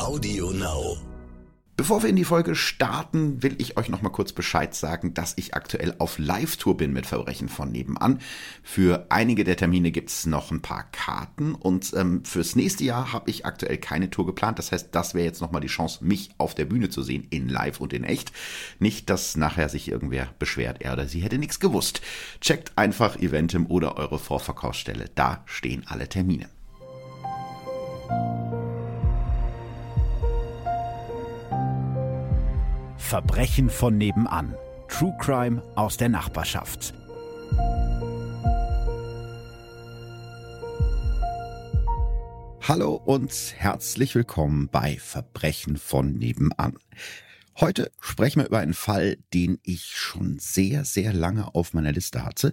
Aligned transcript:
Audio 0.00 0.50
Now. 0.50 0.96
Bevor 1.76 2.02
wir 2.02 2.08
in 2.08 2.16
die 2.16 2.24
Folge 2.24 2.54
starten, 2.54 3.42
will 3.42 3.54
ich 3.58 3.76
euch 3.76 3.90
noch 3.90 4.00
mal 4.00 4.08
kurz 4.08 4.32
Bescheid 4.32 4.74
sagen, 4.74 5.12
dass 5.12 5.34
ich 5.36 5.54
aktuell 5.54 5.94
auf 5.98 6.18
Live-Tour 6.18 6.78
bin 6.78 6.94
mit 6.94 7.04
Verbrechen 7.04 7.50
von 7.50 7.70
nebenan. 7.70 8.18
Für 8.62 9.06
einige 9.10 9.44
der 9.44 9.58
Termine 9.58 9.90
gibt's 9.90 10.24
noch 10.24 10.50
ein 10.50 10.62
paar 10.62 10.90
Karten 10.90 11.54
und 11.54 11.92
ähm, 11.94 12.24
fürs 12.24 12.56
nächste 12.56 12.84
Jahr 12.84 13.12
habe 13.12 13.28
ich 13.30 13.44
aktuell 13.44 13.76
keine 13.76 14.08
Tour 14.08 14.24
geplant. 14.24 14.58
Das 14.58 14.72
heißt, 14.72 14.88
das 14.92 15.12
wäre 15.12 15.26
jetzt 15.26 15.42
noch 15.42 15.52
mal 15.52 15.60
die 15.60 15.68
Chance, 15.68 16.02
mich 16.02 16.30
auf 16.38 16.54
der 16.54 16.64
Bühne 16.64 16.88
zu 16.88 17.02
sehen, 17.02 17.26
in 17.28 17.50
live 17.50 17.78
und 17.78 17.92
in 17.92 18.04
echt. 18.04 18.32
Nicht, 18.78 19.10
dass 19.10 19.36
nachher 19.36 19.68
sich 19.68 19.90
irgendwer 19.90 20.28
beschwert, 20.38 20.80
er 20.80 20.94
oder 20.94 21.06
sie 21.06 21.20
hätte 21.20 21.36
nichts 21.36 21.60
gewusst. 21.60 22.00
Checkt 22.40 22.72
einfach 22.76 23.16
Eventim 23.16 23.66
oder 23.66 23.98
eure 23.98 24.18
Vorverkaufsstelle. 24.18 25.10
Da 25.14 25.42
stehen 25.44 25.84
alle 25.86 26.08
Termine. 26.08 26.48
Verbrechen 33.10 33.70
von 33.70 33.98
nebenan. 33.98 34.54
True 34.86 35.12
Crime 35.18 35.60
aus 35.74 35.96
der 35.96 36.08
Nachbarschaft. 36.08 36.94
Hallo 42.60 42.94
und 43.04 43.32
herzlich 43.56 44.14
willkommen 44.14 44.68
bei 44.68 44.96
Verbrechen 45.00 45.76
von 45.76 46.12
nebenan. 46.12 46.78
Heute 47.58 47.90
sprechen 47.98 48.42
wir 48.42 48.46
über 48.46 48.60
einen 48.60 48.74
Fall, 48.74 49.16
den 49.34 49.58
ich 49.64 49.86
schon 49.86 50.38
sehr, 50.38 50.84
sehr 50.84 51.12
lange 51.12 51.52
auf 51.56 51.74
meiner 51.74 51.90
Liste 51.90 52.24
hatte, 52.24 52.52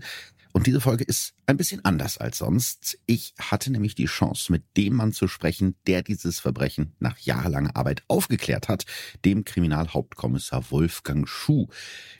und 0.58 0.66
diese 0.66 0.82
Folge 0.82 1.04
ist 1.04 1.36
ein 1.46 1.56
bisschen 1.56 1.86
anders 1.86 2.18
als 2.18 2.40
sonst. 2.40 2.98
Ich 3.06 3.36
hatte 3.40 3.72
nämlich 3.72 3.94
die 3.94 4.08
Chance, 4.08 4.52
mit 4.52 4.64
dem 4.76 4.96
Mann 4.96 5.14
zu 5.14 5.28
sprechen, 5.28 5.76
der 5.86 6.02
dieses 6.02 6.40
Verbrechen 6.40 6.96
nach 6.98 7.20
jahrelanger 7.20 7.76
Arbeit 7.76 8.02
aufgeklärt 8.08 8.68
hat, 8.68 8.88
dem 9.24 9.46
Kriminalhauptkommissar 9.46 10.72
Wolfgang 10.72 11.30
Schuh. 11.30 11.68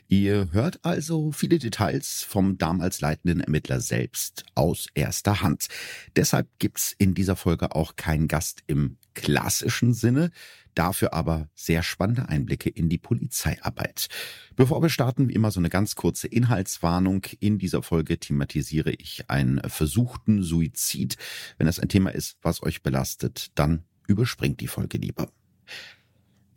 Ihr 0.06 0.50
hört 0.52 0.84
also 0.84 1.32
viele 1.32 1.58
Details 1.58 2.24
vom 2.28 2.58
damals 2.58 3.00
leitenden 3.00 3.40
Ermittler 3.40 3.80
selbst 3.80 4.44
aus 4.54 4.86
erster 4.94 5.42
Hand. 5.42 5.66
Deshalb 6.14 6.46
gibt's 6.60 6.94
in 6.96 7.14
dieser 7.14 7.34
Folge 7.34 7.74
auch 7.74 7.96
keinen 7.96 8.28
Gast 8.28 8.62
im 8.68 8.98
klassischen 9.14 9.94
Sinne. 9.94 10.30
Dafür 10.78 11.12
aber 11.12 11.48
sehr 11.56 11.82
spannende 11.82 12.28
Einblicke 12.28 12.70
in 12.70 12.88
die 12.88 12.98
Polizeiarbeit. 12.98 14.06
Bevor 14.54 14.80
wir 14.80 14.90
starten, 14.90 15.28
wie 15.28 15.32
immer 15.32 15.50
so 15.50 15.58
eine 15.58 15.70
ganz 15.70 15.96
kurze 15.96 16.28
Inhaltswarnung. 16.28 17.26
In 17.40 17.58
dieser 17.58 17.82
Folge 17.82 18.16
thematisiere 18.20 18.92
ich 18.92 19.28
einen 19.28 19.60
versuchten 19.68 20.44
Suizid. 20.44 21.16
Wenn 21.56 21.66
das 21.66 21.80
ein 21.80 21.88
Thema 21.88 22.10
ist, 22.10 22.36
was 22.42 22.62
euch 22.62 22.84
belastet, 22.84 23.48
dann 23.56 23.86
überspringt 24.06 24.60
die 24.60 24.68
Folge 24.68 24.98
lieber. 24.98 25.32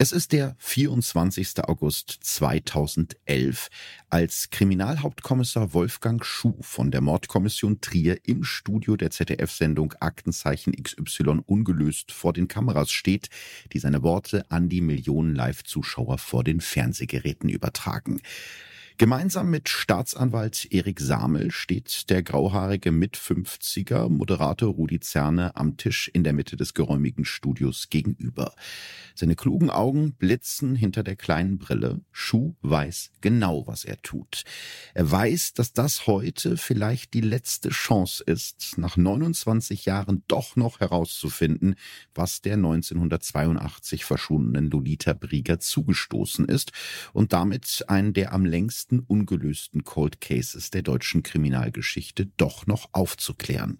Es 0.03 0.11
ist 0.11 0.31
der 0.31 0.55
24. 0.57 1.63
August 1.65 2.17
2011, 2.21 3.69
als 4.09 4.49
Kriminalhauptkommissar 4.49 5.75
Wolfgang 5.75 6.25
Schuh 6.25 6.57
von 6.61 6.89
der 6.89 7.01
Mordkommission 7.01 7.81
Trier 7.81 8.17
im 8.23 8.43
Studio 8.43 8.95
der 8.95 9.11
ZDF-Sendung 9.11 9.93
Aktenzeichen 9.99 10.73
XY 10.73 11.41
ungelöst 11.45 12.11
vor 12.11 12.33
den 12.33 12.47
Kameras 12.47 12.89
steht, 12.89 13.29
die 13.73 13.77
seine 13.77 14.01
Worte 14.01 14.49
an 14.49 14.69
die 14.69 14.81
Millionen 14.81 15.35
Live-Zuschauer 15.35 16.17
vor 16.17 16.43
den 16.43 16.61
Fernsehgeräten 16.61 17.47
übertragen. 17.47 18.21
Gemeinsam 18.97 19.49
mit 19.49 19.69
Staatsanwalt 19.69 20.67
Erik 20.71 20.99
Samel 20.99 21.51
steht 21.51 22.09
der 22.09 22.21
grauhaarige 22.21 22.91
Mit-50er 22.91 24.09
Moderator 24.09 24.69
Rudi 24.69 24.99
Zerne 24.99 25.55
am 25.55 25.77
Tisch 25.77 26.09
in 26.13 26.23
der 26.23 26.33
Mitte 26.33 26.55
des 26.55 26.73
geräumigen 26.73 27.25
Studios 27.25 27.89
gegenüber. 27.89 28.53
Seine 29.15 29.35
klugen 29.35 29.69
Augen 29.69 30.13
blitzen 30.13 30.75
hinter 30.75 31.03
der 31.03 31.15
kleinen 31.15 31.57
Brille. 31.57 32.01
Schuh 32.11 32.55
weiß 32.61 33.11
genau, 33.21 33.65
was 33.65 33.85
er 33.85 34.01
tut. 34.01 34.43
Er 34.93 35.09
weiß, 35.09 35.53
dass 35.53 35.73
das 35.73 36.05
heute 36.05 36.57
vielleicht 36.57 37.13
die 37.13 37.21
letzte 37.21 37.69
Chance 37.69 38.23
ist, 38.23 38.77
nach 38.77 38.97
29 38.97 39.85
Jahren 39.85 40.23
doch 40.27 40.55
noch 40.55 40.79
herauszufinden, 40.79 41.75
was 42.13 42.41
der 42.41 42.53
1982 42.53 44.05
verschwundenen 44.05 44.69
Lolita 44.69 45.13
Brieger 45.13 45.59
zugestoßen 45.59 46.45
ist 46.45 46.71
und 47.13 47.33
damit 47.33 47.85
einen 47.87 48.13
der 48.13 48.33
am 48.33 48.45
längsten 48.45 48.80
letzten 48.81 48.99
ungelösten 48.99 49.83
Cold 49.83 50.21
Cases 50.21 50.71
der 50.71 50.81
deutschen 50.81 51.21
Kriminalgeschichte 51.21 52.25
doch 52.37 52.65
noch 52.65 52.89
aufzuklären. 52.93 53.79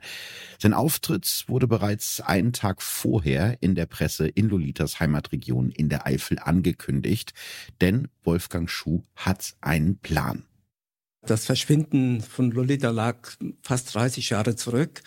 Sein 0.59 0.73
Auftritt 0.75 1.45
wurde 1.47 1.67
bereits 1.67 2.21
einen 2.21 2.53
Tag 2.53 2.83
vorher 2.83 3.57
in 3.61 3.73
der 3.73 3.87
Presse 3.87 4.27
in 4.27 4.47
Lolitas 4.47 4.99
Heimatregion 4.99 5.71
in 5.71 5.89
der 5.89 6.05
Eifel 6.05 6.37
angekündigt, 6.37 7.33
denn 7.81 8.09
Wolfgang 8.23 8.69
Schuh 8.69 9.01
hat 9.15 9.55
einen 9.59 9.97
Plan. 9.97 10.45
Das 11.25 11.45
Verschwinden 11.45 12.21
von 12.21 12.51
Lolita 12.51 12.91
lag 12.91 13.27
fast 13.63 13.95
30 13.95 14.29
Jahre 14.29 14.55
zurück 14.55 15.01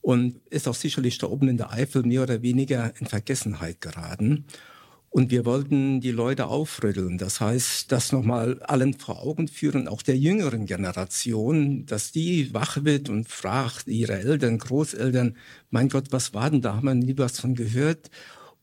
und 0.00 0.40
ist 0.50 0.66
auch 0.66 0.74
sicherlich 0.74 1.18
da 1.18 1.28
oben 1.28 1.48
in 1.48 1.56
der 1.56 1.72
Eifel 1.72 2.02
mehr 2.02 2.24
oder 2.24 2.42
weniger 2.42 2.92
in 2.98 3.06
Vergessenheit 3.06 3.80
geraten. 3.80 4.46
Und 5.16 5.30
wir 5.30 5.46
wollten 5.46 6.02
die 6.02 6.10
Leute 6.10 6.44
aufrütteln. 6.48 7.16
Das 7.16 7.40
heißt, 7.40 7.90
das 7.90 8.12
nochmal 8.12 8.62
allen 8.64 8.92
vor 8.92 9.22
Augen 9.22 9.48
führen, 9.48 9.88
auch 9.88 10.02
der 10.02 10.18
jüngeren 10.18 10.66
Generation, 10.66 11.86
dass 11.86 12.12
die 12.12 12.52
wach 12.52 12.84
wird 12.84 13.08
und 13.08 13.26
fragt 13.26 13.88
ihre 13.88 14.18
Eltern, 14.18 14.58
Großeltern, 14.58 15.38
mein 15.70 15.88
Gott, 15.88 16.08
was 16.10 16.34
war 16.34 16.50
denn 16.50 16.60
da? 16.60 16.74
Haben 16.74 16.88
wir 16.88 16.94
nie 16.94 17.16
was 17.16 17.40
von 17.40 17.54
gehört? 17.54 18.10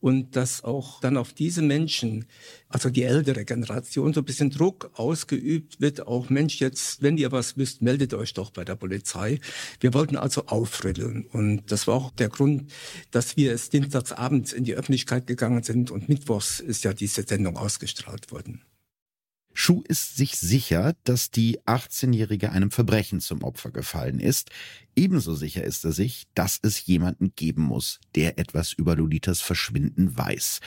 Und 0.04 0.36
dass 0.36 0.66
auch 0.66 1.00
dann 1.00 1.16
auf 1.16 1.32
diese 1.32 1.62
Menschen, 1.62 2.26
also 2.68 2.90
die 2.90 3.04
ältere 3.04 3.46
Generation, 3.46 4.14
so 4.14 4.20
ein 4.20 4.26
bisschen 4.26 4.50
Druck 4.50 4.92
ausgeübt 4.96 5.80
wird, 5.80 6.06
auch 6.06 6.30
Mensch, 6.30 6.60
jetzt, 6.60 7.02
wenn 7.02 7.18
ihr 7.18 7.32
was 7.32 7.56
wisst, 7.56 7.82
meldet 7.82 8.14
euch 8.14 8.34
doch 8.34 8.52
bei 8.52 8.66
der 8.66 8.76
Polizei. 8.76 9.40
Wir 9.80 9.94
wollten 9.94 10.18
also 10.18 10.48
aufrütteln 10.48 11.26
und 11.32 11.72
das 11.72 11.88
war 11.88 11.96
auch 11.96 12.12
der 12.12 12.28
Grund, 12.28 12.70
dass 13.12 13.38
wir 13.38 13.54
es 13.54 13.70
dienstagsabends 13.70 14.52
in 14.52 14.66
die 14.66 14.74
Öffentlichkeit 14.74 15.26
gegangen 15.26 15.64
sind 15.64 15.90
und 15.90 16.10
mittwochs 16.10 16.60
ist 16.60 16.84
ja 16.84 16.92
diese 16.92 17.24
Sendung 17.24 17.56
ausgestrahlt 17.56 18.30
worden. 18.30 18.62
Schuh 19.54 19.84
ist 19.88 20.16
sich 20.18 20.38
sicher, 20.38 20.96
dass 21.04 21.30
die 21.30 21.60
18-Jährige 21.62 22.52
einem 22.52 22.72
Verbrechen 22.72 23.20
zum 23.20 23.44
Opfer 23.44 23.72
gefallen 23.72 24.20
ist. 24.20 24.50
Ebenso 24.96 25.36
sicher 25.36 25.64
ist 25.64 25.86
er 25.86 25.92
sich, 25.92 26.26
dass 26.34 26.60
es 26.62 26.86
jemanden 26.86 27.34
geben 27.36 27.62
muss, 27.62 28.00
der 28.16 28.40
etwas 28.40 28.74
über 28.74 28.96
Lolitas 28.96 29.42
Verschwinden 29.42 30.18
weiß. 30.18 30.60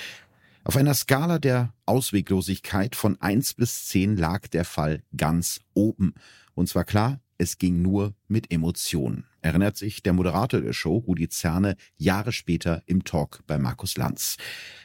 Auf 0.64 0.76
einer 0.76 0.94
Skala 0.94 1.38
der 1.38 1.72
Ausweglosigkeit 1.84 2.96
von 2.96 3.20
eins 3.20 3.54
bis 3.54 3.86
zehn 3.86 4.16
lag 4.16 4.48
der 4.48 4.64
Fall 4.64 5.02
ganz 5.16 5.60
oben. 5.74 6.14
Und 6.54 6.68
zwar 6.68 6.84
klar, 6.84 7.20
es 7.38 7.58
ging 7.58 7.82
nur 7.82 8.14
mit 8.28 8.50
Emotionen, 8.50 9.26
erinnert 9.46 9.76
sich 9.76 10.02
der 10.02 10.12
Moderator 10.12 10.60
der 10.60 10.72
Show, 10.72 10.98
Rudi 10.98 11.28
Zerne, 11.28 11.76
Jahre 11.96 12.32
später 12.32 12.82
im 12.86 13.04
Talk 13.04 13.42
bei 13.46 13.58
Markus 13.58 13.96
Lanz. 13.96 14.36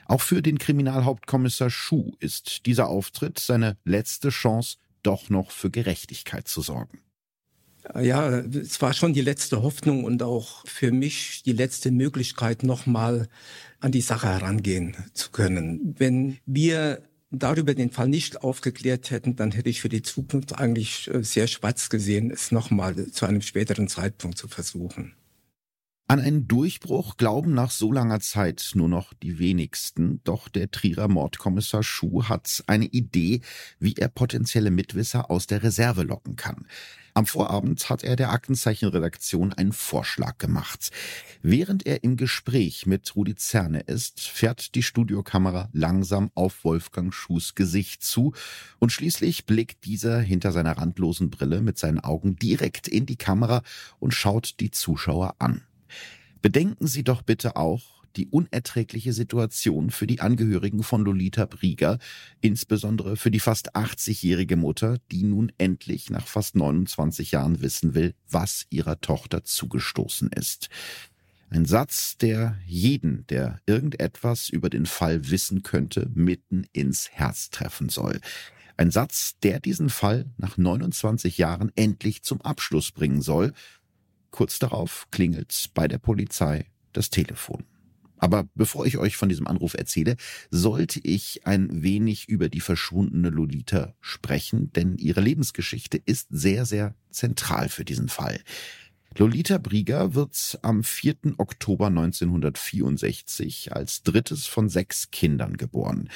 Auch 0.06 0.22
für 0.22 0.42
den 0.42 0.58
Kriminalhauptkommissar 0.58 1.70
Schuh 1.70 2.12
ist 2.20 2.66
dieser 2.66 2.88
Auftritt 2.88 3.40
seine 3.40 3.78
letzte 3.84 4.30
Chance, 4.30 4.78
doch 5.04 5.30
noch 5.30 5.52
für 5.52 5.72
Gerechtigkeit 5.72 6.48
zu 6.48 6.62
sorgen. 6.62 7.00
Ja, 8.00 8.30
es 8.30 8.80
war 8.82 8.94
schon 8.94 9.14
die 9.14 9.22
letzte 9.22 9.64
Hoffnung 9.64 10.04
und 10.04 10.22
auch 10.22 10.64
für 10.68 10.92
mich 10.92 11.42
die 11.44 11.54
letzte 11.54 11.90
Möglichkeit, 11.90 12.62
nochmal 12.62 13.28
an 13.80 13.92
die 13.92 14.02
Sache 14.02 14.28
herangehen 14.28 14.96
zu 15.14 15.32
können. 15.32 15.96
Wenn 15.98 16.38
wir 16.46 17.02
darüber 17.32 17.74
den 17.74 17.90
Fall 17.90 18.08
nicht 18.08 18.44
aufgeklärt 18.44 19.10
hätten, 19.10 19.36
dann 19.36 19.52
hätte 19.52 19.70
ich 19.70 19.82
für 19.82 19.90
die 19.90 20.02
Zukunft 20.02 20.58
eigentlich 20.58 21.10
äh, 21.14 21.24
sehr 21.24 21.48
schwarz 21.48 21.90
gesehen, 21.90 22.30
es 22.32 22.52
nochmal 22.52 23.08
zu 23.12 23.26
einem 23.26 23.42
späteren 23.42 23.88
Zeitpunkt 23.88 24.38
zu 24.38 24.48
versuchen. 24.48 25.16
An 26.08 26.20
einen 26.20 26.46
Durchbruch 26.46 27.16
glauben 27.16 27.54
nach 27.54 27.72
so 27.72 27.90
langer 27.90 28.20
Zeit 28.20 28.72
nur 28.74 28.90
noch 28.90 29.14
die 29.14 29.40
wenigsten, 29.40 30.20
doch 30.26 30.50
der 30.50 30.70
Trierer 30.70 31.08
Mordkommissar 31.08 31.84
Schuh 31.84 32.26
hat 32.26 32.66
eine 32.68 32.86
Idee, 32.86 33.40
wie 33.80 33.94
er 33.94 34.10
potenzielle 34.10 34.72
Mitwisser 34.72 35.32
aus 35.32 35.48
der 35.48 35.64
Reserve 35.64 36.04
locken 36.04 36.36
kann. 36.36 36.68
Am 37.14 37.26
Vorabend 37.26 37.90
hat 37.90 38.04
er 38.04 38.16
der 38.16 38.32
Aktenzeichenredaktion 38.32 39.52
einen 39.54 39.74
Vorschlag 39.74 40.38
gemacht. 40.38 40.92
Während 41.42 41.86
er 41.86 42.04
im 42.04 42.16
Gespräch 42.16 42.86
mit 42.86 43.16
Rudi 43.16 43.36
Zerne 43.36 43.82
ist, 43.82 44.22
fährt 44.22 44.76
die 44.76 44.84
Studiokamera 44.84 45.70
langsam 45.74 46.32
auf 46.36 46.64
Wolfgang 46.64 47.14
Schuhs 47.14 47.54
Gesicht 47.54 48.04
zu 48.04 48.34
und 48.80 48.92
schließlich 48.92 49.46
blickt 49.46 49.86
dieser 49.86 50.22
hinter 50.22 50.52
seiner 50.54 50.78
randlosen 50.78 51.30
Brille 51.30 51.62
mit 51.62 51.78
seinen 51.78 52.00
Augen 52.00 52.38
direkt 52.38 52.88
in 52.88 53.06
die 53.06 53.18
Kamera 53.18 53.62
und 54.00 54.14
schaut 54.14 54.60
die 54.62 54.72
Zuschauer 54.72 55.36
an. 55.40 55.62
Bedenken 56.42 56.88
Sie 56.88 57.04
doch 57.04 57.22
bitte 57.22 57.56
auch 57.58 58.01
die 58.16 58.28
unerträgliche 58.28 59.14
Situation 59.14 59.90
für 59.90 60.08
die 60.08 60.20
Angehörigen 60.20 60.84
von 60.84 61.04
Lolita 61.04 61.46
Brieger, 61.46 62.00
insbesondere 62.42 63.18
für 63.18 63.32
die 63.32 63.40
fast 63.40 63.76
80-jährige 63.76 64.56
Mutter, 64.56 64.98
die 65.12 65.24
nun 65.24 65.52
endlich 65.58 66.10
nach 66.10 66.28
fast 66.28 66.56
29 66.56 67.32
Jahren 67.32 67.62
wissen 67.62 67.94
will, 67.94 68.14
was 68.30 68.66
ihrer 68.70 69.00
Tochter 69.02 69.44
zugestoßen 69.44 70.30
ist. 70.30 70.70
Ein 71.50 71.66
Satz, 71.66 72.18
der 72.18 72.58
jeden, 72.66 73.28
der 73.28 73.60
irgendetwas 73.66 74.48
über 74.48 74.70
den 74.70 74.86
Fall 74.86 75.30
wissen 75.30 75.64
könnte, 75.64 76.10
mitten 76.14 76.66
ins 76.72 77.10
Herz 77.10 77.50
treffen 77.50 77.90
soll. 77.90 78.22
Ein 78.78 78.90
Satz, 78.90 79.36
der 79.44 79.60
diesen 79.60 79.90
Fall 79.90 80.26
nach 80.38 80.58
29 80.58 81.38
Jahren 81.38 81.72
endlich 81.76 82.24
zum 82.24 82.42
Abschluss 82.42 82.92
bringen 82.92 83.22
soll. 83.22 83.54
Kurz 84.32 84.60
darauf 84.60 85.08
klingelt 85.12 85.72
bei 85.74 85.90
der 85.90 85.98
Polizei 85.98 86.68
das 86.94 87.10
Telefon. 87.10 87.66
Aber 88.22 88.48
bevor 88.54 88.86
ich 88.86 89.00
euch 89.00 89.18
von 89.18 89.30
diesem 89.30 89.48
Anruf 89.48 89.74
erzähle, 89.74 90.16
sollte 90.52 91.00
ich 91.04 91.48
ein 91.48 91.82
wenig 91.82 92.30
über 92.30 92.50
die 92.50 92.62
verschwundene 92.62 93.30
Lolita 93.30 93.96
sprechen, 94.00 94.72
denn 94.74 94.98
ihre 94.98 95.22
Lebensgeschichte 95.22 95.98
ist 95.98 96.28
sehr, 96.30 96.66
sehr 96.66 96.94
zentral 97.10 97.68
für 97.68 97.84
diesen 97.84 98.10
Fall. 98.10 98.40
Lolita 99.18 99.58
Brieger 99.58 100.14
wird 100.14 100.60
am 100.62 100.84
4. 100.84 101.16
Oktober 101.38 101.88
1964 101.88 103.74
als 103.74 104.04
drittes 104.04 104.46
von 104.46 104.70
sechs 104.70 105.10
Kindern 105.10 105.58
geboren. 105.58 106.10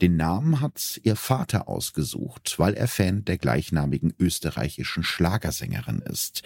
Den 0.00 0.16
Namen 0.16 0.60
hat 0.60 1.00
ihr 1.02 1.16
Vater 1.16 1.68
ausgesucht, 1.68 2.54
weil 2.58 2.74
er 2.74 2.88
Fan 2.88 3.24
der 3.24 3.36
gleichnamigen 3.36 4.14
österreichischen 4.18 5.02
Schlagersängerin 5.02 5.98
ist. 6.02 6.42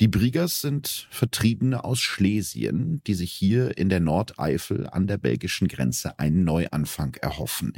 Die 0.00 0.06
Briegers 0.06 0.60
sind 0.60 1.08
Vertriebene 1.10 1.82
aus 1.82 1.98
Schlesien, 1.98 3.02
die 3.08 3.14
sich 3.14 3.32
hier 3.32 3.76
in 3.76 3.88
der 3.88 3.98
Nordeifel 3.98 4.86
an 4.86 5.08
der 5.08 5.18
belgischen 5.18 5.66
Grenze 5.66 6.20
einen 6.20 6.44
Neuanfang 6.44 7.16
erhoffen. 7.16 7.72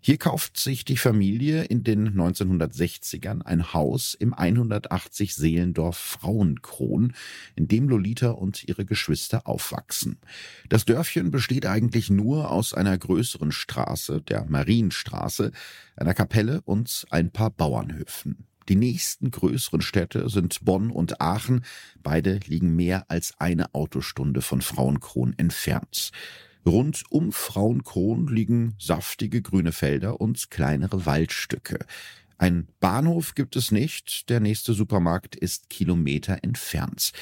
Hier 0.00 0.16
kauft 0.16 0.58
sich 0.58 0.84
die 0.84 0.96
Familie 0.96 1.62
in 1.62 1.84
den 1.84 2.14
1960ern 2.20 3.42
ein 3.42 3.72
Haus 3.72 4.14
im 4.14 4.34
180 4.34 5.36
Seelendorf 5.36 5.96
Frauenkron, 5.96 7.12
in 7.54 7.68
dem 7.68 7.88
Lolita 7.88 8.30
und 8.30 8.64
ihre 8.68 8.84
Geschwister 8.84 9.46
aufwachsen. 9.46 10.18
Das 10.68 10.84
Dörfchen 10.84 11.30
besteht 11.30 11.66
eigentlich 11.66 12.10
nur 12.10 12.50
aus 12.50 12.74
einer 12.74 12.98
größeren 12.98 13.52
Straße, 13.52 14.20
der 14.20 14.46
Marienstraße, 14.46 15.52
einer 15.94 16.14
Kapelle 16.14 16.60
und 16.62 17.06
ein 17.10 17.30
paar 17.30 17.50
Bauernhöfen. 17.50 18.48
Die 18.68 18.76
nächsten 18.76 19.30
größeren 19.30 19.82
Städte 19.82 20.28
sind 20.28 20.64
Bonn 20.64 20.90
und 20.90 21.20
Aachen. 21.20 21.64
Beide 22.02 22.40
liegen 22.46 22.76
mehr 22.76 23.10
als 23.10 23.34
eine 23.38 23.74
Autostunde 23.74 24.42
von 24.42 24.62
Frauenkron 24.62 25.34
entfernt. 25.36 26.10
Rund 26.64 27.02
um 27.10 27.32
Frauenkron 27.32 28.28
liegen 28.28 28.74
saftige 28.78 29.42
grüne 29.42 29.72
Felder 29.72 30.20
und 30.20 30.50
kleinere 30.50 31.06
Waldstücke. 31.06 31.78
Ein 32.38 32.68
Bahnhof 32.80 33.34
gibt 33.34 33.56
es 33.56 33.70
nicht, 33.70 34.28
der 34.28 34.40
nächste 34.40 34.72
Supermarkt 34.72 35.36
ist 35.36 35.70
Kilometer 35.70 36.38
entfernt. 36.42 37.12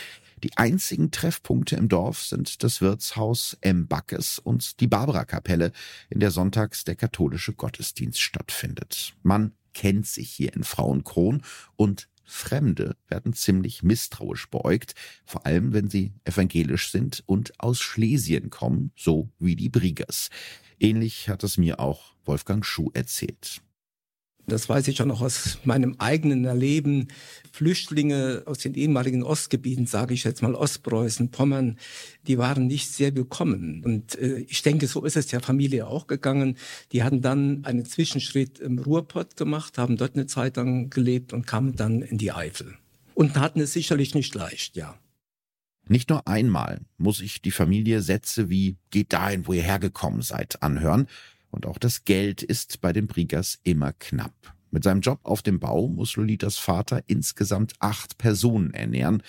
Die 0.43 0.57
einzigen 0.57 1.11
Treffpunkte 1.11 1.77
im 1.77 1.89
Dorf 1.89 2.23
sind 2.23 2.63
das 2.63 2.81
Wirtshaus 2.81 3.59
M. 3.61 3.87
Backes 3.87 4.39
und 4.39 4.81
die 4.81 4.87
Barbara-Kapelle, 4.87 5.73
in 6.09 6.21
der 6.21 6.31
sonntags 6.31 6.85
der 6.85 6.97
katholische 6.97 7.53
Gottesdienst 7.53 8.21
stattfindet. 8.21 9.15
Man 9.23 9.53
kennt 9.75 10.07
sich 10.07 10.31
hier 10.31 10.55
in 10.55 10.65
Frauenkron 10.65 11.43
und 11.77 12.09
Fremde 12.25 12.97
werden 13.09 13.33
ziemlich 13.33 13.83
misstrauisch 13.83 14.49
beäugt, 14.51 14.95
vor 15.25 15.47
allem 15.47 15.73
wenn 15.73 15.91
sie 15.91 16.13
evangelisch 16.25 16.93
sind 16.93 17.25
und 17.27 17.59
aus 17.59 17.81
Schlesien 17.81 18.51
kommen, 18.51 18.93
so 18.95 19.31
wie 19.41 19.57
die 19.57 19.69
Briegers. 19.69 20.31
Ähnlich 20.79 21.29
hat 21.29 21.43
es 21.43 21.59
mir 21.59 21.81
auch 21.81 22.15
Wolfgang 22.25 22.65
Schuh 22.65 22.91
erzählt. 22.95 23.63
Das 24.47 24.69
weiß 24.69 24.89
ich 24.89 25.01
auch 25.01 25.07
noch 25.07 25.21
aus 25.21 25.59
meinem 25.65 25.97
eigenen 25.99 26.45
Erleben. 26.45 27.09
Flüchtlinge 27.53 28.43
aus 28.47 28.59
den 28.59 28.75
ehemaligen 28.75 29.23
Ostgebieten, 29.23 29.87
sage 29.87 30.15
ich 30.15 30.25
jetzt 30.25 30.43
mal 30.43 30.55
Ostpreußen, 30.55 31.31
Pommern, 31.31 31.79
die 32.27 32.39
waren 32.39 32.67
nicht 32.67 32.91
sehr 32.93 33.15
willkommen. 33.15 33.83
Und 33.85 34.17
äh, 34.17 34.39
ich 34.49 34.63
denke, 34.63 34.87
so 34.87 35.05
ist 35.05 35.17
es 35.17 35.27
der 35.29 35.41
Familie 35.41 35.87
auch 35.87 36.07
gegangen. 36.07 36.57
Die 36.93 37.03
hatten 37.03 37.23
dann 37.23 37.65
einen 37.65 37.85
Zwischenschritt 37.85 38.59
im 38.59 38.79
Ruhrpott 38.79 39.37
gemacht, 39.37 39.79
haben 39.79 39.97
dort 39.97 40.15
eine 40.15 40.27
Zeit 40.27 40.57
lang 40.57 40.91
gelebt 40.91 41.33
und 41.33 41.47
kamen 41.47 41.77
dann 41.77 42.03
in 42.03 42.19
die 42.19 42.33
Eifel. 42.33 42.75
Und 43.15 43.39
hatten 43.39 43.61
es 43.61 43.73
sicherlich 43.73 44.15
nicht 44.15 44.35
leicht, 44.35 44.77
ja. 44.77 44.99
Nicht 45.89 46.09
nur 46.09 46.29
einmal 46.29 46.83
muss 46.99 47.21
ich 47.21 47.43
die 47.43 47.51
Familie 47.51 48.01
Sätze 48.01 48.49
wie 48.49 48.77
geht 48.91 49.13
dahin, 49.13 49.49
wo 49.49 49.53
ihr 49.53 49.63
hergekommen 49.63 50.23
seid, 50.23 50.63
anhören, 50.63 51.09
und 51.51 51.67
auch 51.67 51.79
das 51.79 52.05
Geld 52.05 52.43
ist 52.43 52.81
bei 52.81 52.93
den 52.93 53.07
Briegers 53.07 53.59
immer 53.65 53.93
knapp. 53.93 54.55
Mit 54.71 54.85
seinem 54.85 55.01
Job 55.01 55.21
auf 55.25 55.43
dem 55.43 55.59
Bau 55.59 55.89
muss 55.89 56.17
Lolitas 56.17 56.57
Vater 56.57 57.03
insgesamt 57.07 57.75
acht 57.81 58.19
Personen 58.19 58.73
ernähren. 58.73 59.23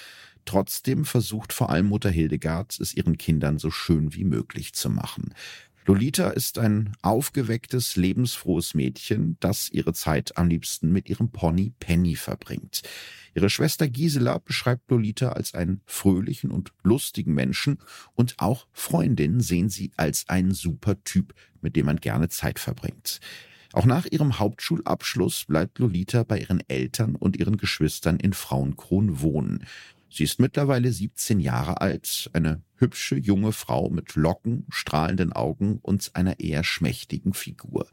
Trotzdem 0.45 1.05
versucht 1.05 1.53
vor 1.53 1.69
allem 1.69 1.87
Mutter 1.87 2.09
Hildegard, 2.09 2.79
es 2.79 2.93
ihren 2.93 3.17
Kindern 3.17 3.57
so 3.57 3.71
schön 3.71 4.13
wie 4.13 4.23
möglich 4.23 4.73
zu 4.73 4.89
machen. 4.89 5.33
Lolita 5.91 6.29
ist 6.29 6.57
ein 6.57 6.93
aufgewecktes, 7.01 7.97
lebensfrohes 7.97 8.75
Mädchen, 8.75 9.35
das 9.41 9.67
ihre 9.73 9.91
Zeit 9.91 10.37
am 10.37 10.47
liebsten 10.47 10.93
mit 10.93 11.09
ihrem 11.09 11.31
Pony 11.31 11.73
Penny 11.81 12.15
verbringt. 12.15 12.83
Ihre 13.35 13.49
Schwester 13.49 13.89
Gisela 13.89 14.37
beschreibt 14.37 14.89
Lolita 14.89 15.33
als 15.33 15.53
einen 15.53 15.81
fröhlichen 15.85 16.49
und 16.49 16.71
lustigen 16.81 17.33
Menschen 17.33 17.77
und 18.15 18.35
auch 18.37 18.67
Freundinnen 18.71 19.41
sehen 19.41 19.67
sie 19.67 19.91
als 19.97 20.29
einen 20.29 20.53
super 20.53 21.03
Typ, 21.03 21.33
mit 21.59 21.75
dem 21.75 21.87
man 21.87 21.97
gerne 21.97 22.29
Zeit 22.29 22.59
verbringt. 22.59 23.19
Auch 23.73 23.85
nach 23.85 24.05
ihrem 24.09 24.39
Hauptschulabschluss 24.39 25.43
bleibt 25.43 25.77
Lolita 25.79 26.23
bei 26.23 26.39
ihren 26.39 26.63
Eltern 26.69 27.17
und 27.17 27.35
ihren 27.35 27.57
Geschwistern 27.57 28.15
in 28.15 28.31
Frauenkron 28.31 29.19
wohnen. 29.19 29.65
Sie 30.13 30.25
ist 30.25 30.41
mittlerweile 30.41 30.91
17 30.91 31.39
Jahre 31.39 31.79
alt, 31.79 32.29
eine 32.33 32.61
hübsche 32.75 33.15
junge 33.15 33.53
Frau 33.53 33.89
mit 33.89 34.15
Locken, 34.15 34.65
strahlenden 34.69 35.31
Augen 35.31 35.79
und 35.81 36.11
einer 36.15 36.41
eher 36.41 36.65
schmächtigen 36.65 37.33
Figur. 37.33 37.87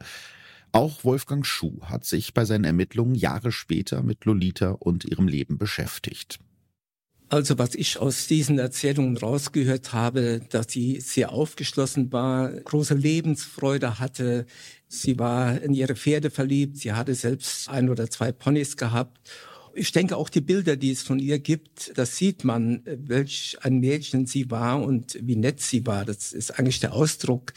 Auch 0.73 1.05
Wolfgang 1.05 1.45
Schuh 1.45 1.79
hat 1.83 2.03
sich 2.03 2.33
bei 2.33 2.43
seinen 2.43 2.65
Ermittlungen 2.65 3.15
Jahre 3.15 3.53
später 3.53 4.03
mit 4.03 4.25
Lolita 4.25 4.71
und 4.71 5.05
ihrem 5.05 5.29
Leben 5.29 5.57
beschäftigt. 5.57 6.39
Also 7.29 7.57
was 7.57 7.73
ich 7.75 7.99
aus 7.99 8.27
diesen 8.27 8.59
Erzählungen 8.59 9.15
rausgehört 9.15 9.93
habe, 9.93 10.41
dass 10.49 10.65
sie 10.71 10.99
sehr 10.99 11.31
aufgeschlossen 11.31 12.11
war, 12.11 12.49
große 12.49 12.95
Lebensfreude 12.95 13.99
hatte. 13.99 14.45
Sie 14.87 15.17
war 15.19 15.61
in 15.61 15.73
ihre 15.73 15.95
Pferde 15.95 16.31
verliebt. 16.31 16.77
Sie 16.77 16.91
hatte 16.91 17.15
selbst 17.15 17.69
ein 17.69 17.89
oder 17.89 18.09
zwei 18.09 18.31
Ponys 18.31 18.77
gehabt 18.77 19.19
ich 19.79 19.91
denke 19.91 20.17
auch 20.17 20.29
die 20.29 20.41
Bilder, 20.41 20.75
die 20.75 20.91
es 20.91 21.01
von 21.01 21.19
ihr 21.19 21.39
gibt, 21.39 21.97
das 21.97 22.17
sieht 22.17 22.43
man, 22.43 22.81
welch 22.85 23.57
ein 23.61 23.79
Mädchen 23.79 24.25
sie 24.25 24.51
war 24.51 24.81
und 24.81 25.17
wie 25.21 25.35
nett 25.35 25.61
sie 25.61 25.87
war. 25.87 26.05
Das 26.05 26.33
ist 26.33 26.59
eigentlich 26.59 26.79
der 26.79 26.93
Ausdruck, 26.93 27.53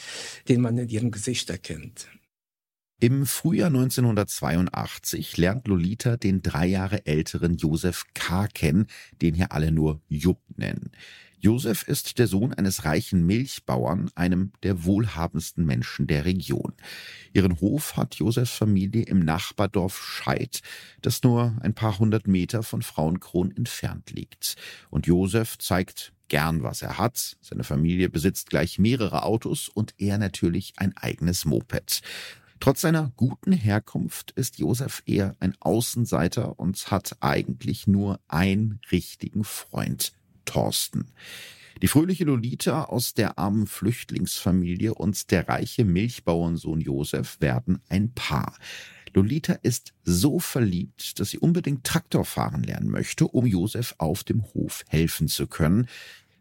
den 0.48 0.60
man 0.60 0.78
in 0.78 0.88
ihrem 0.88 1.10
Gesicht 1.10 1.50
erkennt. 1.50 2.08
Im 3.00 3.26
Frühjahr 3.26 3.66
1982 3.66 5.36
lernt 5.36 5.66
Lolita 5.66 6.16
den 6.16 6.40
drei 6.40 6.66
Jahre 6.66 7.04
älteren 7.04 7.56
Josef 7.56 8.04
K. 8.14 8.46
kennen, 8.46 8.86
den 9.20 9.34
hier 9.34 9.50
alle 9.50 9.72
nur 9.72 10.00
Jupp 10.08 10.38
nennen. 10.56 10.92
Josef 11.44 11.88
ist 11.88 12.20
der 12.20 12.28
Sohn 12.28 12.54
eines 12.54 12.84
reichen 12.84 13.26
Milchbauern, 13.26 14.12
einem 14.14 14.52
der 14.62 14.84
wohlhabendsten 14.84 15.66
Menschen 15.66 16.06
der 16.06 16.24
Region. 16.24 16.72
Ihren 17.32 17.60
Hof 17.60 17.96
hat 17.96 18.14
Josefs 18.14 18.52
Familie 18.52 19.02
im 19.02 19.18
Nachbardorf 19.18 19.98
Scheid, 19.98 20.60
das 21.00 21.24
nur 21.24 21.56
ein 21.60 21.74
paar 21.74 21.98
hundert 21.98 22.28
Meter 22.28 22.62
von 22.62 22.80
Frauenkron 22.80 23.50
entfernt 23.56 24.12
liegt. 24.12 24.54
Und 24.88 25.08
Josef 25.08 25.58
zeigt 25.58 26.12
gern, 26.28 26.62
was 26.62 26.80
er 26.80 26.98
hat. 26.98 27.36
Seine 27.40 27.64
Familie 27.64 28.08
besitzt 28.08 28.48
gleich 28.48 28.78
mehrere 28.78 29.24
Autos 29.24 29.68
und 29.68 29.94
er 29.98 30.18
natürlich 30.18 30.74
ein 30.76 30.96
eigenes 30.96 31.44
Moped. 31.44 32.02
Trotz 32.60 32.82
seiner 32.82 33.10
guten 33.16 33.50
Herkunft 33.50 34.30
ist 34.30 34.60
Josef 34.60 35.02
eher 35.06 35.34
ein 35.40 35.56
Außenseiter 35.58 36.60
und 36.60 36.92
hat 36.92 37.16
eigentlich 37.18 37.88
nur 37.88 38.20
einen 38.28 38.78
richtigen 38.92 39.42
Freund, 39.42 40.12
Thorsten. 40.44 41.12
Die 41.82 41.88
fröhliche 41.88 42.24
Lolita 42.24 42.84
aus 42.84 43.14
der 43.14 43.38
armen 43.38 43.66
Flüchtlingsfamilie 43.66 44.94
und 44.94 45.30
der 45.30 45.48
reiche 45.48 45.84
Milchbauernsohn 45.84 46.80
Josef 46.80 47.40
werden 47.40 47.80
ein 47.88 48.12
Paar. 48.12 48.56
Lolita 49.14 49.54
ist 49.54 49.92
so 50.04 50.38
verliebt, 50.38 51.18
dass 51.18 51.30
sie 51.30 51.38
unbedingt 51.38 51.84
Traktor 51.84 52.24
fahren 52.24 52.62
lernen 52.62 52.88
möchte, 52.88 53.26
um 53.26 53.46
Josef 53.46 53.94
auf 53.98 54.24
dem 54.24 54.44
Hof 54.54 54.84
helfen 54.88 55.28
zu 55.28 55.46
können. 55.46 55.88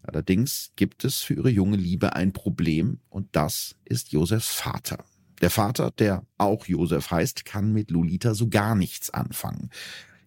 Allerdings 0.03 0.71
gibt 0.75 1.03
es 1.05 1.19
für 1.19 1.35
ihre 1.35 1.49
junge 1.49 1.77
Liebe 1.77 2.15
ein 2.15 2.33
Problem 2.33 2.99
und 3.09 3.27
das 3.33 3.75
ist 3.85 4.11
Josefs 4.11 4.53
Vater. 4.53 5.03
Der 5.41 5.49
Vater, 5.49 5.91
der 5.91 6.23
auch 6.37 6.65
Josef 6.67 7.11
heißt, 7.11 7.45
kann 7.45 7.73
mit 7.73 7.91
Lolita 7.91 8.35
so 8.35 8.47
gar 8.47 8.75
nichts 8.75 9.09
anfangen. 9.09 9.69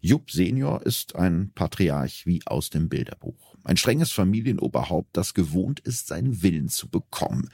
Jupp 0.04 0.30
Senior 0.30 0.84
ist 0.84 1.16
ein 1.16 1.50
Patriarch 1.54 2.26
wie 2.26 2.42
aus 2.44 2.68
dem 2.68 2.90
Bilderbuch. 2.90 3.56
Ein 3.64 3.78
strenges 3.78 4.12
Familienoberhaupt, 4.12 5.16
das 5.16 5.32
gewohnt 5.32 5.80
ist, 5.80 6.08
seinen 6.08 6.42
Willen 6.42 6.68
zu 6.68 6.90
bekommen. 6.90 7.48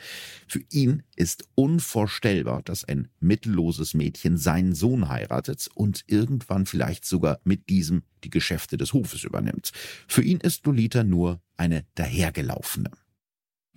Für 0.48 0.60
ihn 0.68 1.04
ist 1.14 1.44
unvorstellbar, 1.54 2.62
dass 2.62 2.82
ein 2.82 3.06
mittelloses 3.20 3.94
Mädchen 3.94 4.36
seinen 4.36 4.74
Sohn 4.74 5.08
heiratet 5.08 5.68
und 5.76 6.02
irgendwann 6.08 6.66
vielleicht 6.66 7.04
sogar 7.04 7.38
mit 7.44 7.68
diesem 7.68 8.02
die 8.24 8.30
Geschäfte 8.30 8.76
des 8.76 8.94
Hofes 8.94 9.22
übernimmt. 9.22 9.70
Für 10.08 10.22
ihn 10.22 10.40
ist 10.40 10.66
Lolita 10.66 11.04
nur 11.04 11.40
eine 11.56 11.84
dahergelaufene. 11.94 12.90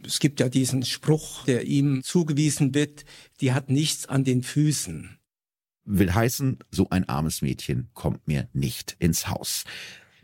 Es 0.03 0.17
gibt 0.19 0.39
ja 0.39 0.49
diesen 0.49 0.83
Spruch, 0.83 1.45
der 1.45 1.67
ihm 1.67 2.01
zugewiesen 2.01 2.73
wird, 2.73 3.05
die 3.39 3.53
hat 3.53 3.69
nichts 3.69 4.07
an 4.07 4.23
den 4.23 4.41
Füßen. 4.41 5.19
Will 5.85 6.13
heißen, 6.13 6.59
so 6.71 6.89
ein 6.89 7.07
armes 7.09 7.41
Mädchen 7.41 7.89
kommt 7.93 8.27
mir 8.27 8.47
nicht 8.53 8.95
ins 8.99 9.27
Haus. 9.27 9.65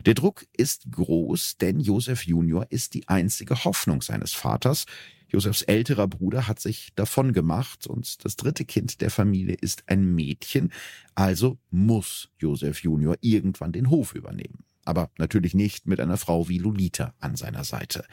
Der 0.06 0.14
Druck 0.14 0.46
ist 0.56 0.90
groß, 0.90 1.58
denn 1.58 1.78
Josef 1.78 2.24
Junior 2.24 2.66
ist 2.70 2.94
die 2.94 3.08
einzige 3.08 3.64
Hoffnung 3.64 4.00
seines 4.00 4.32
Vaters. 4.32 4.86
Josefs 5.28 5.62
älterer 5.62 6.08
Bruder 6.08 6.48
hat 6.48 6.58
sich 6.58 6.92
davon 6.94 7.32
gemacht 7.32 7.86
und 7.86 8.24
das 8.24 8.36
dritte 8.36 8.64
Kind 8.64 9.00
der 9.00 9.10
Familie 9.10 9.54
ist 9.54 9.84
ein 9.86 10.14
Mädchen, 10.14 10.72
also 11.14 11.58
muss 11.70 12.30
Josef 12.38 12.82
Junior 12.82 13.16
irgendwann 13.20 13.72
den 13.72 13.90
Hof 13.90 14.14
übernehmen. 14.14 14.64
Aber 14.84 15.10
natürlich 15.18 15.54
nicht 15.54 15.86
mit 15.86 16.00
einer 16.00 16.16
Frau 16.16 16.48
wie 16.48 16.58
Lolita 16.58 17.14
an 17.20 17.36
seiner 17.36 17.64
Seite. 17.64 18.04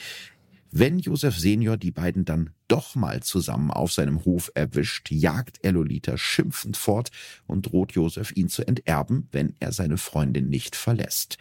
Wenn 0.79 0.99
Josef 0.99 1.39
Senior 1.39 1.75
die 1.75 1.89
beiden 1.89 2.23
dann 2.23 2.51
doch 2.67 2.93
mal 2.93 3.23
zusammen 3.23 3.71
auf 3.71 3.91
seinem 3.91 4.25
Hof 4.25 4.51
erwischt, 4.53 5.09
jagt 5.09 5.57
er 5.63 5.71
Lolita 5.71 6.19
schimpfend 6.19 6.77
fort 6.77 7.09
und 7.47 7.65
droht 7.65 7.93
Josef, 7.93 8.31
ihn 8.35 8.47
zu 8.47 8.61
enterben, 8.67 9.27
wenn 9.31 9.55
er 9.59 9.71
seine 9.71 9.97
Freundin 9.97 10.49
nicht 10.49 10.75
verlässt. 10.75 11.39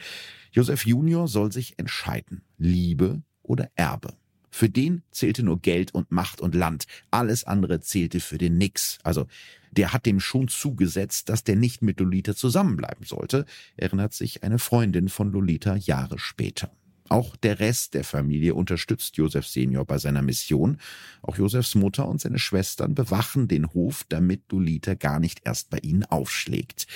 Josef 0.53 0.87
Junior 0.87 1.29
soll 1.29 1.53
sich 1.53 1.79
entscheiden, 1.79 2.45
Liebe 2.57 3.21
oder 3.43 3.71
Erbe. 3.75 4.15
Für 4.51 4.71
den 4.71 5.03
zählte 5.11 5.43
nur 5.43 5.61
Geld 5.61 5.93
und 5.93 6.11
Macht 6.11 6.41
und 6.41 6.55
Land. 6.55 6.87
Alles 7.11 7.45
andere 7.45 7.81
zählte 7.81 8.21
für 8.21 8.39
den 8.39 8.57
nix. 8.57 8.97
Also, 9.03 9.27
der 9.71 9.93
hat 9.93 10.07
dem 10.07 10.19
schon 10.19 10.49
zugesetzt, 10.49 11.29
dass 11.29 11.45
der 11.45 11.57
nicht 11.57 11.83
mit 11.83 12.01
Lolita 12.01 12.35
zusammenbleiben 12.35 13.05
sollte, 13.05 13.45
erinnert 13.77 14.15
sich 14.15 14.45
eine 14.45 14.59
Freundin 14.59 15.11
von 15.11 15.31
Lolita 15.31 15.77
Jahre 15.77 16.19
später. 16.19 16.71
Auch 17.09 17.37
der 17.37 17.61
Rest 17.61 17.95
der 17.95 18.05
Familie 18.05 18.55
unterstützt 18.55 19.17
Josef 19.17 19.47
Senior 19.47 19.85
bei 19.85 19.99
seiner 19.99 20.23
Mission. 20.23 20.79
Auch 21.23 21.37
Josefs 21.37 21.75
Mutter 21.75 22.09
und 22.09 22.21
seine 22.21 22.39
Schwestern 22.39 22.95
bewachen 22.95 23.49
den 23.49 23.73
Hof, 23.73 24.05
damit 24.09 24.51
Lolita 24.51 24.95
gar 24.95 25.21
nicht 25.21 25.43
erst 25.45 25.71
bei 25.71 25.79
ihnen 25.79 26.05
aufschlägt. 26.05 26.87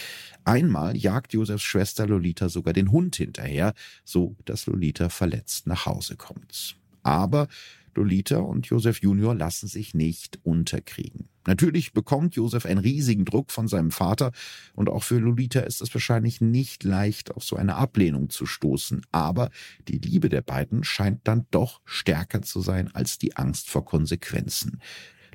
Einmal 0.44 0.96
jagt 0.96 1.32
Josefs 1.32 1.62
Schwester 1.62 2.06
Lolita 2.06 2.48
sogar 2.48 2.72
den 2.72 2.90
Hund 2.90 3.16
hinterher, 3.16 3.74
so 4.04 4.36
dass 4.44 4.66
Lolita 4.66 5.08
verletzt 5.08 5.66
nach 5.66 5.86
Hause 5.86 6.16
kommt. 6.16 6.76
Aber 7.02 7.48
Lolita 7.94 8.38
und 8.38 8.66
Josef 8.66 9.00
Junior 9.00 9.34
lassen 9.34 9.66
sich 9.66 9.94
nicht 9.94 10.38
unterkriegen. 10.42 11.28
Natürlich 11.46 11.92
bekommt 11.92 12.34
Josef 12.34 12.66
einen 12.66 12.80
riesigen 12.80 13.24
Druck 13.24 13.50
von 13.50 13.66
seinem 13.66 13.90
Vater 13.90 14.32
und 14.74 14.88
auch 14.88 15.02
für 15.02 15.18
Lolita 15.18 15.60
ist 15.60 15.80
es 15.80 15.92
wahrscheinlich 15.94 16.40
nicht 16.40 16.84
leicht, 16.84 17.34
auf 17.34 17.44
so 17.44 17.56
eine 17.56 17.76
Ablehnung 17.76 18.30
zu 18.30 18.46
stoßen. 18.46 19.02
Aber 19.10 19.50
die 19.88 19.98
Liebe 19.98 20.28
der 20.28 20.42
beiden 20.42 20.84
scheint 20.84 21.20
dann 21.24 21.46
doch 21.50 21.80
stärker 21.84 22.42
zu 22.42 22.60
sein 22.60 22.94
als 22.94 23.18
die 23.18 23.36
Angst 23.36 23.70
vor 23.70 23.84
Konsequenzen. 23.84 24.80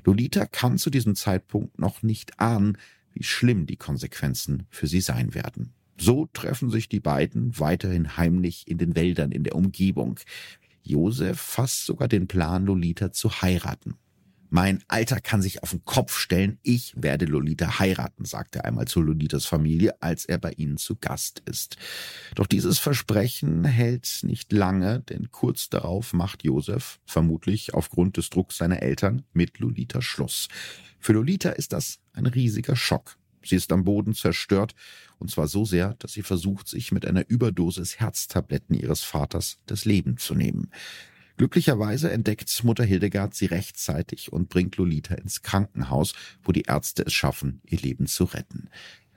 Lolita 0.04 0.46
kann 0.46 0.78
zu 0.78 0.90
diesem 0.90 1.16
Zeitpunkt 1.16 1.78
noch 1.78 2.02
nicht 2.02 2.38
ahnen, 2.38 2.78
wie 3.12 3.24
schlimm 3.24 3.66
die 3.66 3.76
Konsequenzen 3.76 4.66
für 4.70 4.86
sie 4.86 5.00
sein 5.00 5.34
werden. 5.34 5.72
So 5.98 6.28
treffen 6.32 6.70
sich 6.70 6.88
die 6.88 7.00
beiden 7.00 7.58
weiterhin 7.58 8.16
heimlich 8.16 8.68
in 8.68 8.78
den 8.78 8.94
Wäldern 8.94 9.32
in 9.32 9.44
der 9.44 9.54
Umgebung. 9.54 10.20
Josef 10.86 11.40
fasst 11.40 11.86
sogar 11.86 12.08
den 12.08 12.28
Plan, 12.28 12.64
Lolita 12.64 13.12
zu 13.12 13.42
heiraten. 13.42 13.96
Mein 14.48 14.84
Alter 14.86 15.20
kann 15.20 15.42
sich 15.42 15.62
auf 15.62 15.70
den 15.70 15.84
Kopf 15.84 16.16
stellen, 16.16 16.58
ich 16.62 16.94
werde 16.96 17.24
Lolita 17.24 17.80
heiraten, 17.80 18.24
sagte 18.24 18.60
er 18.60 18.64
einmal 18.66 18.86
zu 18.86 19.00
Lolitas 19.00 19.44
Familie, 19.44 20.00
als 20.00 20.24
er 20.24 20.38
bei 20.38 20.52
ihnen 20.52 20.76
zu 20.76 20.94
Gast 20.96 21.42
ist. 21.46 21.76
Doch 22.36 22.46
dieses 22.46 22.78
Versprechen 22.78 23.64
hält 23.64 24.20
nicht 24.22 24.52
lange, 24.52 25.00
denn 25.00 25.32
kurz 25.32 25.68
darauf 25.68 26.12
macht 26.12 26.44
Josef, 26.44 27.00
vermutlich 27.04 27.74
aufgrund 27.74 28.16
des 28.18 28.30
Drucks 28.30 28.56
seiner 28.56 28.82
Eltern, 28.82 29.24
mit 29.32 29.58
Lolita 29.58 30.00
Schluss. 30.00 30.48
Für 31.00 31.14
Lolita 31.14 31.50
ist 31.50 31.72
das 31.72 31.98
ein 32.12 32.26
riesiger 32.26 32.76
Schock. 32.76 33.18
Sie 33.48 33.56
ist 33.56 33.72
am 33.72 33.84
Boden 33.84 34.14
zerstört, 34.14 34.74
und 35.18 35.30
zwar 35.30 35.48
so 35.48 35.64
sehr, 35.64 35.94
dass 35.98 36.12
sie 36.12 36.22
versucht, 36.22 36.68
sich 36.68 36.92
mit 36.92 37.06
einer 37.06 37.28
Überdosis 37.28 37.98
Herztabletten 37.98 38.74
ihres 38.74 39.02
Vaters 39.02 39.58
das 39.66 39.84
Leben 39.84 40.16
zu 40.18 40.34
nehmen. 40.34 40.70
Glücklicherweise 41.36 42.10
entdeckt 42.10 42.64
Mutter 42.64 42.84
Hildegard 42.84 43.34
sie 43.34 43.46
rechtzeitig 43.46 44.32
und 44.32 44.48
bringt 44.48 44.76
Lolita 44.76 45.14
ins 45.14 45.42
Krankenhaus, 45.42 46.14
wo 46.42 46.52
die 46.52 46.62
Ärzte 46.62 47.04
es 47.04 47.12
schaffen, 47.12 47.60
ihr 47.66 47.78
Leben 47.78 48.06
zu 48.06 48.24
retten. 48.24 48.70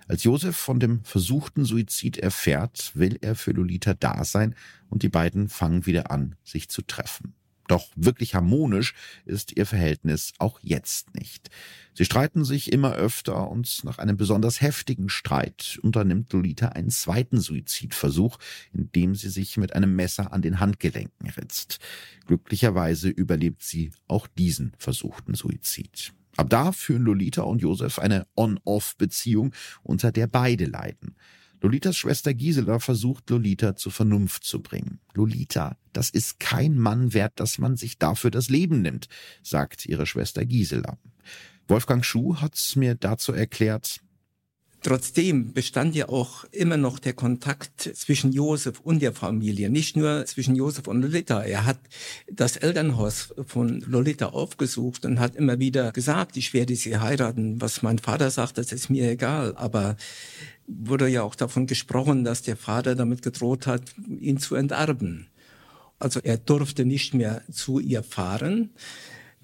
Als 0.08 0.24
Josef 0.24 0.58
von 0.58 0.80
dem 0.80 1.04
versuchten 1.04 1.66
Suizid 1.66 2.18
erfährt, 2.18 2.92
will 2.96 3.20
er 3.22 3.36
für 3.36 3.52
Lolita 3.52 3.94
da 3.94 4.26
sein 4.26 4.56
und 4.90 5.04
die 5.04 5.10
beiden 5.10 5.50
fangen 5.50 5.86
wieder 5.86 6.12
an, 6.12 6.36
sich 6.44 6.68
zu 6.68 6.82
treffen. 6.82 7.36
Doch 7.70 7.88
wirklich 7.96 8.34
harmonisch 8.34 8.96
ist 9.26 9.56
ihr 9.56 9.68
Verhältnis 9.68 10.34
auch 10.40 10.60
jetzt 10.64 11.14
nicht. 11.14 11.52
Sie 11.94 12.04
streiten 12.04 12.44
sich 12.44 12.74
immer 12.74 12.96
öfter 12.96 13.48
und 13.48 13.84
nach 13.84 14.00
einem 14.00 14.18
besonders 14.18 14.60
heftigen 14.60 15.08
Streit 15.08 15.78
unternimmt 15.84 16.34
Lolita 16.34 16.70
einen 16.70 16.90
zweiten 16.90 17.40
Suizidversuch, 17.40 18.40
indem 18.74 19.14
sie 19.14 19.30
sich 19.30 19.58
mit 19.58 19.76
einem 19.76 19.96
Messer 19.96 20.34
an 20.34 20.42
den 20.42 20.60
Handgelenken 20.60 21.30
ritzt. 21.30 21.78
Glücklicherweise 22.26 23.08
überlebt 23.08 23.62
sie 23.62 23.92
auch 24.08 24.26
diesen 24.26 24.74
versuchten 24.80 25.36
Suizid. 25.36 26.14
Ab 26.38 26.50
da 26.50 26.72
führen 26.72 27.04
Lolita 27.04 27.44
und 27.44 27.62
Josef 27.62 28.00
eine 28.00 28.26
On-Off-Beziehung, 28.36 29.54
unter 29.84 30.12
der 30.12 30.26
beide 30.26 30.66
leiden. 30.66 31.16
Lolitas 31.62 31.98
Schwester 31.98 32.34
Gisela 32.34 32.80
versucht 32.80 33.30
Lolita 33.30 33.76
zur 33.76 33.92
Vernunft 33.92 34.44
zu 34.44 34.62
bringen. 34.62 35.00
Lolita, 35.14 35.78
das 35.92 36.10
ist 36.10 36.40
kein 36.40 36.78
Mann 36.78 37.14
wert, 37.14 37.34
dass 37.36 37.58
man 37.58 37.76
sich 37.76 37.98
dafür 37.98 38.32
das 38.32 38.50
Leben 38.50 38.82
nimmt, 38.82 39.08
sagt 39.44 39.86
ihre 39.86 40.06
Schwester 40.06 40.46
Gisela. 40.46 40.98
Wolfgang 41.68 42.04
Schuh 42.06 42.38
hat's 42.38 42.76
mir 42.76 42.96
dazu 42.96 43.34
erklärt, 43.34 44.02
Trotzdem 44.82 45.52
bestand 45.52 45.94
ja 45.94 46.08
auch 46.08 46.46
immer 46.52 46.78
noch 46.78 47.00
der 47.00 47.12
Kontakt 47.12 47.82
zwischen 47.82 48.32
Josef 48.32 48.80
und 48.80 49.02
der 49.02 49.12
Familie, 49.12 49.70
nicht 49.70 49.98
nur 49.98 50.26
zwischen 50.26 50.56
Josef 50.56 50.88
und 50.88 51.02
Lolita. 51.02 51.42
Er 51.42 51.66
hat 51.66 51.80
das 52.32 52.56
Elternhaus 52.56 53.34
von 53.46 53.82
Lolita 53.82 54.28
aufgesucht 54.28 55.04
und 55.04 55.20
hat 55.20 55.36
immer 55.36 55.60
wieder 55.60 55.92
gesagt, 55.92 56.38
ich 56.38 56.54
werde 56.54 56.78
sie 56.78 56.98
heiraten. 56.98 57.60
Was 57.60 57.82
mein 57.82 58.00
Vater 58.00 58.32
sagt, 58.32 58.58
das 58.58 58.72
ist 58.72 58.90
mir 58.90 59.12
egal. 59.12 59.54
Aber 59.58 59.98
wurde 60.70 61.08
ja 61.08 61.24
auch 61.24 61.36
davon 61.36 61.68
gesprochen, 61.68 62.24
dass 62.24 62.42
der 62.42 62.56
Vater 62.56 62.96
damit 62.96 63.22
gedroht 63.22 63.68
hat, 63.68 63.82
ihn 64.20 64.38
zu 64.38 64.56
enterben. 64.56 65.28
Also 65.98 66.20
er 66.24 66.38
durfte 66.38 66.86
nicht 66.86 67.14
mehr 67.14 67.42
zu 67.52 67.80
ihr 67.80 68.04
fahren. 68.04 68.70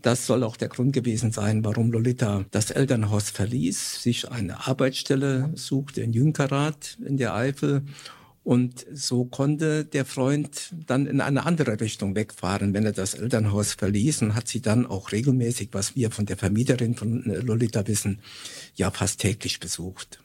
Das 0.01 0.27
soll 0.27 0.43
auch 0.43 0.55
der 0.55 0.69
Grund 0.69 0.93
gewesen 0.93 1.31
sein, 1.31 1.65
warum 1.65 1.91
Lolita 1.91 2.45
das 2.51 2.69
Elternhaus 2.69 3.31
verließ, 3.31 4.03
sich 4.03 4.29
eine 4.29 4.67
Arbeitsstelle 4.67 5.51
suchte 5.55 6.01
in 6.01 6.13
Jünkerath 6.13 6.97
in 7.03 7.17
der 7.17 7.33
Eifel. 7.33 7.81
Und 8.43 8.85
so 8.93 9.25
konnte 9.25 9.83
der 9.83 10.05
Freund 10.05 10.75
dann 10.85 11.07
in 11.07 11.19
eine 11.19 11.47
andere 11.47 11.79
Richtung 11.81 12.15
wegfahren, 12.15 12.75
wenn 12.75 12.85
er 12.85 12.91
das 12.91 13.15
Elternhaus 13.15 13.73
verließ 13.73 14.21
und 14.21 14.35
hat 14.35 14.47
sie 14.47 14.61
dann 14.61 14.85
auch 14.85 15.11
regelmäßig, 15.11 15.69
was 15.71 15.95
wir 15.95 16.11
von 16.11 16.27
der 16.27 16.37
Vermieterin 16.37 16.93
von 16.93 17.23
Lolita 17.23 17.87
wissen, 17.87 18.19
ja 18.75 18.91
fast 18.91 19.21
täglich 19.21 19.59
besucht. 19.59 20.19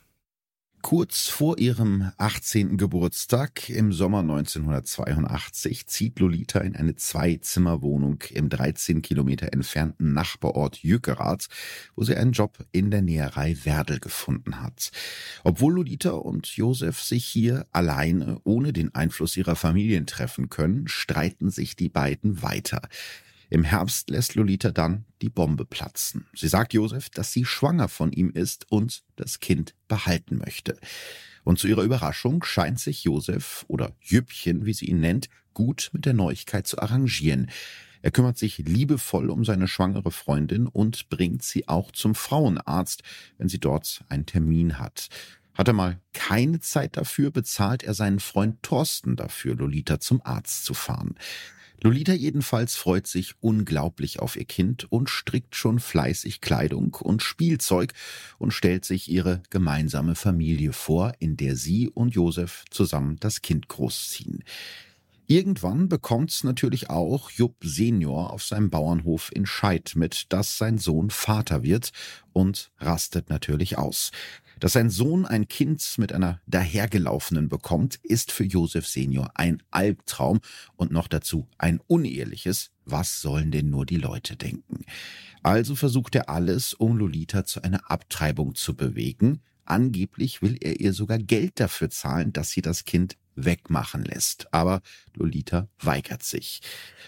Kurz 0.82 1.28
vor 1.28 1.58
ihrem 1.58 2.10
18. 2.16 2.78
Geburtstag 2.78 3.68
im 3.68 3.92
Sommer 3.92 4.20
1982 4.20 5.86
zieht 5.86 6.18
Lolita 6.18 6.60
in 6.60 6.74
eine 6.74 6.96
Zwei-Zimmer-Wohnung 6.96 8.24
im 8.30 8.48
13 8.48 9.02
Kilometer 9.02 9.52
entfernten 9.52 10.14
Nachbarort 10.14 10.78
Jückerath, 10.78 11.48
wo 11.96 12.04
sie 12.04 12.16
einen 12.16 12.32
Job 12.32 12.64
in 12.72 12.90
der 12.90 13.02
Näherei 13.02 13.56
Werdel 13.64 14.00
gefunden 14.00 14.62
hat. 14.62 14.90
Obwohl 15.44 15.74
Lolita 15.74 16.10
und 16.10 16.46
Josef 16.46 17.00
sich 17.00 17.26
hier 17.26 17.66
alleine 17.72 18.40
ohne 18.44 18.72
den 18.72 18.94
Einfluss 18.94 19.36
ihrer 19.36 19.56
Familien 19.56 20.06
treffen 20.06 20.48
können, 20.48 20.88
streiten 20.88 21.50
sich 21.50 21.76
die 21.76 21.90
beiden 21.90 22.42
weiter. 22.42 22.80
Im 23.50 23.64
Herbst 23.64 24.10
lässt 24.10 24.36
Lolita 24.36 24.70
dann 24.70 25.04
die 25.22 25.28
Bombe 25.28 25.64
platzen. 25.64 26.26
Sie 26.34 26.46
sagt 26.46 26.72
Josef, 26.72 27.10
dass 27.10 27.32
sie 27.32 27.44
schwanger 27.44 27.88
von 27.88 28.12
ihm 28.12 28.30
ist 28.30 28.70
und 28.70 29.02
das 29.16 29.40
Kind 29.40 29.74
behalten 29.88 30.38
möchte. 30.38 30.78
Und 31.42 31.58
zu 31.58 31.66
ihrer 31.66 31.82
Überraschung 31.82 32.44
scheint 32.44 32.78
sich 32.78 33.02
Josef 33.02 33.64
oder 33.66 33.96
Jüppchen, 34.00 34.66
wie 34.66 34.72
sie 34.72 34.86
ihn 34.86 35.00
nennt, 35.00 35.28
gut 35.52 35.90
mit 35.92 36.06
der 36.06 36.12
Neuigkeit 36.12 36.68
zu 36.68 36.78
arrangieren. 36.78 37.50
Er 38.02 38.12
kümmert 38.12 38.38
sich 38.38 38.58
liebevoll 38.58 39.30
um 39.30 39.44
seine 39.44 39.66
schwangere 39.66 40.12
Freundin 40.12 40.68
und 40.68 41.08
bringt 41.08 41.42
sie 41.42 41.66
auch 41.68 41.90
zum 41.90 42.14
Frauenarzt, 42.14 43.02
wenn 43.36 43.48
sie 43.48 43.58
dort 43.58 44.04
einen 44.08 44.26
Termin 44.26 44.78
hat. 44.78 45.08
Hat 45.54 45.66
er 45.66 45.74
mal 45.74 46.00
keine 46.12 46.60
Zeit 46.60 46.96
dafür, 46.96 47.32
bezahlt 47.32 47.82
er 47.82 47.94
seinen 47.94 48.20
Freund 48.20 48.62
Thorsten 48.62 49.16
dafür, 49.16 49.56
Lolita 49.56 49.98
zum 49.98 50.24
Arzt 50.24 50.64
zu 50.64 50.72
fahren. 50.72 51.16
Lolita 51.82 52.12
jedenfalls 52.12 52.76
freut 52.76 53.06
sich 53.06 53.34
unglaublich 53.40 54.20
auf 54.20 54.36
ihr 54.36 54.44
Kind 54.44 54.92
und 54.92 55.08
strickt 55.08 55.56
schon 55.56 55.80
fleißig 55.80 56.42
Kleidung 56.42 56.94
und 57.00 57.22
Spielzeug 57.22 57.94
und 58.38 58.52
stellt 58.52 58.84
sich 58.84 59.10
ihre 59.10 59.42
gemeinsame 59.48 60.14
Familie 60.14 60.74
vor, 60.74 61.14
in 61.20 61.38
der 61.38 61.56
sie 61.56 61.88
und 61.88 62.14
Josef 62.14 62.64
zusammen 62.70 63.16
das 63.20 63.40
Kind 63.40 63.68
großziehen. 63.68 64.44
Irgendwann 65.26 65.88
bekommt 65.88 66.42
natürlich 66.42 66.90
auch 66.90 67.30
Jupp 67.30 67.54
Senior 67.62 68.32
auf 68.32 68.42
seinem 68.42 68.68
Bauernhof 68.68 69.30
in 69.32 69.46
Scheid 69.46 69.92
mit, 69.94 70.32
dass 70.32 70.58
sein 70.58 70.76
Sohn 70.76 71.08
Vater 71.08 71.62
wird 71.62 71.92
und 72.32 72.72
rastet 72.78 73.30
natürlich 73.30 73.78
aus. 73.78 74.10
Dass 74.60 74.74
sein 74.74 74.90
Sohn 74.90 75.24
ein 75.24 75.48
Kind 75.48 75.82
mit 75.96 76.12
einer 76.12 76.40
dahergelaufenen 76.46 77.48
bekommt, 77.48 77.98
ist 78.02 78.30
für 78.30 78.44
Josef 78.44 78.86
Senior 78.86 79.30
ein 79.34 79.62
Albtraum 79.70 80.40
und 80.76 80.92
noch 80.92 81.08
dazu 81.08 81.48
ein 81.56 81.80
uneheliches. 81.86 82.70
Was 82.84 83.22
sollen 83.22 83.50
denn 83.50 83.70
nur 83.70 83.86
die 83.86 83.96
Leute 83.96 84.36
denken? 84.36 84.84
Also 85.42 85.74
versucht 85.74 86.14
er 86.14 86.28
alles, 86.28 86.74
um 86.74 86.98
Lolita 86.98 87.46
zu 87.46 87.62
einer 87.62 87.90
Abtreibung 87.90 88.54
zu 88.54 88.76
bewegen. 88.76 89.40
Angeblich 89.64 90.42
will 90.42 90.58
er 90.60 90.78
ihr 90.78 90.92
sogar 90.92 91.18
Geld 91.18 91.58
dafür 91.58 91.88
zahlen, 91.88 92.34
dass 92.34 92.50
sie 92.50 92.60
das 92.60 92.84
Kind 92.84 93.16
wegmachen 93.44 94.04
lässt. 94.04 94.52
Aber 94.52 94.82
Lolita 95.14 95.68
weigert 95.80 96.22
sich. 96.22 96.60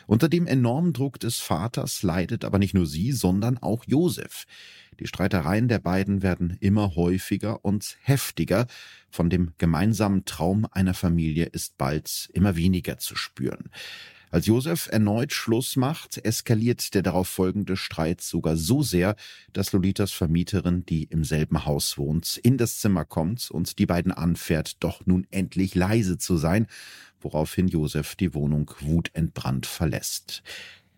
Unter 0.07 0.29
dem 0.29 0.47
enormen 0.47 0.93
Druck 0.93 1.21
des 1.21 1.39
Vaters 1.39 2.03
leidet 2.03 2.45
aber 2.45 2.59
nicht 2.59 2.75
nur 2.75 2.87
sie, 2.87 3.13
sondern 3.13 3.59
auch 3.59 3.85
Josef. 3.87 4.47
Die 5.01 5.07
Streitereien 5.07 5.69
der 5.69 5.79
beiden 5.79 6.23
werden 6.23 6.57
immer 6.61 6.95
häufiger 6.95 7.65
und 7.65 7.97
heftiger. 8.03 8.67
Von 9.11 9.31
dem 9.31 9.53
gemeinsamen 9.59 10.25
Traum 10.25 10.67
einer 10.71 10.95
Familie 10.95 11.47
ist 11.47 11.79
bald 11.79 12.31
immer 12.35 12.57
weniger 12.57 12.99
zu 12.99 13.17
spüren. 13.17 13.71
Als 14.33 14.47
Josef 14.47 14.89
erneut 14.91 15.31
Schluss 15.35 15.77
macht, 15.77 16.17
eskaliert 16.25 16.95
der 16.95 17.03
darauf 17.03 17.29
folgende 17.29 17.77
Streit 17.77 18.23
sogar 18.23 18.57
so 18.57 18.83
sehr, 18.83 19.15
dass 19.53 19.73
Lolitas 19.73 20.11
Vermieterin, 20.11 20.87
die 20.87 21.05
im 21.05 21.23
selben 21.23 21.67
Haus 21.67 21.99
wohnt, 21.99 22.39
in 22.39 22.57
das 22.57 22.79
Zimmer 22.81 23.05
kommt 23.05 23.51
und 23.51 23.79
die 23.79 23.85
beiden 23.85 24.11
anfährt, 24.11 24.83
doch 24.83 25.05
nun 25.05 25.27
endlich 25.31 25.75
leise 25.75 26.17
zu 26.17 26.39
sein, 26.39 26.67
woraufhin 27.21 27.69
Josef 27.69 28.17
die 28.17 28.33
Wohnung 28.33 28.71
wutentbrannt 28.81 29.67
verlässt. 29.67 30.43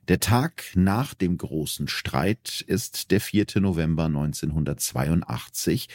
Der 0.07 0.21
Tag 0.21 0.67
nach 0.77 1.13
dem 1.13 1.37
großen 1.37 1.89
Streit 1.89 2.61
ist 2.65 3.11
der 3.11 3.21
4. 3.21 3.47
November 3.57 4.05
1982, 4.05 5.89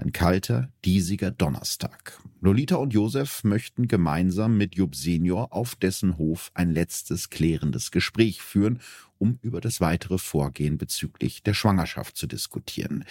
ein 0.00 0.12
kalter, 0.12 0.72
diesiger 0.84 1.30
Donnerstag. 1.30 2.18
Lolita 2.40 2.76
und 2.76 2.92
Josef 2.92 3.44
möchten 3.44 3.86
gemeinsam 3.86 4.56
mit 4.56 4.74
Jupp 4.74 4.96
Senior 4.96 5.52
auf 5.52 5.76
dessen 5.76 6.16
Hof 6.16 6.50
ein 6.54 6.72
letztes 6.72 7.30
klärendes 7.30 7.90
Gespräch 7.90 8.40
führen, 8.42 8.80
um 9.18 9.38
über 9.42 9.60
das 9.60 9.80
weitere 9.80 10.18
Vorgehen 10.18 10.78
bezüglich 10.78 11.42
der 11.42 11.54
Schwangerschaft 11.54 12.16
zu 12.16 12.26
diskutieren. 12.26 13.04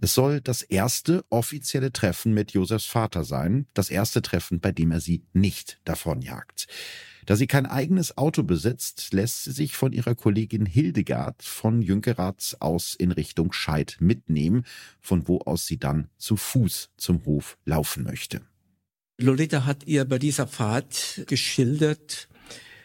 Es 0.00 0.14
soll 0.14 0.40
das 0.40 0.62
erste 0.62 1.24
offizielle 1.30 1.92
Treffen 1.92 2.34
mit 2.34 2.52
Josefs 2.52 2.86
Vater 2.86 3.24
sein, 3.24 3.66
das 3.74 3.90
erste 3.90 4.22
Treffen, 4.22 4.60
bei 4.60 4.72
dem 4.72 4.90
er 4.90 5.00
sie 5.00 5.24
nicht 5.32 5.80
davonjagt. 5.84 6.66
Da 7.26 7.36
sie 7.36 7.46
kein 7.46 7.66
eigenes 7.66 8.18
Auto 8.18 8.42
besitzt, 8.42 9.12
lässt 9.12 9.44
sie 9.44 9.52
sich 9.52 9.76
von 9.76 9.92
ihrer 9.92 10.14
Kollegin 10.14 10.66
Hildegard 10.66 11.42
von 11.42 11.82
Jünkerath 11.82 12.56
aus 12.60 12.94
in 12.94 13.12
Richtung 13.12 13.52
Scheid 13.52 13.96
mitnehmen, 14.00 14.64
von 15.00 15.28
wo 15.28 15.38
aus 15.38 15.66
sie 15.66 15.78
dann 15.78 16.08
zu 16.18 16.36
Fuß 16.36 16.90
zum 16.96 17.24
Hof 17.24 17.58
laufen 17.64 18.04
möchte. 18.04 18.42
Lolita 19.18 19.64
hat 19.66 19.86
ihr 19.86 20.04
bei 20.04 20.18
dieser 20.18 20.46
Fahrt 20.46 21.22
geschildert, 21.26 22.28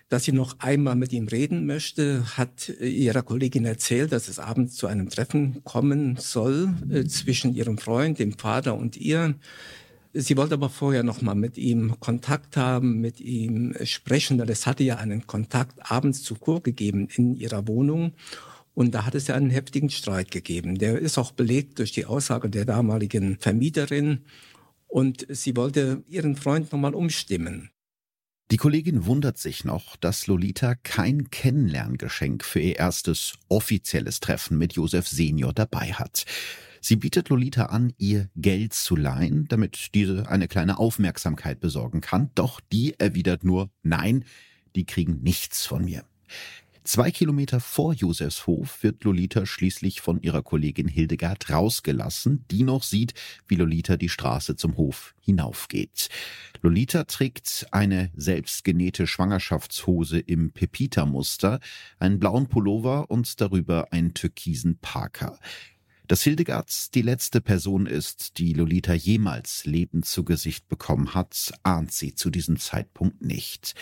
dass 0.09 0.23
sie 0.23 0.31
noch 0.31 0.59
einmal 0.59 0.95
mit 0.95 1.11
ihm 1.11 1.27
reden 1.27 1.65
möchte, 1.65 2.37
hat 2.37 2.69
ihrer 2.79 3.23
Kollegin 3.23 3.65
erzählt, 3.65 4.11
dass 4.11 4.27
es 4.27 4.39
abends 4.39 4.75
zu 4.75 4.87
einem 4.87 5.09
Treffen 5.09 5.63
kommen 5.63 6.15
soll 6.17 6.73
äh, 6.89 7.03
zwischen 7.05 7.53
ihrem 7.53 7.77
Freund, 7.77 8.19
dem 8.19 8.37
Vater 8.37 8.75
und 8.75 8.95
ihr. 8.95 9.35
Sie 10.19 10.35
wollte 10.35 10.55
aber 10.55 10.69
vorher 10.69 11.03
noch 11.03 11.21
mal 11.21 11.35
mit 11.35 11.59
ihm 11.59 11.99
Kontakt 11.99 12.57
haben, 12.57 13.01
mit 13.01 13.19
ihm 13.19 13.75
sprechen, 13.83 14.39
es 14.39 14.65
hatte 14.65 14.83
ja 14.83 14.95
einen 14.95 15.27
Kontakt 15.27 15.91
abends 15.91 16.23
zuvor 16.23 16.63
gegeben 16.63 17.07
in 17.15 17.35
ihrer 17.35 17.67
Wohnung. 17.67 18.13
Und 18.73 18.95
da 18.95 19.05
hat 19.05 19.13
es 19.13 19.27
ja 19.27 19.35
einen 19.35 19.51
heftigen 19.51 19.91
Streit 19.91 20.31
gegeben. 20.31 20.79
Der 20.79 20.97
ist 20.97 21.19
auch 21.19 21.31
belegt 21.33 21.77
durch 21.77 21.91
die 21.91 22.05
Aussage 22.05 22.49
der 22.49 22.65
damaligen 22.65 23.37
Vermieterin. 23.37 24.25
Und 24.87 25.27
sie 25.29 25.55
wollte 25.55 26.03
ihren 26.07 26.35
Freund 26.35 26.71
nochmal 26.71 26.95
umstimmen. 26.95 27.69
Die 28.49 28.57
Kollegin 28.57 29.05
wundert 29.05 29.37
sich 29.37 29.65
noch, 29.65 29.97
dass 29.97 30.25
Lolita 30.25 30.73
kein 30.73 31.29
Kennenlerngeschenk 31.29 32.43
für 32.43 32.59
ihr 32.59 32.77
erstes 32.77 33.33
offizielles 33.49 34.19
Treffen 34.19 34.57
mit 34.57 34.73
Josef 34.73 35.07
Senior 35.07 35.53
dabei 35.53 35.93
hat. 35.93 36.25
Sie 36.81 36.95
bietet 36.95 37.29
Lolita 37.29 37.65
an, 37.65 37.93
ihr 37.97 38.29
Geld 38.35 38.73
zu 38.73 38.95
leihen, 38.95 39.47
damit 39.47 39.93
diese 39.93 40.29
eine 40.29 40.47
kleine 40.47 40.79
Aufmerksamkeit 40.79 41.59
besorgen 41.59 42.01
kann, 42.01 42.31
doch 42.35 42.59
die 42.71 42.99
erwidert 42.99 43.43
nur 43.43 43.69
Nein, 43.83 44.25
die 44.75 44.85
kriegen 44.85 45.21
nichts 45.21 45.65
von 45.65 45.85
mir. 45.85 46.03
Zwei 46.87 47.11
Kilometer 47.11 47.59
vor 47.59 47.93
Josefs 47.93 48.47
Hof 48.47 48.81
wird 48.81 49.03
Lolita 49.03 49.45
schließlich 49.45 49.99
von 49.99 50.21
ihrer 50.21 50.41
Kollegin 50.41 50.87
Hildegard 50.87 51.49
rausgelassen, 51.49 52.45
die 52.49 52.63
noch 52.63 52.81
sieht, 52.81 53.13
wie 53.45 53.55
Lolita 53.55 53.97
die 53.97 54.07
Straße 54.07 54.55
zum 54.55 54.77
Hof 54.77 55.13
hinaufgeht. 55.19 56.07
Lolita 56.61 57.03
trägt 57.03 57.67
eine 57.71 58.09
selbstgenähte 58.15 59.05
Schwangerschaftshose 59.05 60.19
im 60.19 60.53
Pepita-Muster, 60.53 61.59
einen 61.99 62.19
blauen 62.19 62.47
Pullover 62.47 63.11
und 63.11 63.41
darüber 63.41 63.91
einen 63.91 64.13
türkisen 64.13 64.77
Parker. 64.79 65.37
Dass 66.07 66.23
Hildegard 66.23 66.95
die 66.95 67.01
letzte 67.01 67.41
Person 67.41 67.85
ist, 67.85 68.37
die 68.37 68.53
Lolita 68.53 68.93
jemals 68.93 69.65
lebend 69.65 70.05
zu 70.05 70.23
Gesicht 70.23 70.69
bekommen 70.69 71.13
hat, 71.13 71.51
ahnt 71.63 71.91
sie 71.91 72.15
zu 72.15 72.29
diesem 72.29 72.57
Zeitpunkt 72.57 73.21
nicht. 73.21 73.75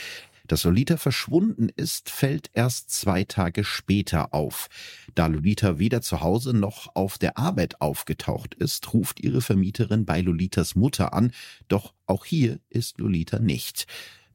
Dass 0.48 0.64
Lolita 0.64 0.98
verschwunden 0.98 1.70
ist, 1.76 2.10
fällt 2.10 2.50
erst 2.54 2.90
zwei 2.90 3.26
Tage 3.26 3.64
später 3.64 4.34
auf. 4.34 4.70
Da 5.14 5.28
Lolita 5.28 5.78
weder 5.78 6.02
zu 6.02 6.22
Hause 6.22 6.54
noch 6.54 6.96
auf 6.96 7.20
der 7.20 7.38
Arbeit 7.38 7.80
aufgetaucht 7.80 8.56
ist, 8.56 8.92
ruft 8.92 9.20
ihre 9.20 9.42
Vermieterin 9.42 10.06
bei 10.06 10.22
Lolitas 10.22 10.74
Mutter 10.74 11.14
an, 11.14 11.32
doch 11.68 11.94
auch 12.08 12.26
hier 12.26 12.60
ist 12.70 12.98
Lolita 12.98 13.38
nicht. 13.38 13.86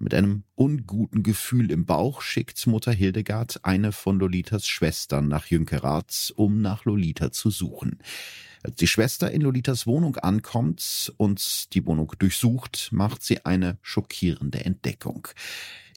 Mit 0.03 0.15
einem 0.15 0.45
unguten 0.55 1.23
Gefühl 1.23 1.71
im 1.71 1.85
Bauch 1.85 2.23
schickt 2.23 2.67
Mutter 2.67 2.91
Hildegard 2.91 3.67
eine 3.67 3.93
von 3.93 4.19
Lolitas 4.19 4.67
Schwestern 4.67 5.29
nach 5.29 5.45
Jünkerath, 5.45 6.33
um 6.37 6.63
nach 6.63 6.87
Lolita 6.87 7.33
zu 7.33 7.51
suchen. 7.51 7.99
Als 8.63 8.77
die 8.77 8.87
Schwester 8.87 9.31
in 9.31 9.43
Lolitas 9.43 9.87
Wohnung 9.87 10.17
ankommt 10.17 11.13
und 11.19 11.75
die 11.75 11.85
Wohnung 11.85 12.15
durchsucht, 12.19 12.89
macht 12.93 13.23
sie 13.23 13.45
eine 13.45 13.77
schockierende 13.83 14.65
Entdeckung. 14.65 15.29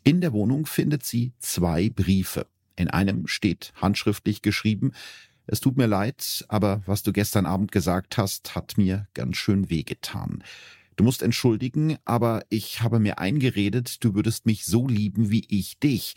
In 0.04 0.20
der 0.20 0.34
Wohnung 0.34 0.66
findet 0.66 1.06
sie 1.06 1.32
zwei 1.40 1.90
Briefe. 1.90 2.48
In 2.76 2.90
einem 2.90 3.28
steht 3.28 3.72
handschriftlich 3.82 4.42
geschrieben, 4.42 4.92
es 5.48 5.62
tut 5.62 5.78
mir 5.78 5.88
leid, 5.88 6.44
aber 6.50 6.82
was 6.86 7.04
du 7.04 7.14
gestern 7.14 7.46
Abend 7.46 7.72
gesagt 7.72 8.18
hast, 8.18 8.54
hat 8.54 8.78
mir 8.78 9.08
ganz 9.14 9.38
schön 9.38 9.70
wehgetan. 9.70 10.44
Du 10.96 11.04
musst 11.04 11.22
entschuldigen, 11.22 11.98
aber 12.06 12.44
ich 12.50 12.82
habe 12.82 13.00
mir 13.00 13.20
eingeredet, 13.20 14.04
du 14.04 14.14
würdest 14.14 14.46
mich 14.46 14.66
so 14.66 14.88
lieben 14.88 15.30
wie 15.30 15.46
ich 15.50 15.80
dich. 15.80 16.14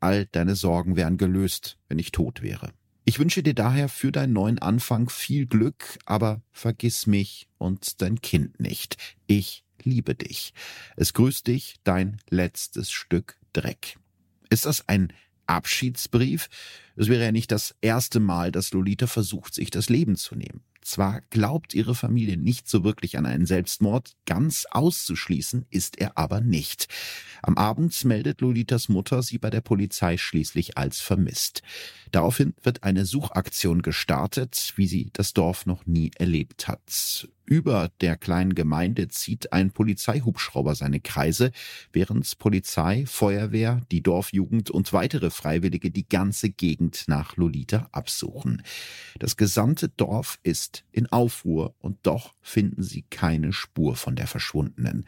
All 0.00 0.26
deine 0.26 0.56
Sorgen 0.56 0.96
wären 0.96 1.18
gelöst, 1.18 1.78
wenn 1.88 1.98
ich 1.98 2.12
tot 2.12 2.42
wäre. 2.42 2.72
Ich 3.04 3.18
wünsche 3.18 3.42
dir 3.42 3.54
daher 3.54 3.88
für 3.88 4.12
deinen 4.12 4.34
neuen 4.34 4.58
Anfang 4.58 5.08
viel 5.08 5.46
Glück, 5.46 5.98
aber 6.04 6.42
vergiss 6.52 7.06
mich 7.06 7.48
und 7.56 8.02
dein 8.02 8.20
Kind 8.20 8.60
nicht. 8.60 8.96
Ich 9.26 9.64
liebe 9.82 10.14
dich. 10.14 10.52
Es 10.96 11.14
grüßt 11.14 11.46
dich 11.46 11.76
dein 11.84 12.18
letztes 12.28 12.90
Stück 12.90 13.38
Dreck. 13.54 13.96
Ist 14.50 14.66
das 14.66 14.88
ein 14.88 15.12
Abschiedsbrief? 15.46 16.48
Es 16.96 17.08
wäre 17.08 17.24
ja 17.24 17.32
nicht 17.32 17.50
das 17.50 17.74
erste 17.80 18.20
Mal, 18.20 18.52
dass 18.52 18.72
Lolita 18.72 19.06
versucht, 19.06 19.54
sich 19.54 19.70
das 19.70 19.88
Leben 19.88 20.16
zu 20.16 20.34
nehmen. 20.34 20.62
Zwar 20.88 21.20
glaubt 21.28 21.74
ihre 21.74 21.94
Familie 21.94 22.38
nicht 22.38 22.66
so 22.66 22.82
wirklich 22.82 23.18
an 23.18 23.26
einen 23.26 23.44
Selbstmord, 23.44 24.12
ganz 24.24 24.64
auszuschließen 24.70 25.66
ist 25.68 25.98
er 25.98 26.16
aber 26.16 26.40
nicht. 26.40 26.88
Am 27.42 27.58
Abend 27.58 28.06
meldet 28.06 28.40
Lolitas 28.40 28.88
Mutter 28.88 29.22
sie 29.22 29.36
bei 29.36 29.50
der 29.50 29.60
Polizei 29.60 30.16
schließlich 30.16 30.78
als 30.78 30.98
vermisst. 31.00 31.60
Daraufhin 32.10 32.54
wird 32.62 32.84
eine 32.84 33.04
Suchaktion 33.04 33.82
gestartet, 33.82 34.72
wie 34.76 34.86
sie 34.86 35.10
das 35.12 35.34
Dorf 35.34 35.66
noch 35.66 35.84
nie 35.84 36.10
erlebt 36.16 36.68
hat. 36.68 37.28
Über 37.48 37.90
der 38.02 38.18
kleinen 38.18 38.54
Gemeinde 38.54 39.08
zieht 39.08 39.54
ein 39.54 39.70
Polizeihubschrauber 39.70 40.74
seine 40.74 41.00
Kreise, 41.00 41.50
während 41.92 42.38
Polizei, 42.38 43.06
Feuerwehr, 43.06 43.80
die 43.90 44.02
Dorfjugend 44.02 44.70
und 44.70 44.92
weitere 44.92 45.30
Freiwillige 45.30 45.90
die 45.90 46.06
ganze 46.06 46.50
Gegend 46.50 47.04
nach 47.06 47.38
Lolita 47.38 47.88
absuchen. 47.90 48.62
Das 49.18 49.38
gesamte 49.38 49.88
Dorf 49.88 50.38
ist 50.42 50.84
in 50.92 51.06
Aufruhr 51.06 51.74
und 51.78 51.96
doch 52.02 52.34
finden 52.42 52.82
sie 52.82 53.06
keine 53.08 53.54
Spur 53.54 53.96
von 53.96 54.14
der 54.14 54.26
Verschwundenen. 54.26 55.06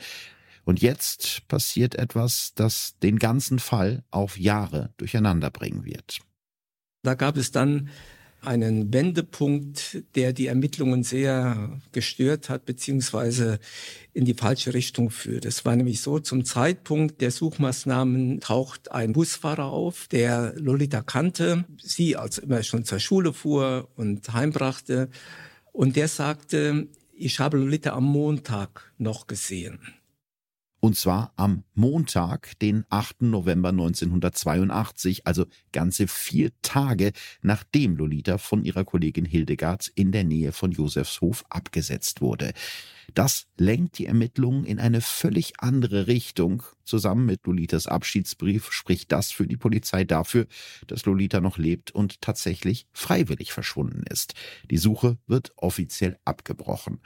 Und 0.64 0.80
jetzt 0.80 1.46
passiert 1.46 1.94
etwas, 1.94 2.54
das 2.54 2.98
den 3.00 3.18
ganzen 3.18 3.58
Fall 3.58 4.02
auf 4.10 4.38
Jahre 4.38 4.94
durcheinander 4.96 5.50
bringen 5.50 5.84
wird. 5.84 6.20
Da 7.02 7.12
gab 7.12 7.36
es 7.36 7.50
dann 7.50 7.90
einen 8.42 8.92
Wendepunkt, 8.92 10.02
der 10.14 10.32
die 10.32 10.46
Ermittlungen 10.46 11.02
sehr 11.02 11.80
gestört 11.92 12.48
hat, 12.48 12.64
beziehungsweise 12.64 13.58
in 14.12 14.24
die 14.24 14.34
falsche 14.34 14.74
Richtung 14.74 15.10
führt. 15.10 15.44
Es 15.44 15.64
war 15.64 15.76
nämlich 15.76 16.00
so, 16.00 16.18
zum 16.18 16.44
Zeitpunkt 16.44 17.20
der 17.20 17.30
Suchmaßnahmen 17.30 18.40
taucht 18.40 18.92
ein 18.92 19.12
Busfahrer 19.12 19.66
auf, 19.66 20.08
der 20.08 20.54
Lolita 20.56 21.02
kannte, 21.02 21.64
sie 21.82 22.16
als 22.16 22.38
immer 22.38 22.62
schon 22.62 22.84
zur 22.84 22.98
Schule 22.98 23.32
fuhr 23.32 23.88
und 23.96 24.32
heimbrachte. 24.32 25.08
Und 25.72 25.96
der 25.96 26.08
sagte, 26.08 26.88
ich 27.12 27.38
habe 27.38 27.58
Lolita 27.58 27.92
am 27.92 28.04
Montag 28.04 28.92
noch 28.98 29.26
gesehen. 29.26 29.78
Und 30.80 30.96
zwar 30.96 31.32
am 31.36 31.64
Montag, 31.74 32.58
den 32.60 32.84
8. 32.88 33.22
November 33.22 33.68
1982, 33.68 35.26
also 35.26 35.44
ganze 35.72 36.08
vier 36.08 36.50
Tage 36.62 37.12
nachdem 37.42 37.96
Lolita 37.96 38.38
von 38.38 38.64
ihrer 38.64 38.84
Kollegin 38.84 39.26
Hildegard 39.26 39.88
in 39.94 40.10
der 40.10 40.24
Nähe 40.24 40.52
von 40.52 40.72
Josefshof 40.72 41.44
abgesetzt 41.50 42.22
wurde. 42.22 42.52
Das 43.12 43.46
lenkt 43.58 43.98
die 43.98 44.06
Ermittlungen 44.06 44.64
in 44.64 44.78
eine 44.78 45.00
völlig 45.00 45.54
andere 45.58 46.06
Richtung. 46.06 46.62
Zusammen 46.84 47.26
mit 47.26 47.46
Lolitas 47.46 47.86
Abschiedsbrief 47.86 48.72
spricht 48.72 49.12
das 49.12 49.32
für 49.32 49.46
die 49.46 49.56
Polizei 49.56 50.04
dafür, 50.04 50.46
dass 50.86 51.04
Lolita 51.04 51.40
noch 51.40 51.58
lebt 51.58 51.90
und 51.90 52.20
tatsächlich 52.20 52.86
freiwillig 52.92 53.52
verschwunden 53.52 54.04
ist. 54.08 54.34
Die 54.70 54.78
Suche 54.78 55.18
wird 55.26 55.52
offiziell 55.56 56.18
abgebrochen. 56.24 57.00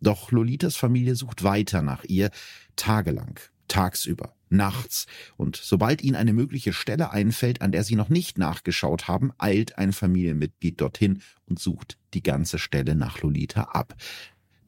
Doch 0.00 0.30
Lolitas 0.30 0.76
Familie 0.76 1.14
sucht 1.14 1.42
weiter 1.42 1.82
nach 1.82 2.04
ihr, 2.04 2.30
tagelang, 2.76 3.40
tagsüber, 3.68 4.34
nachts. 4.48 5.06
Und 5.36 5.56
sobald 5.56 6.02
ihnen 6.02 6.16
eine 6.16 6.32
mögliche 6.32 6.72
Stelle 6.72 7.10
einfällt, 7.10 7.62
an 7.62 7.72
der 7.72 7.84
sie 7.84 7.96
noch 7.96 8.08
nicht 8.08 8.38
nachgeschaut 8.38 9.08
haben, 9.08 9.32
eilt 9.38 9.78
ein 9.78 9.92
Familienmitglied 9.92 10.80
dorthin 10.80 11.22
und 11.46 11.58
sucht 11.58 11.98
die 12.14 12.22
ganze 12.22 12.58
Stelle 12.58 12.94
nach 12.94 13.22
Lolita 13.22 13.62
ab. 13.62 13.94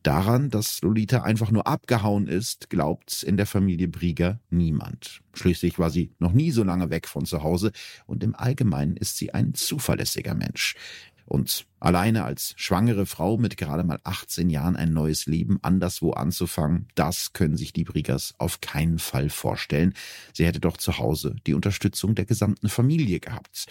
Daran, 0.02 0.48
dass 0.48 0.80
Lolita 0.80 1.22
einfach 1.22 1.50
nur 1.50 1.66
abgehauen 1.66 2.28
ist, 2.28 2.70
glaubt 2.70 3.22
in 3.24 3.36
der 3.36 3.46
Familie 3.46 3.88
Brieger 3.88 4.40
niemand. 4.48 5.20
Schließlich 5.34 5.78
war 5.78 5.90
sie 5.90 6.12
noch 6.18 6.32
nie 6.32 6.50
so 6.50 6.62
lange 6.62 6.90
weg 6.90 7.08
von 7.08 7.26
zu 7.26 7.42
Hause 7.42 7.72
und 8.06 8.22
im 8.22 8.34
Allgemeinen 8.34 8.96
ist 8.96 9.16
sie 9.16 9.34
ein 9.34 9.54
zuverlässiger 9.54 10.34
Mensch. 10.34 10.76
Und 11.28 11.66
alleine 11.78 12.24
als 12.24 12.54
schwangere 12.56 13.04
Frau 13.04 13.36
mit 13.36 13.58
gerade 13.58 13.84
mal 13.84 14.00
18 14.02 14.48
Jahren 14.48 14.76
ein 14.76 14.94
neues 14.94 15.26
Leben 15.26 15.58
anderswo 15.60 16.12
anzufangen, 16.12 16.88
das 16.94 17.34
können 17.34 17.58
sich 17.58 17.74
die 17.74 17.84
Briegers 17.84 18.34
auf 18.38 18.62
keinen 18.62 18.98
Fall 18.98 19.28
vorstellen. 19.28 19.92
Sie 20.32 20.46
hätte 20.46 20.58
doch 20.58 20.78
zu 20.78 20.96
Hause 20.96 21.36
die 21.46 21.52
Unterstützung 21.52 22.14
der 22.14 22.24
gesamten 22.24 22.70
Familie 22.70 23.20
gehabt. 23.20 23.66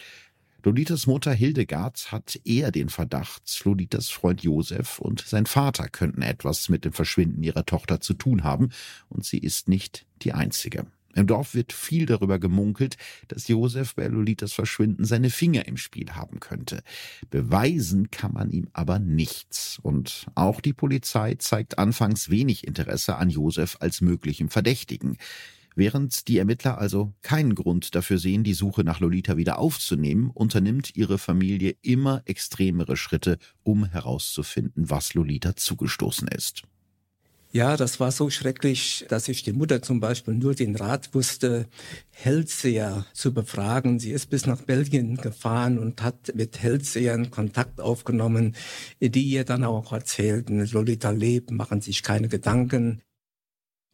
Lolitas 0.64 1.08
Mutter 1.08 1.34
Hildegard 1.34 2.12
hat 2.12 2.40
eher 2.44 2.72
den 2.72 2.90
Verdacht, 2.90 3.44
Lolitas 3.64 4.10
Freund 4.10 4.44
Josef 4.44 5.00
und 5.00 5.22
sein 5.22 5.48
Vater 5.48 5.88
könnten 5.90 6.22
etwas 6.22 6.70
mit 6.70 6.86
dem 6.86 6.94
Verschwinden 6.94 7.42
ihrer 7.42 7.66
Tochter 7.66 8.02
zu 8.02 8.14
tun 8.14 8.44
haben, 8.44 8.70
und 9.10 9.26
sie 9.26 9.40
ist 9.40 9.68
nicht 9.68 10.06
die 10.22 10.34
einzige. 10.34 10.86
Im 11.18 11.26
Dorf 11.26 11.56
wird 11.56 11.74
viel 11.74 12.06
darüber 12.06 12.38
gemunkelt, 12.38 12.96
dass 13.28 13.48
Josef 13.48 13.96
bei 13.96 14.06
Lolitas 14.08 14.54
Verschwinden 14.54 15.04
seine 15.04 15.32
Finger 15.32 15.68
im 15.68 15.76
Spiel 15.76 16.12
haben 16.12 16.40
könnte. 16.40 16.84
Beweisen 17.32 18.12
kann 18.12 18.34
man 18.34 18.52
ihm 18.52 18.68
aber 18.74 19.00
nichts. 19.00 19.80
Und 19.82 20.28
auch 20.36 20.62
die 20.62 20.74
Polizei 20.74 21.34
zeigt 21.34 21.80
anfangs 21.80 22.30
wenig 22.30 22.68
Interesse 22.68 23.16
an 23.16 23.32
Josef 23.32 23.78
als 23.80 24.00
möglichem 24.02 24.50
Verdächtigen. 24.50 25.18
Während 25.76 26.28
die 26.28 26.38
Ermittler 26.38 26.78
also 26.78 27.14
keinen 27.24 27.56
Grund 27.56 27.96
dafür 27.96 28.20
sehen, 28.20 28.44
die 28.44 28.54
Suche 28.54 28.84
nach 28.84 29.00
Lolita 29.00 29.38
wieder 29.38 29.58
aufzunehmen, 29.58 30.30
unternimmt 30.32 30.96
ihre 30.96 31.18
Familie 31.18 31.76
immer 31.82 32.22
extremere 32.26 32.96
Schritte, 32.96 33.40
um 33.64 33.86
herauszufinden, 33.86 34.92
was 34.92 35.16
Lolita 35.16 35.56
zugestoßen 35.56 36.28
ist. 36.28 36.62
Ja, 37.58 37.76
das 37.76 38.00
war 38.00 38.12
so 38.12 38.30
schrecklich, 38.30 39.04
dass 39.10 39.28
ich 39.28 39.42
die 39.42 39.52
Mutter 39.52 39.82
zum 39.82 40.00
Beispiel 40.00 40.36
nur 40.36 40.54
den 40.54 40.76
Rat 40.76 41.16
wusste, 41.16 41.66
Hellseher 42.12 43.08
zu 43.14 43.34
befragen. 43.34 43.98
Sie 43.98 44.12
ist 44.12 44.30
bis 44.30 44.46
nach 44.46 44.62
Belgien 44.62 45.18
gefahren 45.18 45.80
und 45.80 46.04
hat 46.04 46.36
mit 46.36 46.60
Hellsehern 46.60 47.32
Kontakt 47.32 47.82
aufgenommen, 47.82 48.56
die 49.02 49.24
ihr 49.24 49.44
dann 49.44 49.64
auch 49.64 49.92
erzählten, 49.92 50.68
Lolita 50.68 51.10
lebt, 51.10 51.50
machen 51.50 51.82
sich 51.82 52.04
keine 52.04 52.28
Gedanken. 52.28 53.02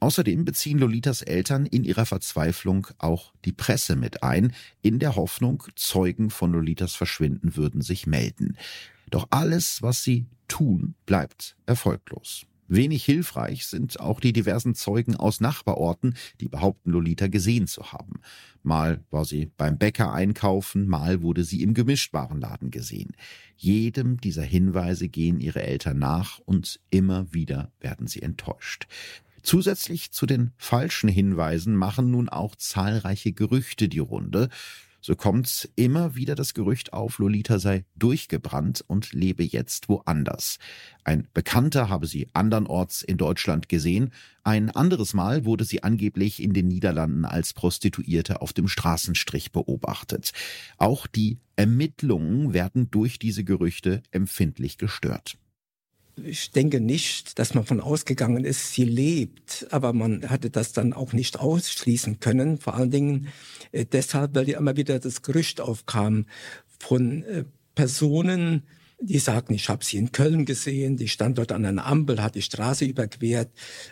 Außerdem 0.01 0.43
beziehen 0.43 0.79
Lolitas 0.79 1.21
Eltern 1.21 1.65
in 1.65 1.85
ihrer 1.85 2.05
Verzweiflung 2.05 2.87
auch 2.97 3.31
die 3.45 3.53
Presse 3.53 3.95
mit 3.95 4.23
ein, 4.23 4.53
in 4.81 4.99
der 4.99 5.15
Hoffnung, 5.15 5.63
Zeugen 5.77 6.31
von 6.31 6.51
Lolitas 6.51 6.95
Verschwinden 6.95 7.55
würden 7.55 7.79
sich 7.81 8.07
melden. 8.07 8.57
Doch 9.09 9.27
alles, 9.29 9.81
was 9.81 10.03
sie 10.03 10.25
tun, 10.49 10.95
bleibt 11.05 11.55
erfolglos. 11.65 12.45
Wenig 12.67 13.03
hilfreich 13.03 13.67
sind 13.67 13.99
auch 13.99 14.19
die 14.19 14.33
diversen 14.33 14.75
Zeugen 14.75 15.15
aus 15.15 15.41
Nachbarorten, 15.41 16.15
die 16.39 16.47
behaupten, 16.47 16.91
Lolita 16.91 17.27
gesehen 17.27 17.67
zu 17.67 17.91
haben. 17.91 18.21
Mal 18.63 19.03
war 19.11 19.25
sie 19.25 19.51
beim 19.57 19.77
Bäcker 19.77 20.13
einkaufen, 20.13 20.87
mal 20.87 21.21
wurde 21.21 21.43
sie 21.43 21.61
im 21.61 21.73
Gemischtwarenladen 21.73 22.71
gesehen. 22.71 23.15
Jedem 23.57 24.19
dieser 24.19 24.43
Hinweise 24.43 25.09
gehen 25.09 25.39
ihre 25.39 25.63
Eltern 25.63 25.99
nach 25.99 26.39
und 26.39 26.79
immer 26.89 27.33
wieder 27.33 27.71
werden 27.79 28.07
sie 28.07 28.21
enttäuscht. 28.21 28.87
Zusätzlich 29.43 30.11
zu 30.11 30.25
den 30.25 30.51
falschen 30.57 31.09
Hinweisen 31.09 31.75
machen 31.75 32.09
nun 32.11 32.29
auch 32.29 32.55
zahlreiche 32.55 33.33
Gerüchte 33.33 33.89
die 33.89 33.99
Runde. 33.99 34.47
So 35.05 35.17
kommt 35.17 35.69
immer 35.75 36.15
wieder 36.15 36.33
das 36.33 36.53
Gerücht 36.53 36.93
auf, 36.93 37.17
Lolita 37.17 37.59
sei 37.59 37.83
durchgebrannt 37.97 38.85
und 38.87 39.11
lebe 39.11 39.43
jetzt 39.43 39.89
woanders. 39.89 40.59
Ein 41.03 41.27
Bekannter 41.33 41.89
habe 41.89 42.07
sie 42.07 42.29
andernorts 42.31 43.01
in 43.01 43.17
Deutschland 43.17 43.67
gesehen. 43.67 44.13
Ein 44.45 44.69
anderes 44.69 45.13
Mal 45.13 45.43
wurde 45.43 45.65
sie 45.65 45.83
angeblich 45.83 46.41
in 46.41 46.53
den 46.53 46.69
Niederlanden 46.69 47.25
als 47.25 47.51
Prostituierte 47.51 48.41
auf 48.41 48.53
dem 48.53 48.69
Straßenstrich 48.69 49.51
beobachtet. 49.51 50.31
Auch 50.77 51.05
die 51.05 51.37
Ermittlungen 51.57 52.53
werden 52.53 52.89
durch 52.89 53.19
diese 53.19 53.43
Gerüchte 53.43 54.03
empfindlich 54.11 54.77
gestört. 54.77 55.35
Ich 56.15 56.51
denke 56.51 56.79
nicht, 56.79 57.39
dass 57.39 57.55
man 57.55 57.65
von 57.65 57.81
ausgegangen 57.81 58.45
ist, 58.45 58.73
sie 58.73 58.85
lebt, 58.85 59.67
aber 59.71 59.93
man 59.93 60.29
hatte 60.29 60.51
das 60.51 60.71
dann 60.71 60.93
auch 60.93 61.11
nicht 61.11 61.39
ausschließen 61.39 62.19
können. 62.19 62.59
Vor 62.59 62.75
allen 62.75 62.91
Dingen 62.91 63.29
äh, 63.71 63.85
deshalb, 63.85 64.35
weil 64.35 64.47
ja 64.47 64.59
immer 64.59 64.77
wieder 64.77 64.99
das 64.99 65.23
Gerücht 65.23 65.59
aufkam 65.59 66.25
von 66.79 67.23
äh, 67.23 67.45
Personen, 67.75 68.63
die 68.99 69.19
sagten, 69.19 69.53
ich 69.53 69.67
habe 69.69 69.83
sie 69.83 69.97
in 69.97 70.11
Köln 70.11 70.45
gesehen, 70.45 70.95
die 70.97 71.07
stand 71.07 71.37
dort 71.37 71.51
an 71.51 71.65
einer 71.65 71.85
Ampel, 71.85 72.21
hat 72.21 72.35
die 72.35 72.41
Straße 72.41 72.85
überquert. 72.85 73.49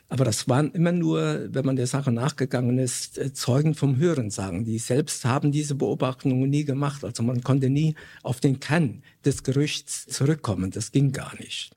Aber 0.07 0.23
das 0.23 0.47
waren 0.47 0.71
immer 0.71 0.91
nur, 0.91 1.49
wenn 1.51 1.65
man 1.65 1.75
der 1.75 1.88
Sache 1.88 2.12
nachgegangen 2.12 2.77
ist, 2.77 3.17
äh, 3.17 3.34
Zeugen 3.34 3.75
vom 3.75 3.97
Hörensagen. 3.97 4.63
Die 4.63 4.79
selbst 4.79 5.25
haben 5.25 5.51
diese 5.51 5.75
Beobachtungen 5.75 6.49
nie 6.49 6.65
gemacht. 6.65 7.03
Also 7.03 7.23
man 7.23 7.41
konnte 7.41 7.69
nie 7.69 7.95
auf 8.23 8.39
den 8.39 8.60
Kern 8.60 9.03
des 9.25 9.43
Gerüchts 9.43 10.05
zurückkommen. 10.07 10.71
Das 10.71 10.91
ging 10.91 11.12
gar 11.12 11.36
nicht. 11.39 11.71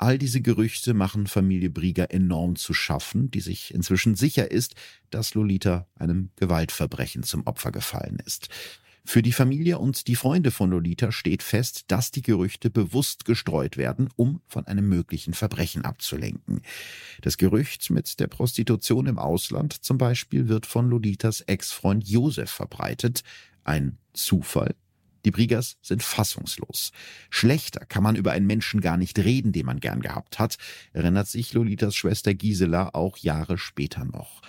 All 0.00 0.16
diese 0.16 0.40
Gerüchte 0.40 0.94
machen 0.94 1.26
Familie 1.26 1.68
Brieger 1.68 2.10
enorm 2.10 2.56
zu 2.56 2.72
schaffen, 2.72 3.30
die 3.30 3.40
sich 3.40 3.74
inzwischen 3.74 4.14
sicher 4.14 4.50
ist, 4.50 4.74
dass 5.10 5.34
Lolita 5.34 5.86
einem 5.94 6.30
Gewaltverbrechen 6.36 7.22
zum 7.22 7.46
Opfer 7.46 7.70
gefallen 7.70 8.18
ist. 8.24 8.48
Für 9.04 9.20
die 9.20 9.32
Familie 9.32 9.78
und 9.78 10.06
die 10.06 10.16
Freunde 10.16 10.52
von 10.52 10.70
Lolita 10.70 11.12
steht 11.12 11.42
fest, 11.42 11.84
dass 11.88 12.12
die 12.12 12.22
Gerüchte 12.22 12.70
bewusst 12.70 13.26
gestreut 13.26 13.76
werden, 13.76 14.08
um 14.16 14.40
von 14.48 14.66
einem 14.66 14.88
möglichen 14.88 15.34
Verbrechen 15.34 15.84
abzulenken. 15.84 16.62
Das 17.20 17.36
Gerücht 17.36 17.90
mit 17.90 18.20
der 18.20 18.28
Prostitution 18.28 19.04
im 19.06 19.18
Ausland 19.18 19.84
zum 19.84 19.98
Beispiel 19.98 20.48
wird 20.48 20.64
von 20.64 20.88
Lolitas 20.88 21.42
Ex-Freund 21.42 22.08
Josef 22.08 22.50
verbreitet. 22.50 23.22
Ein 23.64 23.98
Zufall? 24.14 24.74
Die 25.24 25.30
Briegers 25.30 25.76
sind 25.82 26.02
fassungslos. 26.02 26.92
Schlechter 27.28 27.84
kann 27.86 28.02
man 28.02 28.16
über 28.16 28.32
einen 28.32 28.46
Menschen 28.46 28.80
gar 28.80 28.96
nicht 28.96 29.18
reden, 29.18 29.52
den 29.52 29.66
man 29.66 29.80
gern 29.80 30.00
gehabt 30.00 30.38
hat, 30.38 30.56
erinnert 30.92 31.28
sich 31.28 31.52
Lolitas 31.52 31.94
Schwester 31.94 32.34
Gisela 32.34 32.90
auch 32.94 33.16
Jahre 33.18 33.58
später 33.58 34.04
noch. 34.04 34.40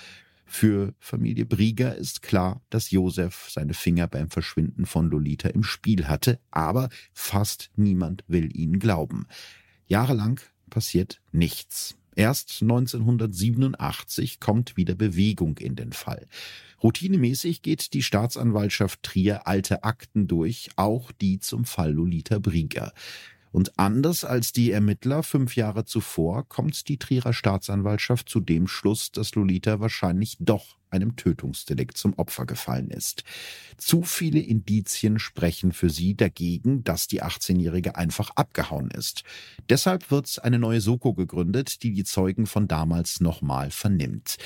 Für 0.46 0.94
Familie 1.00 1.46
Brieger 1.46 1.96
ist 1.96 2.22
klar, 2.22 2.62
dass 2.70 2.92
Josef 2.92 3.48
seine 3.50 3.74
Finger 3.74 4.08
beim 4.08 4.30
Verschwinden 4.30 4.86
von 4.86 5.10
Lolita 5.10 5.48
im 5.48 5.64
Spiel 5.64 6.10
hatte, 6.10 6.40
aber 6.52 6.90
fast 7.14 7.72
niemand 7.78 8.26
will 8.28 8.50
ihnen 8.54 8.80
glauben. 8.80 9.28
Jahrelang 9.88 10.42
passiert 10.70 11.22
nichts. 11.32 11.96
Erst 12.16 12.62
1987 12.62 14.40
kommt 14.40 14.76
wieder 14.78 14.96
Bewegung 14.96 15.58
in 15.58 15.76
den 15.76 15.94
Fall. 15.94 16.28
Routinemäßig 16.84 17.62
geht 17.62 17.94
die 17.94 18.04
Staatsanwaltschaft 18.04 19.04
Trier 19.04 19.48
alte 19.48 19.84
Akten 19.84 20.28
durch, 20.28 20.70
auch 20.76 21.12
die 21.12 21.40
zum 21.40 21.66
Fall 21.66 21.94
Lolita 21.94 22.40
Brieger. 22.40 22.94
Und 23.52 23.78
anders 23.78 24.24
als 24.24 24.54
die 24.54 24.72
Ermittler 24.72 25.24
fünf 25.24 25.56
Jahre 25.56 25.86
zuvor 25.86 26.48
kommt 26.48 26.88
die 26.88 26.98
Trierer 26.98 27.34
Staatsanwaltschaft 27.34 28.30
zu 28.30 28.40
dem 28.40 28.68
Schluss, 28.68 29.12
dass 29.12 29.36
Lolita 29.36 29.80
wahrscheinlich 29.80 30.38
doch 30.40 30.78
einem 30.92 31.16
Tötungsdelikt 31.16 31.98
zum 31.98 32.14
Opfer 32.14 32.46
gefallen 32.46 32.92
ist. 32.92 33.24
Zu 33.78 34.04
viele 34.04 34.40
Indizien 34.40 35.20
sprechen 35.20 35.72
für 35.72 35.90
sie 35.90 36.16
dagegen, 36.16 36.84
dass 36.84 37.08
die 37.08 37.24
18-Jährige 37.24 37.96
einfach 37.96 38.32
abgehauen 38.36 38.92
ist. 38.92 39.24
Deshalb 39.70 40.12
wird 40.12 40.44
eine 40.44 40.60
neue 40.60 40.82
Soko 40.82 41.14
gegründet, 41.14 41.84
die 41.84 41.94
die 41.94 42.04
Zeugen 42.04 42.46
von 42.46 42.68
damals 42.68 43.22
nochmal 43.22 43.72
vernimmt. 43.72 44.38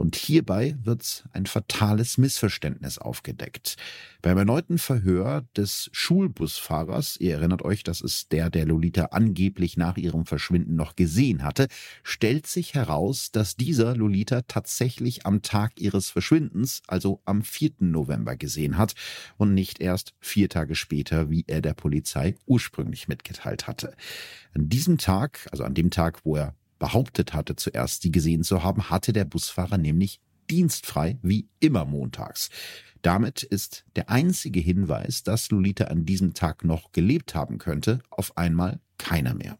Und 0.00 0.16
hierbei 0.16 0.78
wird 0.82 1.28
ein 1.34 1.44
fatales 1.44 2.16
Missverständnis 2.16 2.96
aufgedeckt. 2.96 3.76
Beim 4.22 4.38
erneuten 4.38 4.78
Verhör 4.78 5.44
des 5.54 5.90
Schulbusfahrers, 5.92 7.18
ihr 7.20 7.34
erinnert 7.34 7.60
euch, 7.60 7.82
das 7.82 8.00
ist 8.00 8.32
der, 8.32 8.48
der 8.48 8.64
Lolita 8.64 9.06
angeblich 9.10 9.76
nach 9.76 9.98
ihrem 9.98 10.24
Verschwinden 10.24 10.74
noch 10.74 10.96
gesehen 10.96 11.42
hatte, 11.42 11.68
stellt 12.02 12.46
sich 12.46 12.72
heraus, 12.72 13.30
dass 13.30 13.56
dieser 13.56 13.94
Lolita 13.94 14.40
tatsächlich 14.48 15.26
am 15.26 15.42
Tag 15.42 15.78
ihres 15.90 16.10
Verschwindens, 16.10 16.82
also 16.86 17.20
am 17.24 17.42
4. 17.42 17.72
November 17.80 18.36
gesehen 18.36 18.78
hat 18.78 18.94
und 19.36 19.54
nicht 19.54 19.80
erst 19.80 20.14
vier 20.20 20.48
Tage 20.48 20.74
später, 20.74 21.30
wie 21.30 21.44
er 21.46 21.60
der 21.60 21.74
Polizei 21.74 22.36
ursprünglich 22.46 23.08
mitgeteilt 23.08 23.66
hatte. 23.66 23.94
An 24.54 24.68
diesem 24.68 24.98
Tag, 24.98 25.48
also 25.50 25.64
an 25.64 25.74
dem 25.74 25.90
Tag, 25.90 26.24
wo 26.24 26.36
er 26.36 26.54
behauptet 26.78 27.34
hatte, 27.34 27.56
zuerst 27.56 28.02
sie 28.02 28.12
gesehen 28.12 28.44
zu 28.44 28.62
haben, 28.62 28.88
hatte 28.88 29.12
der 29.12 29.24
Busfahrer 29.24 29.78
nämlich 29.78 30.20
dienstfrei 30.48 31.18
wie 31.22 31.48
immer 31.60 31.84
montags. 31.84 32.50
Damit 33.02 33.42
ist 33.42 33.84
der 33.96 34.10
einzige 34.10 34.60
Hinweis, 34.60 35.22
dass 35.22 35.50
Lolita 35.50 35.84
an 35.84 36.04
diesem 36.04 36.34
Tag 36.34 36.64
noch 36.64 36.92
gelebt 36.92 37.34
haben 37.34 37.58
könnte, 37.58 38.00
auf 38.10 38.36
einmal 38.36 38.80
keiner 38.98 39.34
mehr. 39.34 39.58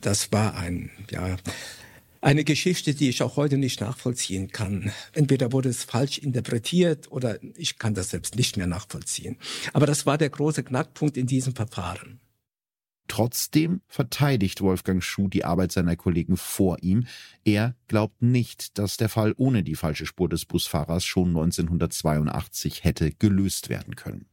Das 0.00 0.32
war 0.32 0.56
ein, 0.56 0.90
ja, 1.10 1.36
eine 2.20 2.44
Geschichte, 2.44 2.94
die 2.94 3.08
ich 3.08 3.22
auch 3.22 3.36
heute 3.36 3.58
nicht 3.58 3.80
nachvollziehen 3.80 4.48
kann. 4.48 4.92
Entweder 5.12 5.52
wurde 5.52 5.68
es 5.68 5.84
falsch 5.84 6.18
interpretiert 6.18 7.10
oder 7.10 7.38
ich 7.56 7.78
kann 7.78 7.94
das 7.94 8.10
selbst 8.10 8.36
nicht 8.36 8.56
mehr 8.56 8.66
nachvollziehen. 8.66 9.36
Aber 9.72 9.86
das 9.86 10.06
war 10.06 10.18
der 10.18 10.30
große 10.30 10.62
Knackpunkt 10.62 11.16
in 11.16 11.26
diesem 11.26 11.54
Verfahren. 11.54 12.20
Trotzdem 13.08 13.82
verteidigt 13.86 14.60
Wolfgang 14.60 15.02
Schuh 15.02 15.28
die 15.28 15.44
Arbeit 15.44 15.70
seiner 15.72 15.96
Kollegen 15.96 16.36
vor 16.36 16.78
ihm. 16.82 17.06
Er 17.44 17.76
glaubt 17.86 18.20
nicht, 18.20 18.78
dass 18.78 18.96
der 18.96 19.08
Fall 19.08 19.32
ohne 19.36 19.62
die 19.62 19.76
falsche 19.76 20.06
Spur 20.06 20.28
des 20.28 20.44
Busfahrers 20.44 21.04
schon 21.04 21.28
1982 21.28 22.82
hätte 22.82 23.12
gelöst 23.12 23.68
werden 23.68 23.94
können. 23.94 24.26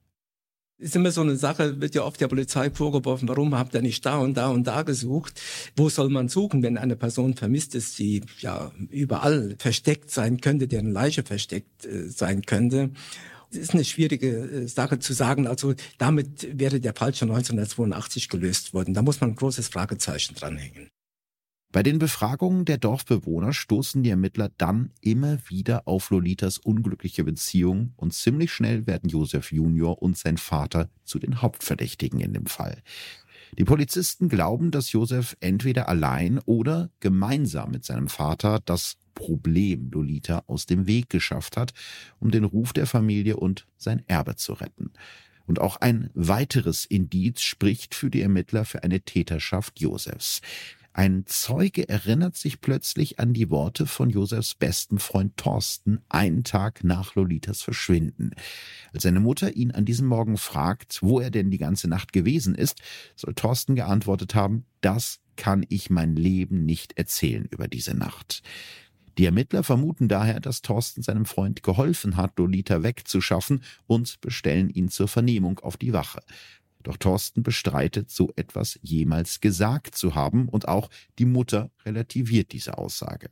Ist 0.84 0.98
immer 0.98 1.12
so 1.12 1.22
eine 1.22 1.38
Sache, 1.38 1.80
wird 1.80 1.96
ja 1.96 2.04
oft 2.04 2.19
der 2.19 2.28
Polizei 2.28 2.69
vorgeworfen, 2.69 3.30
warum 3.30 3.56
habt 3.56 3.74
ihr 3.74 3.82
nicht 3.82 4.06
da 4.06 4.17
und 4.17 4.36
da 4.36 4.50
und 4.50 4.67
da 4.67 4.82
gesucht? 4.82 5.39
Wo 5.78 5.88
soll 5.88 6.10
man 6.10 6.28
suchen, 6.28 6.62
wenn 6.62 6.78
eine 6.78 6.98
Person 6.98 7.36
vermisst 7.36 7.74
ist, 7.74 7.98
die 8.00 8.22
ja 8.39 8.69
überall 8.89 9.56
versteckt 9.60 10.12
sein 10.12 10.41
könnte, 10.41 10.67
deren 10.67 10.91
Leiche 10.91 11.24
versteckt 11.24 11.86
äh, 11.86 12.10
sein 12.10 12.41
könnte? 12.41 12.91
ist 13.52 13.74
eine 13.74 13.86
schwierige 13.86 14.28
äh, 14.28 14.67
Sache 14.67 15.00
zu 15.00 15.13
sagen. 15.13 15.48
Also 15.48 15.74
damit 16.00 16.60
wäre 16.60 16.82
der 16.82 16.93
Fall 16.93 17.15
schon 17.15 17.30
1982 17.30 18.28
gelöst 18.28 18.74
worden. 18.74 18.93
Da 18.93 19.02
muss 19.04 19.22
man 19.22 19.32
ein 19.32 19.36
großes 19.38 19.69
Fragezeichen 19.69 20.36
dranhängen. 20.36 20.89
Bei 21.73 21.81
den 21.81 21.97
Befragungen 21.97 22.65
der 22.65 22.77
Dorfbewohner 22.77 23.51
stoßen 23.51 24.03
die 24.03 24.12
Ermittler 24.12 24.51
dann 24.59 24.91
immer 25.01 25.39
wieder 25.47 25.88
auf 25.88 26.12
Lolitas 26.12 26.59
unglückliche 26.59 27.23
Beziehung 27.23 27.93
und 27.95 28.13
ziemlich 28.13 28.53
schnell 28.53 28.86
werden 28.86 29.09
Josef 29.09 29.51
Junior 29.51 29.99
und 29.99 30.15
sein 30.15 30.38
Vater 30.38 30.91
zu 31.03 31.17
den 31.17 31.41
Hauptverdächtigen 31.41 32.19
in 32.19 32.33
dem 32.33 32.45
Fall. 32.45 32.83
Die 33.57 33.63
Polizisten 33.63 34.29
glauben, 34.29 34.69
dass 34.69 34.91
Josef 34.91 35.36
entweder 35.39 35.89
allein 35.89 36.38
oder 36.45 36.91
gemeinsam 36.99 37.71
mit 37.71 37.83
seinem 37.86 38.07
Vater 38.07 38.59
das 38.63 38.97
Problem 39.15 39.89
Lolita 39.91 40.43
aus 40.45 40.67
dem 40.67 40.86
Weg 40.86 41.09
geschafft 41.09 41.57
hat, 41.57 41.73
um 42.19 42.29
den 42.29 42.43
Ruf 42.43 42.73
der 42.73 42.86
Familie 42.86 43.38
und 43.38 43.65
sein 43.77 44.03
Erbe 44.05 44.36
zu 44.36 44.53
retten. 44.53 44.91
Und 45.47 45.59
auch 45.59 45.77
ein 45.77 46.12
weiteres 46.13 46.86
Indiz 46.86 47.41
spricht 47.41 47.95
für 47.95 48.12
die 48.12 48.21
Ermittler 48.21 48.63
für 48.63 48.83
eine 48.83 49.01
Täterschaft 49.01 49.79
Josefs. 49.79 50.41
Ein 50.95 51.25
Zeuge 51.25 51.89
erinnert 51.89 52.38
sich 52.38 52.62
plötzlich 52.62 53.19
an 53.19 53.34
die 53.34 53.49
Worte 53.49 53.88
von 53.88 54.12
Josefs 54.12 54.53
besten 54.53 54.99
Freund 54.99 55.36
Thorsten 55.38 56.01
einen 56.08 56.43
Tag 56.43 56.84
nach 56.84 57.15
Lolitas 57.15 57.63
Verschwinden. 57.63 58.29
Als 58.93 59.01
seine 59.01 59.19
Mutter 59.19 59.56
ihn 59.56 59.71
an 59.71 59.86
diesem 59.86 60.06
Morgen 60.06 60.38
fragt, 60.38 61.01
wo 61.01 61.19
er 61.19 61.32
denn 61.32 61.49
die 61.49 61.58
ganze 61.58 61.88
Nacht 61.88 62.13
gewesen 62.13 62.53
ist, 62.53 62.79
soll 63.15 63.34
Thorsten 63.34 63.73
geantwortet 63.73 64.36
haben, 64.36 64.65
das 64.82 65.19
kann 65.36 65.65
ich 65.67 65.89
mein 65.89 66.15
Leben 66.15 66.63
nicht 66.63 66.95
erzählen 66.95 67.47
über 67.49 67.67
diese 67.67 67.95
Nacht. 67.95 68.43
Die 69.17 69.25
Ermittler 69.25 69.63
vermuten 69.63 70.08
daher, 70.08 70.39
dass 70.39 70.62
Thorsten 70.62 71.01
seinem 71.01 71.25
Freund 71.25 71.63
geholfen 71.63 72.17
hat, 72.17 72.38
Lolita 72.38 72.84
wegzuschaffen 72.84 73.63
und 73.88 74.21
bestellen 74.21 74.69
ihn 74.69 74.89
zur 74.89 75.08
Vernehmung 75.08 75.58
auf 75.60 75.77
die 75.77 75.93
Wache. 75.93 76.21
Doch 76.84 76.98
Thorsten 76.98 77.43
bestreitet, 77.43 78.12
so 78.12 78.32
etwas 78.36 78.80
jemals 78.82 79.41
gesagt 79.41 79.96
zu 79.96 80.15
haben 80.15 80.48
und 80.50 80.67
auch 80.67 80.89
die 81.17 81.26
Mutter 81.26 81.72
relativiert 81.86 82.52
diese 82.52 82.78
Aussage. 82.78 83.30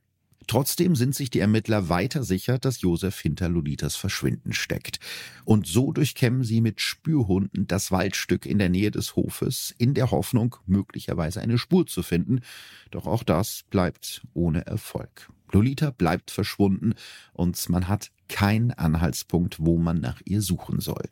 Trotzdem 0.48 0.96
sind 0.96 1.16
sich 1.16 1.30
die 1.30 1.40
Ermittler 1.40 1.88
weiter 1.88 2.24
sicher, 2.24 2.58
dass 2.58 2.82
Josef 2.82 3.20
hinter 3.20 3.48
Lolitas 3.48 3.96
Verschwinden 3.96 4.54
steckt. 4.54 5.00
Und 5.46 5.68
so 5.68 5.94
durchkämmen 5.94 6.44
sie 6.44 6.62
mit 6.62 6.82
Spürhunden 6.82 7.68
das 7.68 7.92
Waldstück 7.92 8.46
in 8.46 8.58
der 8.58 8.70
Nähe 8.70 8.92
des 8.92 9.16
Hofes, 9.16 9.74
in 9.78 9.94
der 9.94 10.12
Hoffnung, 10.12 10.58
möglicherweise 10.66 11.42
eine 11.42 11.58
Spur 11.58 11.86
zu 11.88 12.04
finden. 12.04 12.42
Doch 12.90 13.06
auch 13.06 13.24
das 13.24 13.64
bleibt 13.70 14.24
ohne 14.34 14.66
Erfolg. 14.66 15.30
Lolita 15.54 15.92
bleibt 15.92 16.32
verschwunden 16.32 16.96
und 17.34 17.70
man 17.70 17.88
hat 17.88 18.12
keinen 18.28 18.72
Anhaltspunkt, 18.72 19.58
wo 19.60 19.78
man 19.78 20.02
nach 20.02 20.22
ihr 20.26 20.42
suchen 20.42 20.80
soll. 20.80 21.08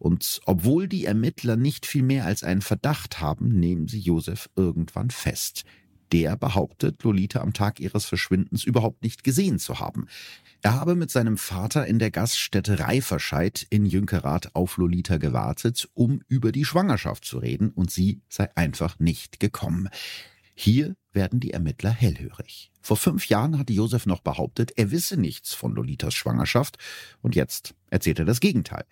Und 0.00 0.40
obwohl 0.46 0.88
die 0.88 1.04
Ermittler 1.04 1.56
nicht 1.56 1.84
viel 1.84 2.02
mehr 2.02 2.24
als 2.24 2.42
einen 2.42 2.62
Verdacht 2.62 3.20
haben, 3.20 3.60
nehmen 3.60 3.86
sie 3.86 4.00
Josef 4.00 4.48
irgendwann 4.56 5.10
fest. 5.10 5.64
Der 6.10 6.36
behauptet, 6.36 7.02
Lolita 7.02 7.42
am 7.42 7.52
Tag 7.52 7.80
ihres 7.80 8.06
Verschwindens 8.06 8.64
überhaupt 8.64 9.02
nicht 9.02 9.22
gesehen 9.22 9.58
zu 9.58 9.78
haben. 9.78 10.06
Er 10.62 10.72
habe 10.72 10.94
mit 10.94 11.10
seinem 11.10 11.36
Vater 11.36 11.86
in 11.86 11.98
der 11.98 12.10
Gaststätte 12.10 12.78
Reiferscheid 12.78 13.66
in 13.68 13.84
Jünkerath 13.84 14.54
auf 14.56 14.78
Lolita 14.78 15.18
gewartet, 15.18 15.90
um 15.92 16.22
über 16.28 16.50
die 16.50 16.64
Schwangerschaft 16.64 17.26
zu 17.26 17.36
reden, 17.36 17.68
und 17.68 17.90
sie 17.90 18.22
sei 18.30 18.48
einfach 18.56 18.98
nicht 18.98 19.38
gekommen. 19.38 19.90
Hier 20.54 20.96
werden 21.12 21.40
die 21.40 21.52
Ermittler 21.52 21.90
hellhörig. 21.90 22.72
Vor 22.80 22.96
fünf 22.96 23.28
Jahren 23.28 23.58
hatte 23.58 23.74
Josef 23.74 24.06
noch 24.06 24.20
behauptet, 24.20 24.72
er 24.76 24.90
wisse 24.90 25.18
nichts 25.18 25.52
von 25.52 25.74
Lolitas 25.74 26.14
Schwangerschaft, 26.14 26.78
und 27.20 27.34
jetzt 27.34 27.74
erzählt 27.90 28.18
er 28.18 28.24
das 28.24 28.40
Gegenteil. 28.40 28.86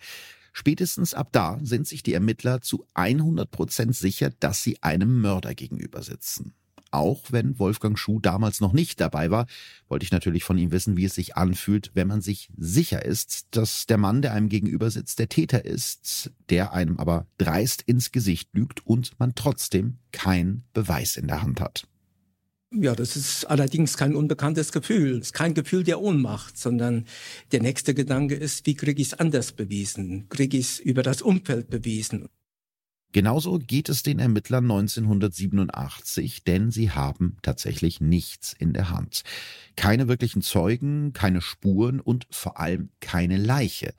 Spätestens 0.59 1.13
ab 1.13 1.29
da 1.31 1.57
sind 1.63 1.87
sich 1.87 2.03
die 2.03 2.13
Ermittler 2.13 2.59
zu 2.59 2.85
100 2.93 3.49
Prozent 3.49 3.95
sicher, 3.95 4.29
dass 4.41 4.61
sie 4.61 4.83
einem 4.83 5.21
Mörder 5.21 5.55
gegenüber 5.55 6.03
sitzen. 6.03 6.53
Auch 6.91 7.21
wenn 7.29 7.59
Wolfgang 7.59 7.97
Schuh 7.97 8.19
damals 8.19 8.59
noch 8.59 8.73
nicht 8.73 8.99
dabei 8.99 9.31
war, 9.31 9.47
wollte 9.87 10.03
ich 10.03 10.11
natürlich 10.11 10.43
von 10.43 10.57
ihm 10.57 10.71
wissen, 10.71 10.97
wie 10.97 11.05
es 11.05 11.15
sich 11.15 11.37
anfühlt, 11.37 11.91
wenn 11.93 12.09
man 12.09 12.19
sich 12.19 12.49
sicher 12.57 13.05
ist, 13.05 13.47
dass 13.51 13.85
der 13.85 13.97
Mann, 13.97 14.21
der 14.21 14.33
einem 14.33 14.49
gegenüber 14.49 14.91
sitzt, 14.91 15.19
der 15.19 15.29
Täter 15.29 15.63
ist, 15.63 16.29
der 16.49 16.73
einem 16.73 16.97
aber 16.97 17.25
dreist 17.37 17.81
ins 17.83 18.11
Gesicht 18.11 18.49
lügt 18.51 18.85
und 18.85 19.17
man 19.17 19.35
trotzdem 19.35 19.99
keinen 20.11 20.65
Beweis 20.73 21.15
in 21.15 21.27
der 21.27 21.41
Hand 21.41 21.61
hat. 21.61 21.87
Ja, 22.71 22.93
das 22.93 23.15
ist 23.15 23.45
allerdings 23.45 23.97
kein 23.97 24.15
unbekanntes 24.15 24.71
Gefühl. 24.71 25.13
Es 25.13 25.27
ist 25.27 25.33
kein 25.33 25.55
Gefühl 25.55 25.83
der 25.83 25.99
Ohnmacht, 26.01 26.55
sondern 26.55 27.05
der 27.51 27.63
nächste 27.63 27.95
Gedanke 27.95 28.35
ist, 28.35 28.67
wie 28.67 28.75
kriege 28.75 29.01
ich 29.01 29.07
es 29.07 29.13
anders 29.15 29.53
bewiesen? 29.53 30.29
Kriege 30.29 30.57
ich 30.57 30.65
es 30.65 30.79
über 30.79 31.01
das 31.01 31.23
Umfeld 31.23 31.69
bewiesen? 31.69 32.29
Genauso 33.11 33.57
geht 33.57 33.89
es 33.89 34.03
den 34.03 34.19
Ermittlern 34.19 34.65
1987, 34.65 36.43
denn 36.43 36.69
sie 36.69 36.91
haben 36.91 37.37
tatsächlich 37.41 38.01
nichts 38.01 38.53
in 38.53 38.71
der 38.71 38.91
Hand. 38.91 39.23
Keine 39.75 40.07
wirklichen 40.07 40.43
Zeugen, 40.43 41.11
keine 41.11 41.41
Spuren 41.41 41.99
und 41.99 42.27
vor 42.29 42.59
allem 42.59 42.89
keine 42.99 43.37
Leiche. 43.37 43.95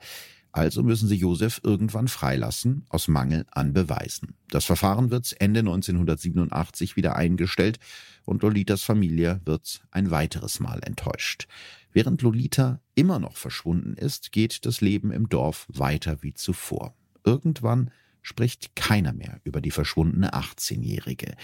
Also 0.51 0.83
müssen 0.83 1.07
sie 1.07 1.15
Josef 1.15 1.61
irgendwann 1.63 2.07
freilassen, 2.07 2.85
aus 2.89 3.07
Mangel 3.07 3.45
an 3.51 3.73
Beweisen. 3.73 4.35
Das 4.49 4.65
Verfahren 4.65 5.09
wird 5.09 5.35
Ende 5.39 5.61
1987 5.61 6.95
wieder 6.95 7.15
eingestellt 7.15 7.79
und 8.25 8.43
Lolitas 8.43 8.83
Familie 8.83 9.39
wird 9.45 9.81
ein 9.91 10.11
weiteres 10.11 10.59
Mal 10.59 10.81
enttäuscht. 10.83 11.47
Während 11.93 12.21
Lolita 12.21 12.81
immer 12.95 13.19
noch 13.19 13.37
verschwunden 13.37 13.95
ist, 13.95 14.31
geht 14.31 14.65
das 14.65 14.81
Leben 14.81 15.11
im 15.11 15.29
Dorf 15.29 15.67
weiter 15.69 16.21
wie 16.21 16.33
zuvor. 16.33 16.95
Irgendwann 17.23 17.91
spricht 18.21 18.75
keiner 18.75 19.13
mehr 19.13 19.39
über 19.43 19.61
die 19.61 19.71
verschwundene 19.71 20.33
18-Jährige. 20.33 21.35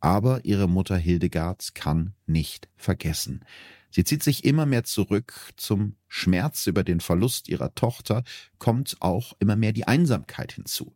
Aber 0.00 0.44
ihre 0.44 0.68
Mutter 0.68 0.96
Hildegard 0.96 1.74
kann 1.74 2.14
nicht 2.26 2.68
vergessen. 2.76 3.44
Sie 3.90 4.04
zieht 4.04 4.22
sich 4.22 4.44
immer 4.44 4.66
mehr 4.66 4.84
zurück. 4.84 5.52
Zum 5.56 5.96
Schmerz 6.06 6.66
über 6.66 6.84
den 6.84 7.00
Verlust 7.00 7.48
ihrer 7.48 7.74
Tochter 7.74 8.22
kommt 8.58 8.96
auch 9.00 9.34
immer 9.38 9.56
mehr 9.56 9.72
die 9.72 9.86
Einsamkeit 9.86 10.52
hinzu. 10.52 10.94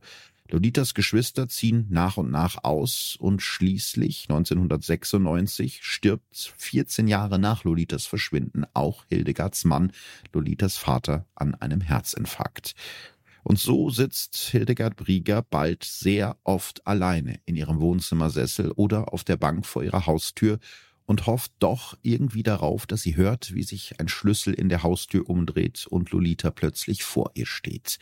Lolitas 0.53 0.93
Geschwister 0.93 1.49
ziehen 1.49 1.87
nach 1.89 2.19
und 2.19 2.31
nach 2.31 2.63
aus 2.63 3.17
und 3.19 3.41
schließlich 3.41 4.27
1996 4.29 5.83
stirbt 5.83 6.53
14 6.59 7.09
Jahre 7.09 7.39
nach 7.39 7.65
Lolitas 7.65 8.05
Verschwinden 8.05 8.67
auch 8.75 9.07
Hildegards 9.09 9.65
Mann, 9.65 9.93
Lolitas 10.35 10.77
Vater, 10.77 11.27
an 11.35 11.55
einem 11.55 11.81
Herzinfarkt. 11.81 12.75
Und 13.43 13.59
so 13.59 13.89
sitzt 13.89 14.37
Hildegard 14.37 14.97
Brieger 14.97 15.43
bald 15.43 15.85
sehr 15.85 16.37
oft 16.45 16.87
alleine 16.87 17.41
in 17.47 17.57
ihrem 17.57 17.81
Wohnzimmersessel 17.81 18.73
oder 18.73 19.13
auf 19.13 19.25
der 19.25 19.39
Bank 19.39 19.65
vor 19.65 19.83
ihrer 19.83 20.07
Haustür 20.07 20.59
und 21.13 21.27
hofft 21.27 21.53
doch 21.59 21.99
irgendwie 22.01 22.43
darauf, 22.43 22.87
dass 22.87 23.03
sie 23.03 23.17
hört, 23.17 23.53
wie 23.53 23.65
sich 23.65 24.01
ein 24.01 24.09
Schlüssel 24.09 24.55
in 24.55 24.71
der 24.71 24.83
Haustür 24.83 25.29
umdreht 25.29 25.87
und 25.87 26.11
Lolita 26.11 26.51
plötzlich 26.51 27.05
vor 27.05 27.33
ihr 27.35 27.45
steht. 27.45 27.99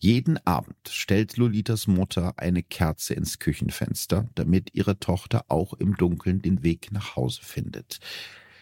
Jeden 0.00 0.44
Abend 0.48 0.76
stellt 0.88 1.36
Lolitas 1.36 1.86
Mutter 1.86 2.40
eine 2.40 2.64
Kerze 2.64 3.14
ins 3.14 3.38
Küchenfenster, 3.38 4.28
damit 4.34 4.70
ihre 4.74 4.98
Tochter 4.98 5.44
auch 5.46 5.74
im 5.74 5.96
Dunkeln 5.96 6.42
den 6.42 6.64
Weg 6.64 6.90
nach 6.90 7.14
Hause 7.14 7.40
findet. 7.40 8.00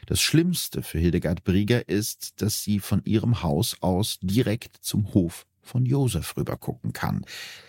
Das 0.05 0.21
Schlimmste 0.21 0.83
für 0.83 0.99
Hildegard 0.99 1.43
Brieger 1.45 1.89
ist, 1.89 2.43
dass 2.43 2.63
sie 2.63 2.81
von 2.81 3.01
ihrem 3.07 3.43
Haus 3.43 3.79
aus 3.81 4.19
direkt 4.21 4.77
zum 4.83 5.15
Hof 5.15 5.47
von 5.63 5.87
Josef 5.87 6.37
rübergucken 6.37 6.93
kann. 6.93 7.25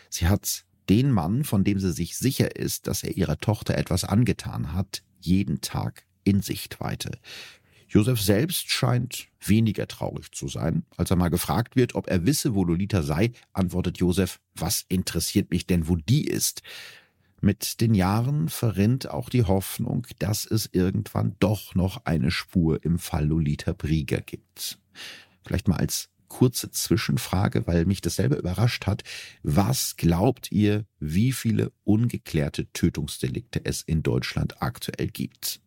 Sie 0.10 0.28
hat 0.28 0.66
den 0.90 1.14
Mann, 1.14 1.46
von 1.46 1.64
dem 1.64 1.80
sie 1.80 1.94
sich 1.94 2.18
sicher 2.18 2.58
ist, 2.58 2.88
dass 2.88 3.04
er 3.04 3.16
ihrer 3.16 3.38
Tochter 3.38 3.78
etwas 3.78 4.04
angetan 4.04 4.74
hat, 4.74 5.02
jeden 5.22 5.62
Tag 5.62 6.04
in 6.24 6.42
Sichtweite. 6.42 7.12
Josef 7.90 8.22
selbst 8.22 8.70
scheint 8.70 9.28
weniger 9.42 9.88
traurig 9.88 10.32
zu 10.32 10.48
sein. 10.48 10.84
Als 10.96 11.10
er 11.10 11.18
mal 11.18 11.30
gefragt 11.30 11.76
wird, 11.76 11.96
ob 11.96 12.08
er 12.08 12.26
wisse, 12.26 12.54
wo 12.54 12.64
Lolita 12.64 13.02
sei, 13.02 13.32
antwortet 13.52 13.98
Josef, 13.98 14.40
was 14.56 14.86
interessiert 14.90 15.50
mich 15.50 15.66
denn, 15.66 15.88
wo 15.88 15.96
die 15.96 16.26
ist? 16.26 16.62
Mit 17.42 17.82
den 17.82 17.96
Jahren 17.96 18.50
verrinnt 18.50 19.10
auch 19.10 19.30
die 19.30 19.44
Hoffnung, 19.44 20.06
dass 20.20 20.46
es 20.46 20.70
irgendwann 20.72 21.36
doch 21.40 21.74
noch 21.74 22.06
eine 22.06 22.32
Spur 22.32 22.84
im 22.84 23.00
Fall 23.00 23.26
Lolita 23.26 23.74
Brieger 23.74 24.22
gibt. 24.22 24.78
Vielleicht 25.44 25.68
mal 25.68 25.78
als 25.78 26.10
kurze 26.28 26.70
Zwischenfrage, 26.70 27.66
weil 27.66 27.86
mich 27.86 28.02
das 28.02 28.18
selber 28.18 28.38
überrascht 28.38 28.86
hat. 28.86 29.04
Was 29.42 29.98
glaubt 29.98 30.52
ihr, 30.52 30.86
wie 31.00 31.32
viele 31.32 31.72
ungeklärte 31.86 32.72
Tötungsdelikte 32.72 33.66
es 33.66 33.82
in 33.82 34.04
Deutschland 34.04 34.62
aktuell 34.62 35.08
gibt? 35.08 35.60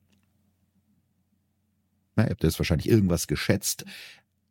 Ihr 2.17 2.25
habt 2.25 2.45
jetzt 2.45 2.59
wahrscheinlich 2.59 2.89
irgendwas 2.89 3.27
geschätzt. 3.27 3.85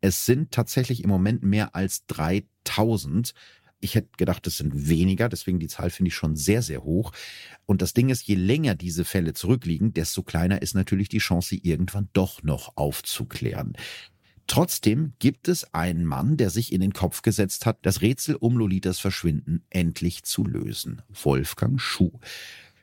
Es 0.00 0.26
sind 0.26 0.50
tatsächlich 0.50 1.04
im 1.04 1.10
Moment 1.10 1.42
mehr 1.42 1.74
als 1.74 2.06
3000. 2.06 3.34
Ich 3.80 3.94
hätte 3.94 4.10
gedacht, 4.16 4.46
es 4.46 4.58
sind 4.58 4.88
weniger, 4.88 5.28
deswegen 5.28 5.58
die 5.58 5.68
Zahl 5.68 5.90
finde 5.90 6.08
ich 6.08 6.14
schon 6.14 6.36
sehr, 6.36 6.62
sehr 6.62 6.84
hoch. 6.84 7.12
Und 7.66 7.82
das 7.82 7.94
Ding 7.94 8.10
ist, 8.10 8.22
je 8.22 8.34
länger 8.34 8.74
diese 8.74 9.04
Fälle 9.04 9.32
zurückliegen, 9.32 9.92
desto 9.92 10.22
kleiner 10.22 10.62
ist 10.62 10.74
natürlich 10.74 11.08
die 11.08 11.18
Chance, 11.18 11.56
irgendwann 11.56 12.08
doch 12.12 12.42
noch 12.42 12.76
aufzuklären. 12.76 13.76
Trotzdem 14.46 15.14
gibt 15.18 15.48
es 15.48 15.72
einen 15.72 16.04
Mann, 16.04 16.36
der 16.36 16.50
sich 16.50 16.72
in 16.72 16.80
den 16.80 16.92
Kopf 16.92 17.22
gesetzt 17.22 17.64
hat, 17.64 17.78
das 17.82 18.02
Rätsel 18.02 18.34
um 18.36 18.58
Lolitas 18.58 18.98
Verschwinden 18.98 19.64
endlich 19.70 20.24
zu 20.24 20.44
lösen. 20.44 21.02
Wolfgang 21.08 21.80
Schuh. 21.80 22.18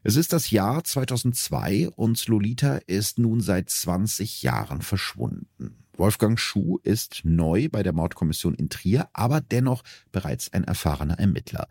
Es 0.01 0.15
ist 0.15 0.31
das 0.31 0.49
Jahr 0.49 0.83
2002 0.83 1.89
und 1.89 2.25
Lolita 2.27 2.77
ist 2.87 3.19
nun 3.19 3.41
seit 3.41 3.69
20 3.69 4.43
Jahren 4.43 4.81
verschwunden. 4.81 5.75
Wolfgang 5.97 6.39
Schuh 6.39 6.77
ist 6.83 7.21
neu 7.25 7.67
bei 7.69 7.83
der 7.83 7.91
Mordkommission 7.91 8.53
in 8.53 8.69
Trier, 8.69 9.09
aber 9.11 9.41
dennoch 9.41 9.83
bereits 10.13 10.53
ein 10.53 10.63
erfahrener 10.63 11.19
Ermittler. 11.19 11.67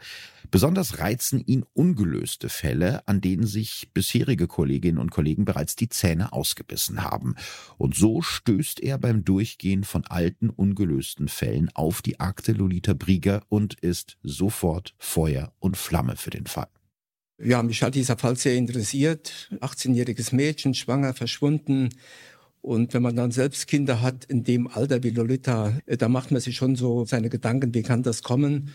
Besonders 0.51 0.99
reizen 0.99 1.41
ihn 1.41 1.65
ungelöste 1.73 2.51
Fälle, 2.51 3.09
an 3.09 3.23
denen 3.23 3.47
sich 3.47 3.89
bisherige 3.95 4.47
Kolleginnen 4.47 4.99
und 4.99 5.11
Kollegen 5.11 5.47
bereits 5.47 5.77
die 5.77 5.89
Zähne 5.89 6.35
ausgebissen 6.35 7.03
haben. 7.03 7.37
Und 7.79 7.95
so 7.95 8.21
stößt 8.21 8.81
er 8.81 8.99
beim 8.99 9.25
Durchgehen 9.25 9.85
von 9.85 10.05
alten, 10.05 10.51
ungelösten 10.51 11.29
Fällen 11.29 11.71
auf 11.75 12.03
die 12.03 12.21
Akte 12.21 12.53
Lolita 12.53 12.93
Brieger 12.93 13.43
und 13.49 13.81
ist 13.81 14.19
sofort 14.23 14.95
Feuer 14.99 15.55
und 15.59 15.79
Flamme 15.79 16.17
für 16.17 16.31
den 16.31 16.45
Fall. 16.45 16.69
Ja, 17.41 17.63
mich 17.63 17.83
hat 17.85 17.95
dieser 17.95 18.19
Fall 18.19 18.37
sehr 18.37 18.57
interessiert. 18.57 19.49
18-jähriges 19.61 20.35
Mädchen, 20.35 20.75
schwanger, 20.75 21.15
verschwunden. 21.15 21.91
Und 22.63 22.95
wenn 22.95 23.03
man 23.03 23.15
dann 23.15 23.31
selbst 23.31 23.69
Kinder 23.69 24.03
hat 24.03 24.25
in 24.25 24.43
dem 24.43 24.67
Alter 24.67 25.05
wie 25.05 25.11
Lolita, 25.11 25.79
äh, 25.87 25.97
da 25.97 26.09
macht 26.09 26.33
man 26.33 26.41
sich 26.41 26.57
schon 26.57 26.75
so 26.75 27.05
seine 27.05 27.29
Gedanken, 27.31 27.75
wie 27.75 27.83
kann 27.83 28.03
das 28.03 28.25
kommen? 28.25 28.75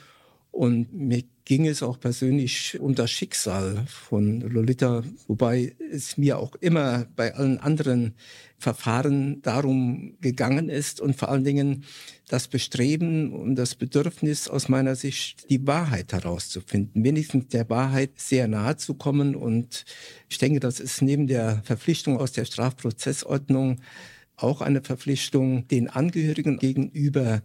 Und 0.54 0.94
mir 0.94 1.24
ging 1.46 1.66
es 1.66 1.82
auch 1.82 2.00
persönlich 2.00 2.80
um 2.80 2.94
das 2.94 3.10
Schicksal 3.10 3.86
von 3.88 4.40
Lolita, 4.42 5.04
wobei 5.28 5.76
es 5.92 6.16
mir 6.16 6.38
auch 6.38 6.54
immer 6.58 7.08
bei 7.16 7.34
allen 7.34 7.58
anderen 7.58 8.14
Verfahren 8.60 9.42
darum 9.42 10.16
gegangen 10.22 10.70
ist 10.70 11.02
und 11.02 11.16
vor 11.16 11.30
allen 11.30 11.44
Dingen 11.44 11.86
das 12.30 12.48
Bestreben 12.48 13.34
und 13.34 13.56
das 13.56 13.74
Bedürfnis 13.74 14.48
aus 14.48 14.70
meiner 14.70 14.96
Sicht, 14.96 15.50
die 15.50 15.66
Wahrheit 15.66 16.14
herauszufinden, 16.14 17.04
wenigstens 17.04 17.48
der 17.48 17.68
Wahrheit 17.72 18.12
sehr 18.18 18.48
nahe 18.48 18.78
zu 18.78 18.94
kommen. 18.94 19.36
Und 19.36 19.86
ich 20.30 20.38
denke, 20.38 20.60
das 20.60 20.80
ist 20.80 21.02
neben 21.02 21.26
der 21.26 21.64
Verpflichtung 21.66 22.20
aus 22.20 22.32
der 22.32 22.46
Strafprozessordnung 22.46 23.82
auch 24.36 24.62
eine 24.62 24.82
Verpflichtung 24.82 25.68
den 25.68 25.90
Angehörigen 25.90 26.58
gegenüber 26.58 27.44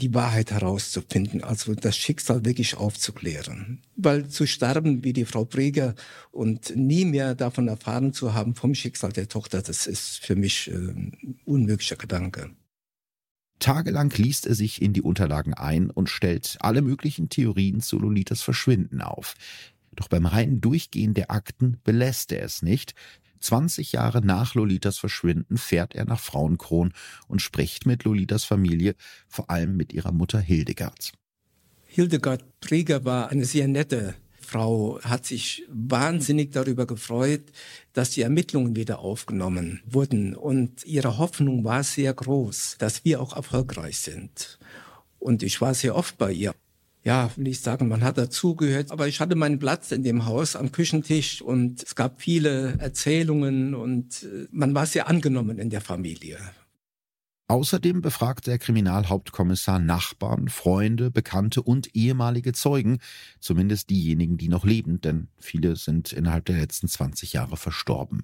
die 0.00 0.14
Wahrheit 0.14 0.50
herauszufinden, 0.50 1.44
also 1.44 1.74
das 1.74 1.96
Schicksal 1.96 2.44
wirklich 2.44 2.76
aufzuklären. 2.76 3.82
Weil 3.96 4.28
zu 4.28 4.46
sterben 4.46 5.04
wie 5.04 5.12
die 5.12 5.26
Frau 5.26 5.44
Breger 5.44 5.94
und 6.30 6.74
nie 6.74 7.04
mehr 7.04 7.34
davon 7.34 7.68
erfahren 7.68 8.12
zu 8.12 8.32
haben 8.32 8.54
vom 8.54 8.74
Schicksal 8.74 9.12
der 9.12 9.28
Tochter, 9.28 9.60
das 9.62 9.86
ist 9.86 10.24
für 10.24 10.36
mich 10.36 10.68
ein 10.68 11.38
unmöglicher 11.44 11.96
Gedanke. 11.96 12.50
Tagelang 13.58 14.10
liest 14.16 14.46
er 14.46 14.54
sich 14.54 14.80
in 14.80 14.94
die 14.94 15.02
Unterlagen 15.02 15.52
ein 15.52 15.90
und 15.90 16.08
stellt 16.08 16.56
alle 16.60 16.80
möglichen 16.80 17.28
Theorien 17.28 17.82
zu 17.82 17.98
Lolitas 17.98 18.40
Verschwinden 18.40 19.02
auf. 19.02 19.34
Doch 19.92 20.08
beim 20.08 20.24
reinen 20.24 20.62
Durchgehen 20.62 21.12
der 21.12 21.30
Akten 21.30 21.78
belässt 21.84 22.32
er 22.32 22.42
es 22.42 22.62
nicht, 22.62 22.94
20 23.40 23.92
Jahre 23.92 24.24
nach 24.24 24.54
Lolitas 24.54 24.98
Verschwinden 24.98 25.56
fährt 25.56 25.94
er 25.94 26.04
nach 26.04 26.20
Frauenkron 26.20 26.92
und 27.28 27.42
spricht 27.42 27.86
mit 27.86 28.04
Lolitas 28.04 28.44
Familie, 28.44 28.94
vor 29.28 29.50
allem 29.50 29.76
mit 29.76 29.92
ihrer 29.92 30.12
Mutter 30.12 30.40
Hildegard. 30.40 31.12
Hildegard 31.86 32.44
Prieger 32.60 33.04
war 33.04 33.30
eine 33.30 33.44
sehr 33.44 33.66
nette 33.66 34.14
Frau, 34.40 35.00
hat 35.02 35.26
sich 35.26 35.64
wahnsinnig 35.68 36.50
darüber 36.52 36.86
gefreut, 36.86 37.52
dass 37.92 38.10
die 38.10 38.22
Ermittlungen 38.22 38.74
wieder 38.74 38.98
aufgenommen 38.98 39.80
wurden. 39.86 40.34
Und 40.34 40.84
ihre 40.84 41.18
Hoffnung 41.18 41.64
war 41.64 41.84
sehr 41.84 42.12
groß, 42.14 42.76
dass 42.78 43.04
wir 43.04 43.20
auch 43.20 43.36
erfolgreich 43.36 43.98
sind. 43.98 44.58
Und 45.18 45.42
ich 45.42 45.60
war 45.60 45.74
sehr 45.74 45.94
oft 45.94 46.18
bei 46.18 46.32
ihr 46.32 46.54
ja, 47.02 47.30
will 47.36 47.48
ich 47.48 47.60
sagen, 47.60 47.88
man 47.88 48.04
hat 48.04 48.18
dazugehört. 48.18 48.90
Aber 48.90 49.08
ich 49.08 49.20
hatte 49.20 49.34
meinen 49.34 49.58
Platz 49.58 49.90
in 49.92 50.02
dem 50.02 50.26
Haus 50.26 50.56
am 50.56 50.72
Küchentisch 50.72 51.40
und 51.40 51.82
es 51.82 51.94
gab 51.94 52.20
viele 52.20 52.78
Erzählungen 52.78 53.74
und 53.74 54.22
äh, 54.24 54.46
man 54.50 54.74
war 54.74 54.86
sehr 54.86 55.08
angenommen 55.08 55.58
in 55.58 55.70
der 55.70 55.80
Familie. 55.80 56.38
Außerdem 57.48 58.00
befragt 58.00 58.46
der 58.46 58.60
Kriminalhauptkommissar 58.60 59.80
Nachbarn, 59.80 60.48
Freunde, 60.48 61.10
Bekannte 61.10 61.62
und 61.62 61.96
ehemalige 61.96 62.52
Zeugen, 62.52 62.98
zumindest 63.40 63.90
diejenigen, 63.90 64.36
die 64.36 64.46
noch 64.46 64.64
leben, 64.64 65.00
denn 65.00 65.26
viele 65.36 65.74
sind 65.74 66.12
innerhalb 66.12 66.44
der 66.44 66.58
letzten 66.58 66.86
20 66.86 67.32
Jahre 67.32 67.56
verstorben. 67.56 68.22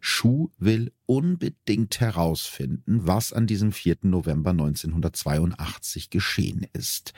Schuh 0.00 0.50
will 0.58 0.92
unbedingt 1.04 2.00
herausfinden, 2.00 3.06
was 3.06 3.34
an 3.34 3.46
diesem 3.46 3.70
4. 3.70 3.98
November 4.02 4.50
1982 4.50 6.08
geschehen 6.08 6.66
ist. 6.72 7.12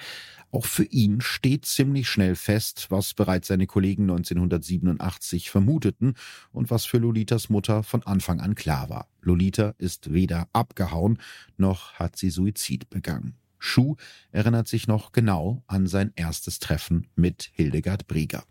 Auch 0.51 0.67
für 0.67 0.85
ihn 0.85 1.21
steht 1.21 1.65
ziemlich 1.65 2.09
schnell 2.09 2.35
fest, 2.35 2.89
was 2.91 3.15
bereits 3.15 3.49
seine 3.49 3.67
Kollegen 3.67 4.03
1987 4.03 5.51
vermuteten 5.51 6.15
und 6.51 6.71
was 6.71 6.85
für 6.85 6.99
Lolitas 6.99 7.49
Mutter 7.49 7.85
von 7.85 8.03
Anfang 8.03 8.41
an 8.41 8.55
klar 8.55 8.91
war. 8.91 9.09
Lolita 9.23 9.75
ist 9.79 10.13
weder 10.13 10.49
abgehauen, 10.53 11.19
noch 11.57 11.95
hat 11.95 12.17
sie 12.17 12.31
Suizid 12.31 12.91
begangen. 12.91 13.37
Schuh 13.59 13.95
erinnert 14.33 14.67
sich 14.67 14.89
noch 14.89 15.13
genau 15.13 15.63
an 15.69 15.87
sein 15.87 16.13
erstes 16.17 16.59
Treffen 16.59 17.07
mit 17.15 17.51
Hildegard 17.55 18.09
Brieger. 18.09 18.45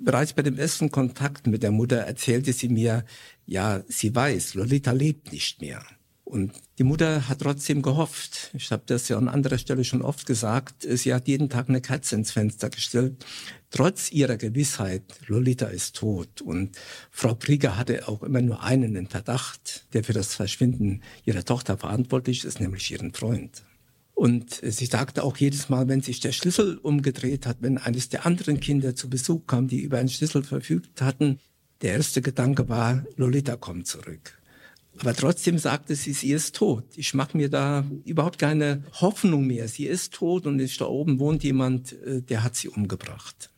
Bereits 0.00 0.32
bei 0.32 0.42
dem 0.42 0.58
ersten 0.58 0.90
Kontakt 0.90 1.46
mit 1.48 1.62
der 1.62 1.72
Mutter 1.72 1.98
erzählte 1.98 2.52
sie 2.52 2.68
mir, 2.68 3.04
ja, 3.46 3.82
sie 3.88 4.14
weiß, 4.14 4.54
Lolita 4.54 4.92
lebt 4.92 5.32
nicht 5.32 5.60
mehr. 5.60 5.84
Und 6.28 6.52
die 6.78 6.84
Mutter 6.84 7.26
hat 7.26 7.40
trotzdem 7.40 7.80
gehofft. 7.80 8.50
Ich 8.52 8.70
habe 8.70 8.82
das 8.84 9.08
ja 9.08 9.16
an 9.16 9.28
anderer 9.28 9.56
Stelle 9.56 9.82
schon 9.82 10.02
oft 10.02 10.26
gesagt. 10.26 10.86
Sie 10.88 11.14
hat 11.14 11.26
jeden 11.26 11.48
Tag 11.48 11.70
eine 11.70 11.80
Katze 11.80 12.16
ins 12.16 12.32
Fenster 12.32 12.68
gestellt. 12.68 13.24
Trotz 13.70 14.12
ihrer 14.12 14.36
Gewissheit, 14.36 15.04
Lolita 15.26 15.66
ist 15.66 15.96
tot. 15.96 16.42
Und 16.42 16.76
Frau 17.10 17.34
Krieger 17.34 17.78
hatte 17.78 18.06
auch 18.08 18.22
immer 18.22 18.42
nur 18.42 18.62
einen 18.62 18.94
in 18.94 19.08
Verdacht, 19.08 19.86
der 19.94 20.04
für 20.04 20.12
das 20.12 20.34
Verschwinden 20.34 21.02
ihrer 21.24 21.46
Tochter 21.46 21.78
verantwortlich 21.78 22.44
ist, 22.44 22.60
nämlich 22.60 22.90
ihren 22.90 23.14
Freund. 23.14 23.62
Und 24.18 24.60
sie 24.64 24.86
sagte 24.86 25.22
auch 25.22 25.36
jedes 25.36 25.68
Mal, 25.68 25.86
wenn 25.86 26.00
sich 26.00 26.18
der 26.18 26.32
Schlüssel 26.32 26.78
umgedreht 26.78 27.46
hat, 27.46 27.58
wenn 27.60 27.78
eines 27.78 28.08
der 28.08 28.26
anderen 28.26 28.58
Kinder 28.58 28.96
zu 28.96 29.08
Besuch 29.08 29.46
kam, 29.46 29.68
die 29.68 29.80
über 29.80 29.98
einen 29.98 30.08
Schlüssel 30.08 30.42
verfügt 30.42 31.00
hatten, 31.00 31.38
der 31.82 31.92
erste 31.92 32.20
Gedanke 32.20 32.68
war, 32.68 33.04
Lolita 33.14 33.54
kommt 33.54 33.86
zurück. 33.86 34.36
Aber 34.98 35.14
trotzdem 35.14 35.56
sagte 35.56 35.94
sie, 35.94 36.12
sie 36.14 36.32
ist 36.32 36.56
tot. 36.56 36.82
Ich 36.96 37.14
mache 37.14 37.36
mir 37.36 37.48
da 37.48 37.84
überhaupt 38.04 38.40
keine 38.40 38.82
Hoffnung 38.94 39.46
mehr. 39.46 39.68
Sie 39.68 39.86
ist 39.86 40.14
tot 40.14 40.46
und 40.46 40.58
da 40.58 40.84
oben 40.86 41.20
wohnt 41.20 41.44
jemand, 41.44 41.92
äh, 41.92 42.20
der 42.20 42.42
hat 42.42 42.56
sie 42.56 42.68
umgebracht. 42.68 43.52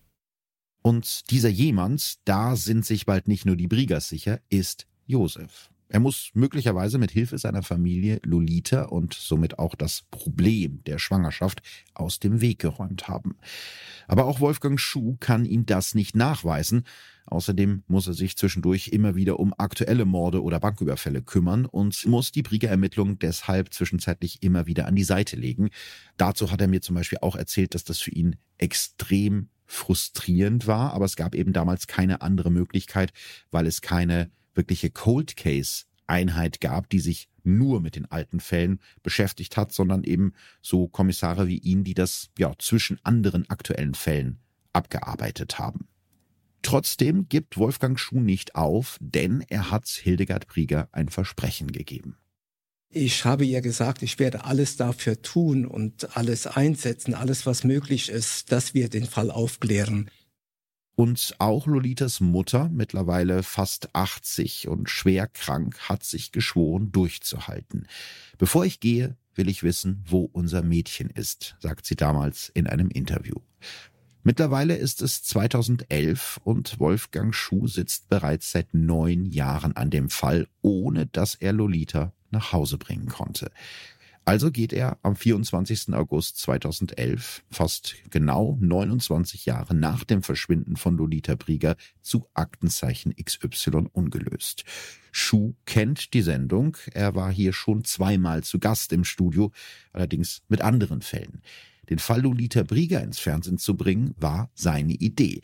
Und 0.82 1.30
dieser 1.30 1.48
jemand, 1.48 2.18
da 2.26 2.54
sind 2.54 2.84
sich 2.84 3.06
bald 3.06 3.28
nicht 3.28 3.46
nur 3.46 3.56
die 3.56 3.66
Briegers 3.66 4.11
sicher, 4.11 4.40
ist 4.50 4.86
Josef. 5.06 5.69
Er 5.93 5.99
muss 5.99 6.30
möglicherweise 6.34 6.99
mit 6.99 7.11
Hilfe 7.11 7.36
seiner 7.36 7.64
Familie 7.64 8.20
Lolita 8.24 8.84
und 8.84 9.12
somit 9.12 9.59
auch 9.59 9.74
das 9.74 10.05
Problem 10.12 10.84
der 10.84 11.01
Schwangerschaft 11.01 11.62
aus 11.95 12.20
dem 12.20 12.41
Weg 12.41 12.61
geräumt 12.61 13.09
haben. 13.09 13.34
Aber 14.07 14.26
auch 14.26 14.38
Wolfgang 14.38 14.78
Schuh 14.78 15.16
kann 15.18 15.45
ihm 15.45 15.66
das 15.66 15.97
nicht 15.97 16.14
nachweisen. 16.14 16.84
Außerdem 17.26 17.82
muss 17.88 18.07
er 18.07 18.14
sich 18.14 18.36
zwischendurch 18.36 18.88
immer 18.88 19.16
wieder 19.16 19.41
um 19.41 19.53
aktuelle 19.59 20.05
Morde 20.05 20.45
oder 20.45 20.61
Banküberfälle 20.61 21.22
kümmern 21.22 21.66
und 21.66 22.07
muss 22.07 22.30
die 22.30 22.43
Brieger 22.43 22.68
Ermittlung 22.68 23.18
deshalb 23.18 23.74
zwischenzeitlich 23.74 24.45
immer 24.45 24.68
wieder 24.68 24.86
an 24.86 24.95
die 24.95 25.05
Seite 25.05 25.34
legen. 25.34 25.70
Dazu 26.16 26.53
hat 26.53 26.61
er 26.61 26.68
mir 26.68 26.82
zum 26.82 26.95
Beispiel 26.95 27.18
auch 27.20 27.34
erzählt, 27.34 27.74
dass 27.74 27.82
das 27.82 27.99
für 27.99 28.12
ihn 28.12 28.36
extrem 28.59 29.49
frustrierend 29.66 30.68
war, 30.68 30.93
aber 30.93 31.05
es 31.05 31.16
gab 31.16 31.34
eben 31.34 31.53
damals 31.53 31.88
keine 31.88 32.22
andere 32.22 32.51
Möglichkeit, 32.51 33.12
weil 33.51 33.66
es 33.66 33.80
keine 33.80 34.30
wirkliche 34.55 34.90
Cold 34.90 35.36
Case 35.36 35.84
Einheit 36.07 36.61
gab, 36.61 36.88
die 36.90 37.01
sich 37.01 37.28
nur 37.44 37.80
mit 37.80 37.96
den 37.96 38.11
alten 38.11 38.40
Fällen 38.40 38.80
beschäftigt 39.03 39.57
hat, 39.57 39.72
sondern 39.72 40.05
eben 40.05 40.32
so 40.61 40.88
Kommissare 40.88 41.48
wie 41.48 41.59
ihn, 41.59 41.84
die 41.84 41.94
das 41.94 42.30
ja 42.38 42.53
zwischen 42.59 42.98
anderen 43.05 43.48
aktuellen 43.48 43.94
Fällen 43.94 44.40
abgearbeitet 44.72 45.59
haben. 45.59 45.88
Trotzdem 46.62 47.28
gibt 47.28 47.57
Wolfgang 47.57 47.98
Schuh 47.98 48.20
nicht 48.20 48.55
auf, 48.55 48.98
denn 49.01 49.44
er 49.48 49.70
hat 49.70 49.86
Hildegard 49.86 50.46
Prieger 50.46 50.88
ein 50.92 51.09
Versprechen 51.09 51.72
gegeben. 51.72 52.16
Ich 52.92 53.24
habe 53.24 53.44
ihr 53.44 53.61
gesagt, 53.61 54.03
ich 54.03 54.18
werde 54.18 54.44
alles 54.44 54.76
dafür 54.76 55.22
tun 55.22 55.64
und 55.64 56.16
alles 56.16 56.48
einsetzen, 56.48 57.14
alles 57.14 57.46
was 57.46 57.62
möglich 57.62 58.09
ist, 58.09 58.51
dass 58.51 58.74
wir 58.74 58.88
den 58.88 59.07
Fall 59.07 59.30
aufklären. 59.30 60.11
Und 61.01 61.34
auch 61.38 61.66
Lolitas 61.66 62.20
Mutter, 62.20 62.68
mittlerweile 62.68 63.42
fast 63.42 63.94
80 63.94 64.68
und 64.68 64.90
schwer 64.90 65.28
krank, 65.28 65.88
hat 65.88 66.05
sich 66.05 66.30
geschworen, 66.30 66.92
durchzuhalten. 66.92 67.86
Bevor 68.36 68.66
ich 68.66 68.80
gehe, 68.80 69.16
will 69.34 69.48
ich 69.48 69.62
wissen, 69.62 70.05
wo 70.07 70.28
unser 70.30 70.61
Mädchen 70.61 71.09
ist, 71.09 71.57
sagt 71.59 71.86
sie 71.86 71.96
damals 71.96 72.51
in 72.51 72.66
einem 72.66 72.90
Interview. 72.90 73.36
Mittlerweile 74.24 74.76
ist 74.76 75.01
es 75.01 75.22
2011 75.22 76.38
und 76.44 76.78
Wolfgang 76.78 77.34
Schuh 77.34 77.66
sitzt 77.66 78.11
bereits 78.11 78.53
seit 78.53 78.74
neun 78.74 79.24
Jahren 79.24 79.74
an 79.74 79.88
dem 79.88 80.11
Fall, 80.11 80.48
ohne 80.61 81.07
dass 81.07 81.34
er 81.34 81.55
Lolita 81.55 82.12
nach 82.30 82.53
Hause 82.53 82.76
bringen 82.76 83.09
konnte. 83.09 83.51
Also 84.24 84.50
geht 84.50 84.72
er 84.72 84.98
am 85.02 85.16
24. 85.16 85.94
August 85.94 86.38
2011, 86.38 87.42
fast 87.50 87.96
genau 88.10 88.56
29 88.60 89.46
Jahre 89.46 89.74
nach 89.74 90.04
dem 90.04 90.22
Verschwinden 90.22 90.76
von 90.76 90.96
Lolita 90.96 91.34
Brieger, 91.34 91.76
zu 92.02 92.28
Aktenzeichen 92.34 93.14
XY 93.16 93.88
ungelöst. 93.92 94.64
Schuh 95.10 95.54
kennt 95.64 96.14
die 96.14 96.22
Sendung. 96.22 96.76
Er 96.92 97.14
war 97.14 97.32
hier 97.32 97.52
schon 97.52 97.84
zweimal 97.84 98.44
zu 98.44 98.58
Gast 98.58 98.92
im 98.92 99.04
Studio, 99.04 99.50
allerdings 99.92 100.42
mit 100.48 100.60
anderen 100.60 101.02
Fällen. 101.02 101.42
Den 101.88 101.98
Fall 101.98 102.20
Lolita 102.20 102.62
Brieger 102.62 103.02
ins 103.02 103.18
Fernsehen 103.18 103.58
zu 103.58 103.76
bringen, 103.76 104.14
war 104.16 104.50
seine 104.54 104.92
Idee. 104.92 105.40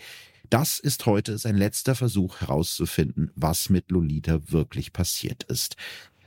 Das 0.48 0.78
ist 0.78 1.06
heute 1.06 1.38
sein 1.38 1.56
letzter 1.56 1.96
Versuch 1.96 2.40
herauszufinden, 2.40 3.32
was 3.34 3.68
mit 3.68 3.90
Lolita 3.90 4.52
wirklich 4.52 4.92
passiert 4.92 5.42
ist. 5.44 5.76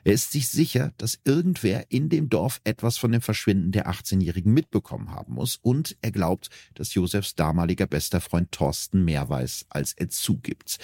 Er 0.10 0.16
ist 0.16 0.32
sich 0.32 0.50
sicher, 0.50 0.92
dass 0.98 1.20
irgendwer 1.24 1.92
in 1.92 2.10
dem 2.10 2.30
Dorf 2.30 2.62
etwas 2.64 2.98
von 2.98 3.12
dem 3.12 3.22
Verschwinden 3.22 3.72
der 3.72 3.88
18-Jährigen 3.92 4.52
mitbekommen 4.52 5.12
haben 5.12 5.36
muss 5.36 5.58
und 5.62 5.98
er 6.02 6.12
glaubt, 6.12 6.50
dass 6.74 6.96
Josefs 6.96 7.36
damaliger 7.36 7.86
bester 7.86 8.20
Freund 8.20 8.52
Thorsten 8.52 9.06
mehr 9.06 9.30
weiß, 9.30 9.68
als 9.70 9.94
er 9.94 10.10
zugibt. 10.10 10.80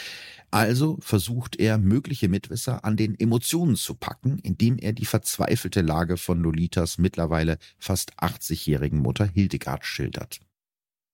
Also 0.51 0.99
versucht 0.99 1.55
er, 1.55 1.79
mögliche 1.79 2.29
Mitwisser 2.29 2.85
an 2.85 2.97
den 2.97 3.19
Emotionen 3.19 3.75
zu 3.77 3.95
packen, 3.95 4.37
indem 4.43 4.77
er 4.77 4.93
die 4.93 5.07
verzweifelte 5.07 5.81
Lage 5.81 6.17
von 6.17 6.39
Lolitas 6.39 6.99
mittlerweile 6.99 7.57
fast 7.79 8.13
80-jährigen 8.19 8.99
Mutter 8.99 9.25
Hildegard 9.25 9.87
schildert. 9.87 10.39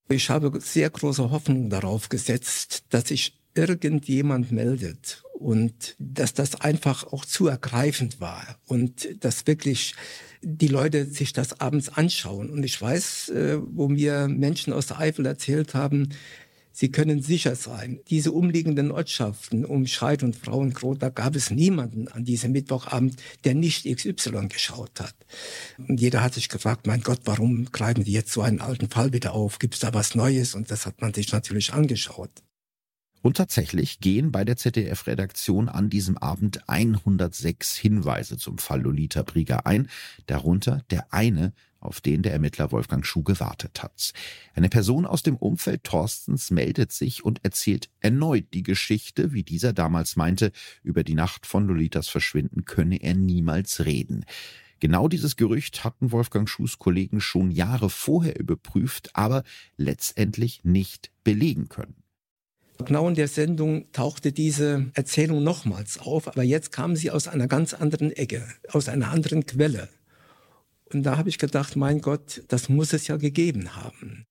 Ich 0.10 0.30
habe 0.30 0.60
sehr 0.60 0.90
große 0.90 1.32
Hoffnung 1.32 1.70
darauf 1.70 2.10
gesetzt, 2.10 2.84
dass 2.90 3.08
sich 3.08 3.40
irgendjemand 3.56 4.52
meldet 4.52 5.24
und 5.42 5.96
dass 5.98 6.34
das 6.34 6.62
einfach 6.62 7.04
auch 7.12 7.26
zu 7.26 7.48
ergreifend 7.48 8.22
war 8.22 8.44
und 8.68 9.24
dass 9.24 9.48
wirklich 9.48 9.96
die 10.42 10.68
Leute 10.68 11.06
sich 11.06 11.34
das 11.34 11.60
abends 11.60 11.90
anschauen. 11.90 12.50
Und 12.50 12.64
ich 12.64 12.80
weiß, 12.82 13.30
äh, 13.30 13.58
wo 13.62 13.88
mir 13.88 14.28
Menschen 14.28 14.74
aus 14.74 14.88
der 14.88 15.00
Eifel 15.00 15.26
erzählt 15.26 15.74
haben, 15.74 16.10
Sie 16.74 16.90
können 16.90 17.22
sicher 17.22 17.58
sein, 17.58 18.00
diese 18.10 18.32
umliegenden 18.32 18.92
Ortschaften 18.92 19.66
um 19.66 19.88
Scheid 19.88 20.24
und 20.24 20.38
Frauenkrot, 20.38 21.04
da 21.04 21.10
gab 21.10 21.36
es 21.36 21.52
niemanden 21.52 22.08
an 22.08 22.24
diesem 22.24 22.54
Mittwochabend, 22.54 23.18
der 23.44 23.56
nicht 23.56 23.86
XY 23.86 24.48
geschaut 24.48 25.02
hat. 25.02 25.16
Und 25.78 26.00
jeder 26.00 26.24
hat 26.24 26.34
sich 26.34 26.48
gefragt, 26.48 26.88
mein 26.88 27.02
Gott, 27.02 27.20
warum 27.26 27.66
greifen 27.66 28.06
die 28.06 28.14
jetzt 28.14 28.32
so 28.32 28.42
einen 28.42 28.62
alten 28.62 28.90
Fall 28.90 29.12
wieder 29.12 29.34
auf? 29.34 29.60
Gibt 29.60 29.74
es 29.74 29.82
da 29.82 29.94
was 29.94 30.16
Neues? 30.16 30.56
Und 30.56 30.72
das 30.72 30.86
hat 30.86 31.02
man 31.02 31.14
sich 31.14 31.34
natürlich 31.34 31.74
angeschaut. 31.74 32.32
Und 33.22 33.38
tatsächlich 33.38 34.00
gehen 34.00 34.32
bei 34.32 34.44
der 34.44 34.58
ZDF-Redaktion 34.58 35.70
an 35.70 35.90
diesem 35.90 36.18
Abend 36.18 36.68
106 36.68 37.78
Hinweise 37.78 38.38
zum 38.38 38.58
Fall 38.58 38.82
Lolita 38.82 39.22
Brieger 39.22 39.68
ein, 39.68 39.90
darunter 40.26 40.82
der 40.90 41.14
eine, 41.14 41.54
auf 41.80 42.02
den 42.02 42.24
der 42.24 42.34
Ermittler 42.34 42.72
Wolfgang 42.72 43.06
Schuh 43.06 43.24
gewartet 43.24 43.84
hat. 43.84 44.14
Eine 44.56 44.70
Person 44.70 45.06
aus 45.06 45.24
dem 45.24 45.36
Umfeld 45.36 45.84
Thorstens 45.84 46.50
meldet 46.50 46.92
sich 46.92 47.24
und 47.24 47.44
erzählt 47.44 47.90
erneut 48.00 48.54
die 48.54 48.64
Geschichte, 48.64 49.34
wie 49.34 49.44
dieser 49.44 49.74
damals 49.74 50.16
meinte, 50.16 50.52
über 50.84 51.04
die 51.04 51.16
Nacht 51.16 51.46
von 51.46 51.68
Lolitas 51.68 52.08
Verschwinden 52.08 52.66
könne 52.66 53.02
er 53.02 53.16
niemals 53.16 53.86
reden. 53.86 54.26
Genau 54.80 55.08
dieses 55.08 55.36
Gerücht 55.36 55.84
hatten 55.84 56.12
Wolfgang 56.12 56.50
Schuhs 56.50 56.80
Kollegen 56.80 57.22
schon 57.22 57.52
Jahre 57.52 57.92
vorher 57.92 58.40
überprüft, 58.40 59.16
aber 59.16 59.44
letztendlich 59.78 60.64
nicht 60.64 61.12
belegen 61.24 61.70
können. 61.70 62.02
Genau 62.86 63.08
in 63.08 63.16
der 63.16 63.28
Sendung 63.28 63.92
tauchte 63.92 64.32
diese 64.32 64.92
Erzählung 64.94 65.44
nochmals 65.44 66.00
auf, 66.00 66.28
aber 66.28 66.44
jetzt 66.44 66.72
kam 66.72 66.96
sie 66.96 67.12
aus 67.12 67.28
einer 67.28 67.48
ganz 67.48 67.74
anderen 67.74 68.12
Ecke, 68.12 68.48
aus 68.70 68.90
einer 68.90 69.12
anderen 69.12 69.46
Quelle. 69.46 69.90
Und 70.94 71.04
da 71.04 71.18
habe 71.18 71.30
ich 71.30 71.38
gedacht, 71.38 71.76
mein 71.76 72.02
Gott, 72.02 72.44
das 72.48 72.70
muss 72.70 72.94
es 72.94 73.08
ja 73.08 73.18
gegeben 73.18 73.76
haben. 73.76 74.26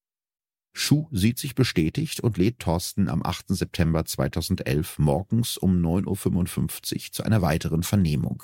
Schuh 0.73 1.07
sieht 1.11 1.37
sich 1.37 1.55
bestätigt 1.55 2.21
und 2.21 2.37
lädt 2.37 2.59
Thorsten 2.59 3.09
am 3.09 3.23
8. 3.23 3.47
September 3.49 4.05
2011 4.05 4.99
morgens 4.99 5.57
um 5.57 5.81
9.55 5.81 6.95
Uhr 6.95 7.11
zu 7.11 7.23
einer 7.23 7.41
weiteren 7.41 7.83
Vernehmung. 7.83 8.43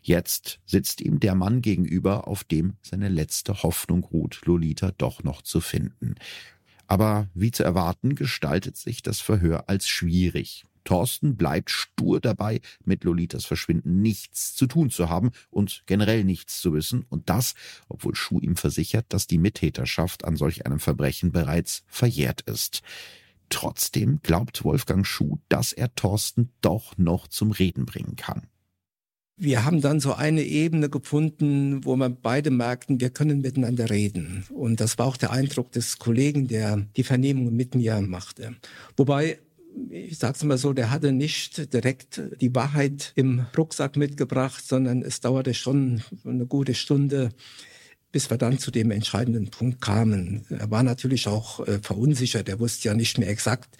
Jetzt 0.00 0.60
sitzt 0.64 1.00
ihm 1.00 1.18
der 1.18 1.34
Mann 1.34 1.62
gegenüber, 1.62 2.28
auf 2.28 2.44
dem 2.44 2.76
seine 2.82 3.08
letzte 3.08 3.64
Hoffnung 3.64 4.04
ruht, 4.04 4.42
Lolita 4.44 4.92
doch 4.96 5.24
noch 5.24 5.42
zu 5.42 5.60
finden. 5.60 6.14
Aber 6.86 7.28
wie 7.34 7.50
zu 7.50 7.64
erwarten, 7.64 8.14
gestaltet 8.14 8.76
sich 8.76 9.02
das 9.02 9.20
Verhör 9.20 9.68
als 9.68 9.88
schwierig. 9.88 10.64
Thorsten 10.84 11.36
bleibt 11.36 11.70
stur 11.70 12.20
dabei, 12.20 12.60
mit 12.84 13.04
Lolitas 13.04 13.44
Verschwinden 13.44 14.00
nichts 14.00 14.54
zu 14.54 14.66
tun 14.66 14.88
zu 14.88 15.10
haben 15.10 15.32
und 15.50 15.82
generell 15.86 16.24
nichts 16.24 16.60
zu 16.60 16.72
wissen, 16.72 17.04
und 17.08 17.28
das, 17.28 17.54
obwohl 17.88 18.14
Schuh 18.14 18.40
ihm 18.40 18.56
versichert, 18.56 19.06
dass 19.10 19.26
die 19.26 19.38
Mittäterschaft 19.38 20.24
an 20.24 20.36
solch 20.36 20.64
einem 20.64 20.78
Verbrechen 20.78 21.32
bereits 21.32 21.82
verjährt 21.88 22.42
ist. 22.42 22.82
Trotzdem 23.48 24.20
glaubt 24.22 24.64
Wolfgang 24.64 25.06
Schuh, 25.06 25.38
dass 25.48 25.72
er 25.72 25.94
Thorsten 25.94 26.52
doch 26.60 26.96
noch 26.96 27.28
zum 27.28 27.50
Reden 27.50 27.84
bringen 27.84 28.16
kann. 28.16 28.48
Wir 29.38 29.66
haben 29.66 29.82
dann 29.82 30.00
so 30.00 30.14
eine 30.14 30.42
Ebene 30.42 30.88
gefunden, 30.88 31.84
wo 31.84 31.94
wir 31.96 32.08
beide 32.08 32.50
merkten, 32.50 33.00
wir 33.00 33.10
können 33.10 33.42
miteinander 33.42 33.90
reden. 33.90 34.46
Und 34.48 34.80
das 34.80 34.96
war 34.98 35.06
auch 35.06 35.18
der 35.18 35.30
Eindruck 35.30 35.72
des 35.72 35.98
Kollegen, 35.98 36.48
der 36.48 36.86
die 36.96 37.02
Vernehmung 37.02 37.54
mit 37.54 37.74
mir 37.74 38.00
machte. 38.00 38.56
Wobei, 38.96 39.38
ich 39.90 40.16
sag's 40.16 40.42
mal 40.42 40.56
so, 40.56 40.72
der 40.72 40.90
hatte 40.90 41.12
nicht 41.12 41.74
direkt 41.74 42.22
die 42.40 42.54
Wahrheit 42.54 43.12
im 43.14 43.44
Rucksack 43.56 43.96
mitgebracht, 43.96 44.66
sondern 44.66 45.02
es 45.02 45.20
dauerte 45.20 45.52
schon 45.52 46.02
eine 46.24 46.46
gute 46.46 46.74
Stunde, 46.74 47.28
bis 48.16 48.30
wir 48.30 48.38
dann 48.38 48.58
zu 48.58 48.70
dem 48.70 48.92
entscheidenden 48.92 49.48
Punkt 49.48 49.82
kamen. 49.82 50.46
Er 50.48 50.70
war 50.70 50.82
natürlich 50.82 51.28
auch 51.28 51.60
äh, 51.68 51.80
verunsichert. 51.82 52.48
Er 52.48 52.58
wusste 52.60 52.88
ja 52.88 52.94
nicht 52.94 53.18
mehr 53.18 53.28
exakt, 53.28 53.76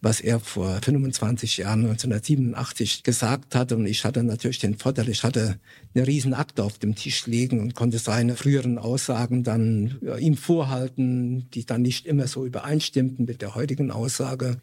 was 0.00 0.20
er 0.20 0.40
vor 0.40 0.80
25 0.82 1.58
Jahren, 1.58 1.84
1987, 1.86 3.04
gesagt 3.04 3.54
hatte. 3.54 3.76
Und 3.76 3.86
ich 3.86 4.04
hatte 4.04 4.24
natürlich 4.24 4.58
den 4.58 4.76
Vorteil, 4.76 5.08
ich 5.08 5.22
hatte 5.22 5.60
eine 5.94 6.04
riesen 6.04 6.34
Akte 6.34 6.64
auf 6.64 6.78
dem 6.78 6.96
Tisch 6.96 7.28
liegen 7.28 7.60
und 7.60 7.76
konnte 7.76 7.98
seine 7.98 8.34
früheren 8.34 8.78
Aussagen 8.78 9.44
dann 9.44 9.98
ja, 10.00 10.16
ihm 10.16 10.36
vorhalten, 10.36 11.48
die 11.50 11.64
dann 11.64 11.82
nicht 11.82 12.06
immer 12.06 12.26
so 12.26 12.44
übereinstimmten 12.44 13.24
mit 13.24 13.40
der 13.40 13.54
heutigen 13.54 13.92
Aussage. 13.92 14.60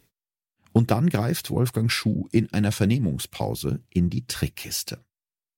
Und 0.72 0.90
dann 0.90 1.08
greift 1.08 1.48
Wolfgang 1.48 1.90
Schuh 1.90 2.28
in 2.30 2.52
einer 2.52 2.72
Vernehmungspause 2.72 3.80
in 3.88 4.10
die 4.10 4.26
Trickkiste. 4.26 4.98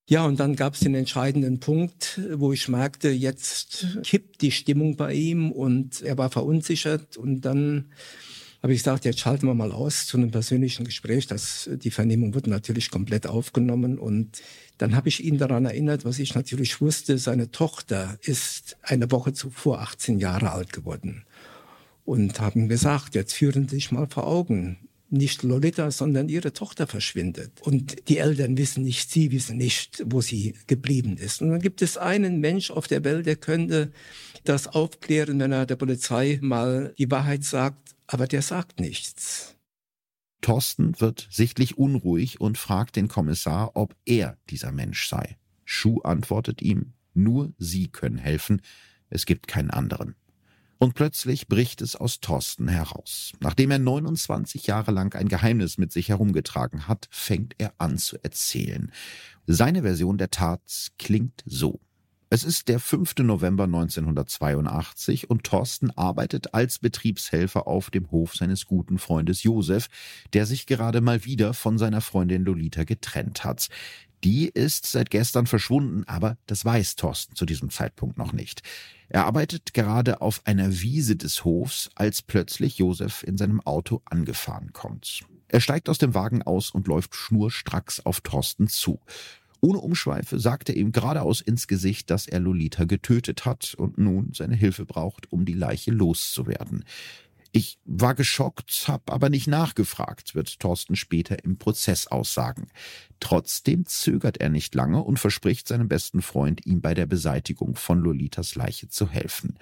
Ja, 0.08 0.24
und 0.24 0.38
dann 0.38 0.54
gab 0.54 0.74
es 0.74 0.80
den 0.80 0.94
entscheidenden 0.94 1.58
Punkt, 1.58 2.20
wo 2.34 2.52
ich 2.52 2.68
merkte, 2.68 3.08
jetzt 3.08 3.98
kippt 4.04 4.40
die 4.40 4.52
Stimmung 4.52 4.96
bei 4.96 5.12
ihm 5.12 5.50
und 5.50 6.00
er 6.02 6.16
war 6.16 6.30
verunsichert. 6.30 7.16
Und 7.16 7.40
dann 7.40 7.86
habe 8.62 8.72
ich 8.72 8.80
gesagt, 8.80 9.04
jetzt 9.04 9.18
schalten 9.18 9.48
wir 9.48 9.54
mal 9.54 9.72
aus 9.72 10.06
zu 10.06 10.16
einem 10.16 10.30
persönlichen 10.30 10.84
Gespräch. 10.84 11.26
Das, 11.26 11.68
die 11.72 11.90
Vernehmung 11.90 12.34
wurde 12.34 12.50
natürlich 12.50 12.92
komplett 12.92 13.26
aufgenommen. 13.26 13.98
Und 13.98 14.42
dann 14.78 14.94
habe 14.94 15.08
ich 15.08 15.24
ihn 15.24 15.38
daran 15.38 15.64
erinnert, 15.64 16.04
was 16.04 16.20
ich 16.20 16.36
natürlich 16.36 16.80
wusste, 16.80 17.18
seine 17.18 17.50
Tochter 17.50 18.16
ist 18.22 18.76
eine 18.82 19.10
Woche 19.10 19.32
zuvor 19.32 19.80
18 19.80 20.20
Jahre 20.20 20.52
alt 20.52 20.72
geworden. 20.72 21.24
Und 22.04 22.38
haben 22.38 22.68
gesagt, 22.68 23.16
jetzt 23.16 23.34
führen 23.34 23.68
Sie 23.68 23.74
sich 23.74 23.90
mal 23.90 24.06
vor 24.06 24.28
Augen, 24.28 24.85
nicht 25.16 25.42
Lolita, 25.42 25.90
sondern 25.90 26.28
ihre 26.28 26.52
Tochter 26.52 26.86
verschwindet. 26.86 27.60
Und 27.62 28.08
die 28.08 28.18
Eltern 28.18 28.56
wissen 28.56 28.84
nicht, 28.84 29.10
sie 29.10 29.32
wissen 29.32 29.56
nicht, 29.56 30.02
wo 30.06 30.20
sie 30.20 30.54
geblieben 30.66 31.16
ist. 31.16 31.42
Und 31.42 31.50
dann 31.50 31.60
gibt 31.60 31.82
es 31.82 31.96
einen 31.96 32.40
Mensch 32.40 32.70
auf 32.70 32.86
der 32.86 33.04
Welt, 33.04 33.26
der 33.26 33.36
könnte 33.36 33.92
das 34.44 34.68
aufklären, 34.68 35.40
wenn 35.40 35.52
er 35.52 35.66
der 35.66 35.76
Polizei 35.76 36.38
mal 36.42 36.94
die 36.98 37.10
Wahrheit 37.10 37.44
sagt, 37.44 37.94
aber 38.06 38.26
der 38.26 38.42
sagt 38.42 38.80
nichts. 38.80 39.56
Thorsten 40.40 41.00
wird 41.00 41.26
sichtlich 41.30 41.76
unruhig 41.76 42.40
und 42.40 42.58
fragt 42.58 42.96
den 42.96 43.08
Kommissar, 43.08 43.72
ob 43.74 43.96
er 44.04 44.38
dieser 44.50 44.70
Mensch 44.70 45.08
sei. 45.08 45.36
Schuh 45.64 46.00
antwortet 46.02 46.62
ihm, 46.62 46.92
nur 47.14 47.52
Sie 47.58 47.88
können 47.88 48.18
helfen, 48.18 48.60
es 49.08 49.26
gibt 49.26 49.48
keinen 49.48 49.70
anderen. 49.70 50.14
Und 50.78 50.94
plötzlich 50.94 51.48
bricht 51.48 51.80
es 51.80 51.96
aus 51.96 52.20
Thorsten 52.20 52.68
heraus. 52.68 53.32
Nachdem 53.40 53.70
er 53.70 53.78
29 53.78 54.66
Jahre 54.66 54.90
lang 54.90 55.14
ein 55.14 55.28
Geheimnis 55.28 55.78
mit 55.78 55.90
sich 55.90 56.10
herumgetragen 56.10 56.86
hat, 56.86 57.08
fängt 57.10 57.54
er 57.58 57.72
an 57.78 57.96
zu 57.96 58.18
erzählen. 58.22 58.92
Seine 59.46 59.82
Version 59.82 60.18
der 60.18 60.30
Tat 60.30 60.92
klingt 60.98 61.42
so. 61.46 61.80
Es 62.28 62.42
ist 62.42 62.66
der 62.66 62.80
5. 62.80 63.18
November 63.20 63.64
1982 63.64 65.30
und 65.30 65.44
Thorsten 65.44 65.92
arbeitet 65.92 66.54
als 66.54 66.80
Betriebshelfer 66.80 67.68
auf 67.68 67.90
dem 67.90 68.10
Hof 68.10 68.34
seines 68.34 68.66
guten 68.66 68.98
Freundes 68.98 69.44
Josef, 69.44 69.86
der 70.32 70.44
sich 70.44 70.66
gerade 70.66 71.00
mal 71.00 71.24
wieder 71.24 71.54
von 71.54 71.78
seiner 71.78 72.00
Freundin 72.00 72.44
Lolita 72.44 72.82
getrennt 72.82 73.44
hat. 73.44 73.68
Die 74.24 74.48
ist 74.48 74.86
seit 74.86 75.10
gestern 75.10 75.46
verschwunden, 75.46 76.04
aber 76.06 76.36
das 76.46 76.64
weiß 76.64 76.96
Thorsten 76.96 77.36
zu 77.36 77.46
diesem 77.46 77.70
Zeitpunkt 77.70 78.18
noch 78.18 78.32
nicht. 78.32 78.62
Er 79.08 79.26
arbeitet 79.26 79.74
gerade 79.74 80.20
auf 80.20 80.40
einer 80.44 80.80
Wiese 80.80 81.16
des 81.16 81.44
Hofs, 81.44 81.90
als 81.94 82.22
plötzlich 82.22 82.78
Josef 82.78 83.22
in 83.22 83.36
seinem 83.36 83.60
Auto 83.60 84.02
angefahren 84.04 84.72
kommt. 84.72 85.24
Er 85.48 85.60
steigt 85.60 85.88
aus 85.88 85.98
dem 85.98 86.14
Wagen 86.14 86.42
aus 86.42 86.70
und 86.70 86.88
läuft 86.88 87.14
schnurstracks 87.14 88.00
auf 88.00 88.20
Thorsten 88.20 88.68
zu. 88.68 89.00
Ohne 89.60 89.78
Umschweife 89.78 90.38
sagt 90.38 90.68
er 90.68 90.76
ihm 90.76 90.92
geradeaus 90.92 91.40
ins 91.40 91.66
Gesicht, 91.66 92.10
dass 92.10 92.26
er 92.26 92.40
Lolita 92.40 92.84
getötet 92.84 93.44
hat 93.44 93.74
und 93.74 93.96
nun 93.96 94.32
seine 94.34 94.54
Hilfe 94.54 94.84
braucht, 94.84 95.32
um 95.32 95.44
die 95.44 95.54
Leiche 95.54 95.92
loszuwerden. 95.92 96.84
Ich 97.56 97.78
war 97.86 98.14
geschockt, 98.14 98.84
hab 98.86 99.10
aber 99.10 99.30
nicht 99.30 99.46
nachgefragt, 99.46 100.34
wird 100.34 100.60
Thorsten 100.60 100.94
später 100.94 101.42
im 101.42 101.56
Prozess 101.56 102.06
aussagen. 102.06 102.68
Trotzdem 103.18 103.86
zögert 103.86 104.36
er 104.42 104.50
nicht 104.50 104.74
lange 104.74 105.02
und 105.02 105.18
verspricht 105.18 105.66
seinem 105.66 105.88
besten 105.88 106.20
Freund, 106.20 106.66
ihm 106.66 106.82
bei 106.82 106.92
der 106.92 107.06
Beseitigung 107.06 107.74
von 107.74 108.00
Lolitas 108.00 108.56
Leiche 108.56 108.90
zu 108.90 109.08
helfen. 109.08 109.58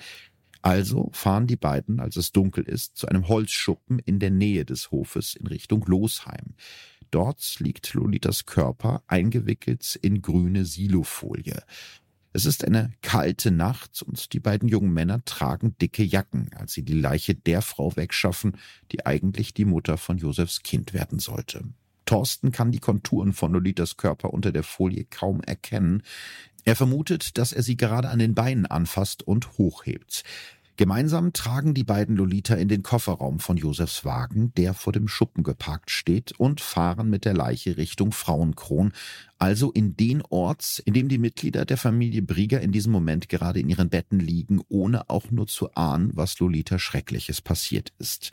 Also 0.60 1.10
fahren 1.12 1.46
die 1.46 1.54
beiden, 1.54 2.00
als 2.00 2.16
es 2.16 2.32
dunkel 2.32 2.64
ist, 2.64 2.96
zu 2.96 3.06
einem 3.06 3.28
Holzschuppen 3.28 4.00
in 4.00 4.18
der 4.18 4.32
Nähe 4.32 4.64
des 4.64 4.90
Hofes 4.90 5.36
in 5.36 5.46
Richtung 5.46 5.84
Losheim. 5.86 6.56
Dort 7.12 7.60
liegt 7.60 7.94
Lolitas 7.94 8.44
Körper 8.44 9.04
eingewickelt 9.06 10.00
in 10.02 10.20
grüne 10.20 10.64
Silofolie. 10.64 11.62
Es 12.36 12.46
ist 12.46 12.64
eine 12.64 12.90
kalte 13.00 13.52
Nacht 13.52 14.02
und 14.02 14.32
die 14.32 14.40
beiden 14.40 14.68
jungen 14.68 14.92
Männer 14.92 15.24
tragen 15.24 15.78
dicke 15.80 16.02
Jacken, 16.02 16.50
als 16.56 16.72
sie 16.72 16.82
die 16.82 16.98
Leiche 17.00 17.36
der 17.36 17.62
Frau 17.62 17.94
wegschaffen, 17.94 18.56
die 18.90 19.06
eigentlich 19.06 19.54
die 19.54 19.64
Mutter 19.64 19.96
von 19.96 20.18
Josefs 20.18 20.64
Kind 20.64 20.94
werden 20.94 21.20
sollte. 21.20 21.62
Thorsten 22.06 22.50
kann 22.50 22.72
die 22.72 22.80
Konturen 22.80 23.34
von 23.34 23.52
Lolitas 23.52 23.96
Körper 23.96 24.34
unter 24.34 24.50
der 24.50 24.64
Folie 24.64 25.04
kaum 25.04 25.42
erkennen. 25.42 26.02
Er 26.64 26.74
vermutet, 26.74 27.38
dass 27.38 27.52
er 27.52 27.62
sie 27.62 27.76
gerade 27.76 28.08
an 28.08 28.18
den 28.18 28.34
Beinen 28.34 28.66
anfasst 28.66 29.22
und 29.22 29.56
hochhebt. 29.56 30.24
Gemeinsam 30.76 31.32
tragen 31.32 31.72
die 31.72 31.84
beiden 31.84 32.16
Lolita 32.16 32.56
in 32.56 32.66
den 32.66 32.82
Kofferraum 32.82 33.38
von 33.38 33.56
Josefs 33.56 34.04
Wagen, 34.04 34.52
der 34.56 34.74
vor 34.74 34.92
dem 34.92 35.06
Schuppen 35.06 35.44
geparkt 35.44 35.92
steht, 35.92 36.32
und 36.32 36.60
fahren 36.60 37.08
mit 37.08 37.24
der 37.24 37.34
Leiche 37.34 37.76
Richtung 37.76 38.10
Frauenkron, 38.10 38.92
also 39.38 39.70
in 39.70 39.96
den 39.96 40.20
Ort, 40.22 40.82
in 40.84 40.92
dem 40.92 41.08
die 41.08 41.18
Mitglieder 41.18 41.64
der 41.64 41.76
Familie 41.76 42.22
Brieger 42.22 42.60
in 42.60 42.72
diesem 42.72 42.90
Moment 42.90 43.28
gerade 43.28 43.60
in 43.60 43.68
ihren 43.68 43.88
Betten 43.88 44.18
liegen, 44.18 44.62
ohne 44.68 45.08
auch 45.10 45.30
nur 45.30 45.46
zu 45.46 45.72
ahnen, 45.74 46.10
was 46.14 46.40
Lolita 46.40 46.80
Schreckliches 46.80 47.40
passiert 47.40 47.92
ist. 47.98 48.32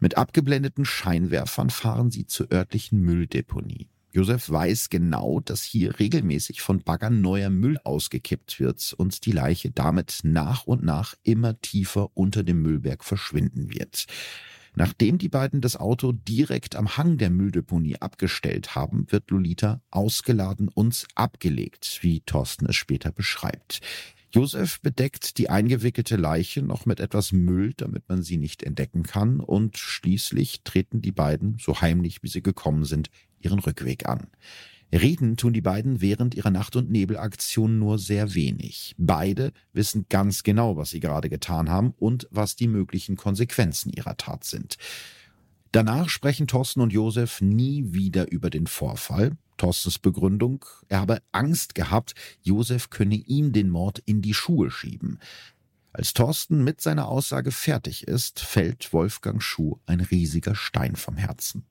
Mit 0.00 0.16
abgeblendeten 0.16 0.86
Scheinwerfern 0.86 1.68
fahren 1.68 2.10
sie 2.10 2.26
zur 2.26 2.50
örtlichen 2.50 3.00
Mülldeponie. 3.00 3.88
Josef 4.16 4.48
weiß 4.48 4.88
genau, 4.88 5.40
dass 5.40 5.62
hier 5.62 5.98
regelmäßig 5.98 6.62
von 6.62 6.82
Baggern 6.82 7.20
neuer 7.20 7.50
Müll 7.50 7.76
ausgekippt 7.84 8.58
wird 8.58 8.94
und 8.96 9.26
die 9.26 9.32
Leiche 9.32 9.70
damit 9.70 10.20
nach 10.22 10.64
und 10.64 10.82
nach 10.82 11.14
immer 11.22 11.60
tiefer 11.60 12.08
unter 12.16 12.42
dem 12.42 12.62
Müllberg 12.62 13.04
verschwinden 13.04 13.74
wird. 13.74 14.06
Nachdem 14.74 15.18
die 15.18 15.28
beiden 15.28 15.60
das 15.60 15.76
Auto 15.76 16.12
direkt 16.12 16.76
am 16.76 16.96
Hang 16.96 17.18
der 17.18 17.28
Mülldeponie 17.28 17.96
abgestellt 18.00 18.74
haben, 18.74 19.04
wird 19.10 19.30
Lolita 19.30 19.82
ausgeladen 19.90 20.68
und 20.68 21.06
abgelegt, 21.14 21.98
wie 22.00 22.20
Thorsten 22.20 22.64
es 22.70 22.76
später 22.76 23.12
beschreibt. 23.12 23.82
Josef 24.32 24.80
bedeckt 24.80 25.38
die 25.38 25.48
eingewickelte 25.48 26.16
Leiche 26.16 26.62
noch 26.62 26.84
mit 26.84 27.00
etwas 27.00 27.32
Müll, 27.32 27.72
damit 27.76 28.08
man 28.08 28.22
sie 28.22 28.36
nicht 28.36 28.62
entdecken 28.62 29.02
kann, 29.02 29.40
und 29.40 29.78
schließlich 29.78 30.62
treten 30.62 31.00
die 31.00 31.12
beiden, 31.12 31.58
so 31.60 31.80
heimlich 31.80 32.22
wie 32.22 32.28
sie 32.28 32.42
gekommen 32.42 32.84
sind, 32.84 33.10
ihren 33.40 33.60
Rückweg 33.60 34.06
an. 34.06 34.26
Reden 34.92 35.36
tun 35.36 35.52
die 35.52 35.62
beiden 35.62 36.00
während 36.00 36.34
ihrer 36.34 36.50
Nacht- 36.50 36.76
und 36.76 36.90
Nebelaktion 36.90 37.78
nur 37.78 37.98
sehr 37.98 38.34
wenig. 38.34 38.94
Beide 38.98 39.52
wissen 39.72 40.06
ganz 40.08 40.42
genau, 40.42 40.76
was 40.76 40.90
sie 40.90 41.00
gerade 41.00 41.28
getan 41.28 41.68
haben 41.68 41.92
und 41.98 42.28
was 42.30 42.56
die 42.56 42.68
möglichen 42.68 43.16
Konsequenzen 43.16 43.90
ihrer 43.90 44.16
Tat 44.16 44.44
sind. 44.44 44.76
Danach 45.72 46.08
sprechen 46.08 46.46
Thorsten 46.46 46.80
und 46.80 46.92
Josef 46.92 47.40
nie 47.40 47.92
wieder 47.92 48.30
über 48.30 48.48
den 48.48 48.66
Vorfall. 48.66 49.36
Thorstens 49.56 49.98
Begründung, 49.98 50.64
er 50.88 51.00
habe 51.00 51.22
Angst 51.32 51.74
gehabt, 51.74 52.14
Josef 52.42 52.90
könne 52.90 53.16
ihm 53.16 53.52
den 53.52 53.70
Mord 53.70 54.00
in 54.06 54.22
die 54.22 54.34
Schuhe 54.34 54.70
schieben. 54.70 55.18
Als 55.92 56.12
Thorsten 56.12 56.62
mit 56.62 56.80
seiner 56.82 57.08
Aussage 57.08 57.50
fertig 57.50 58.06
ist, 58.06 58.40
fällt 58.40 58.92
Wolfgang 58.92 59.42
Schuh 59.42 59.78
ein 59.86 60.00
riesiger 60.00 60.54
Stein 60.54 60.94
vom 60.94 61.16
Herzen. 61.16 61.64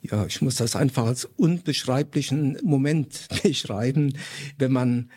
Ja, 0.00 0.26
ich 0.26 0.42
muss 0.42 0.56
das 0.56 0.76
einfach 0.76 1.06
als 1.06 1.24
unbeschreiblichen 1.24 2.58
Moment 2.62 3.28
beschreiben, 3.42 4.18
wenn 4.58 4.72
man, 4.72 5.10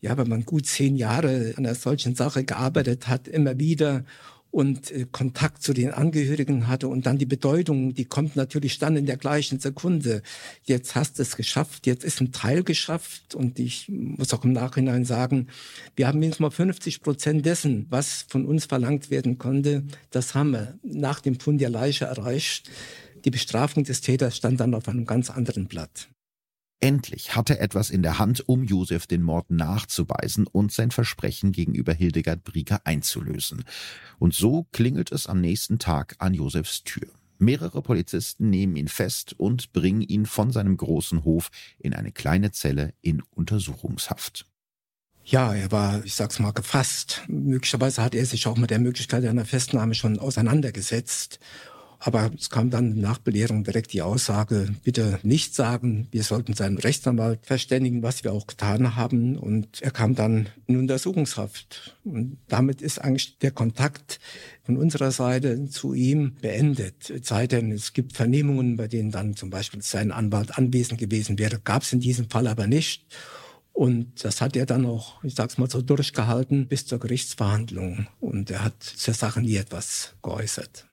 ja, 0.00 0.16
wenn 0.16 0.28
man 0.28 0.44
gut 0.44 0.66
zehn 0.66 0.96
Jahre 0.96 1.54
an 1.56 1.64
einer 1.64 1.74
solchen 1.74 2.14
Sache 2.14 2.44
gearbeitet 2.44 3.08
hat, 3.08 3.26
immer 3.26 3.58
wieder 3.58 4.04
und 4.50 4.90
äh, 4.90 5.06
Kontakt 5.10 5.62
zu 5.62 5.72
den 5.72 5.92
Angehörigen 5.92 6.68
hatte 6.68 6.88
und 6.88 7.06
dann 7.06 7.18
die 7.18 7.26
Bedeutung, 7.26 7.94
die 7.94 8.04
kommt 8.04 8.36
natürlich 8.36 8.78
dann 8.78 8.96
in 8.96 9.06
der 9.06 9.16
gleichen 9.16 9.60
Sekunde. 9.60 10.22
Jetzt 10.64 10.94
hast 10.94 11.18
du 11.18 11.22
es 11.22 11.36
geschafft, 11.36 11.86
jetzt 11.86 12.04
ist 12.04 12.20
ein 12.20 12.32
Teil 12.32 12.62
geschafft 12.62 13.34
und 13.34 13.58
ich 13.58 13.88
muss 13.88 14.32
auch 14.32 14.44
im 14.44 14.52
Nachhinein 14.52 15.04
sagen, 15.04 15.48
wir 15.96 16.08
haben 16.08 16.18
mindestens 16.18 16.40
mal 16.40 16.50
50 16.50 17.02
Prozent 17.02 17.46
dessen, 17.46 17.86
was 17.90 18.24
von 18.28 18.46
uns 18.46 18.64
verlangt 18.64 19.10
werden 19.10 19.38
konnte, 19.38 19.84
das 20.10 20.34
haben 20.34 20.52
wir 20.52 20.78
nach 20.82 21.20
dem 21.20 21.38
Fund 21.38 21.60
der 21.60 21.70
Leiche 21.70 22.06
erreicht. 22.06 22.70
Die 23.24 23.30
Bestrafung 23.30 23.84
des 23.84 24.00
Täters 24.00 24.36
stand 24.36 24.60
dann 24.60 24.74
auf 24.74 24.88
einem 24.88 25.04
ganz 25.04 25.30
anderen 25.30 25.66
Blatt. 25.66 26.08
Endlich 26.80 27.34
hatte 27.34 27.58
er 27.58 27.64
etwas 27.64 27.90
in 27.90 28.02
der 28.02 28.18
Hand, 28.18 28.48
um 28.48 28.62
Josef 28.62 29.06
den 29.08 29.22
Mord 29.22 29.50
nachzuweisen 29.50 30.46
und 30.46 30.72
sein 30.72 30.92
Versprechen 30.92 31.50
gegenüber 31.50 31.92
Hildegard 31.92 32.44
Brieger 32.44 32.80
einzulösen. 32.84 33.64
Und 34.20 34.34
so 34.34 34.66
klingelt 34.72 35.10
es 35.10 35.26
am 35.26 35.40
nächsten 35.40 35.80
Tag 35.80 36.14
an 36.18 36.34
Josefs 36.34 36.84
Tür. 36.84 37.08
Mehrere 37.38 37.82
Polizisten 37.82 38.50
nehmen 38.50 38.76
ihn 38.76 38.88
fest 38.88 39.34
und 39.38 39.72
bringen 39.72 40.02
ihn 40.02 40.26
von 40.26 40.52
seinem 40.52 40.76
großen 40.76 41.24
Hof 41.24 41.50
in 41.78 41.94
eine 41.94 42.12
kleine 42.12 42.52
Zelle 42.52 42.94
in 43.00 43.22
Untersuchungshaft. 43.34 44.46
Ja, 45.24 45.54
er 45.54 45.70
war, 45.70 46.04
ich 46.04 46.14
sag's 46.14 46.38
mal, 46.38 46.52
gefasst. 46.52 47.22
Möglicherweise 47.28 48.02
hat 48.02 48.14
er 48.14 48.24
sich 48.24 48.46
auch 48.46 48.56
mit 48.56 48.70
der 48.70 48.78
Möglichkeit 48.78 49.24
einer 49.24 49.44
Festnahme 49.44 49.94
schon 49.94 50.18
auseinandergesetzt. 50.18 51.38
Aber 52.00 52.30
es 52.38 52.48
kam 52.48 52.70
dann 52.70 53.00
nach 53.00 53.18
Belehrung 53.18 53.64
direkt 53.64 53.92
die 53.92 54.02
Aussage, 54.02 54.68
bitte 54.84 55.18
nicht 55.24 55.54
sagen, 55.54 56.06
wir 56.12 56.22
sollten 56.22 56.54
seinen 56.54 56.78
Rechtsanwalt 56.78 57.44
verständigen, 57.44 58.02
was 58.02 58.22
wir 58.22 58.32
auch 58.32 58.46
getan 58.46 58.94
haben. 58.94 59.36
Und 59.36 59.82
er 59.82 59.90
kam 59.90 60.14
dann 60.14 60.48
in 60.66 60.76
Untersuchungshaft. 60.76 61.96
Und 62.04 62.38
damit 62.46 62.82
ist 62.82 63.00
eigentlich 63.00 63.38
der 63.38 63.50
Kontakt 63.50 64.20
von 64.62 64.76
unserer 64.76 65.10
Seite 65.10 65.68
zu 65.68 65.92
ihm 65.92 66.36
beendet. 66.40 67.10
Es 67.10 67.26
sei 67.26 67.48
denn, 67.48 67.72
es 67.72 67.92
gibt 67.92 68.16
Vernehmungen, 68.16 68.76
bei 68.76 68.86
denen 68.86 69.10
dann 69.10 69.34
zum 69.34 69.50
Beispiel 69.50 69.82
sein 69.82 70.12
Anwalt 70.12 70.56
anwesend 70.56 71.00
gewesen 71.00 71.38
wäre. 71.38 71.58
Gab 71.58 71.82
es 71.82 71.92
in 71.92 72.00
diesem 72.00 72.30
Fall 72.30 72.46
aber 72.46 72.68
nicht. 72.68 73.06
Und 73.72 74.24
das 74.24 74.40
hat 74.40 74.56
er 74.56 74.66
dann 74.66 74.86
auch, 74.86 75.22
ich 75.22 75.36
sag's 75.36 75.56
mal 75.56 75.70
so, 75.70 75.82
durchgehalten 75.82 76.66
bis 76.68 76.86
zur 76.86 76.98
Gerichtsverhandlung. 76.98 78.06
Und 78.20 78.50
er 78.50 78.64
hat 78.64 78.82
zur 78.82 79.14
Sache 79.14 79.40
nie 79.40 79.56
etwas 79.56 80.14
geäußert. 80.22 80.87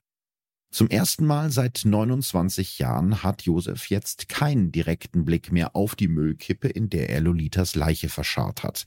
Zum 0.70 0.88
ersten 0.88 1.24
Mal 1.24 1.50
seit 1.50 1.82
29 1.84 2.78
Jahren 2.78 3.22
hat 3.22 3.42
Josef 3.42 3.88
jetzt 3.88 4.28
keinen 4.28 4.72
direkten 4.72 5.24
Blick 5.24 5.50
mehr 5.50 5.74
auf 5.74 5.94
die 5.94 6.08
Müllkippe, 6.08 6.68
in 6.68 6.90
der 6.90 7.08
er 7.08 7.20
Lolitas 7.20 7.74
Leiche 7.74 8.08
verscharrt 8.08 8.62
hat. 8.62 8.84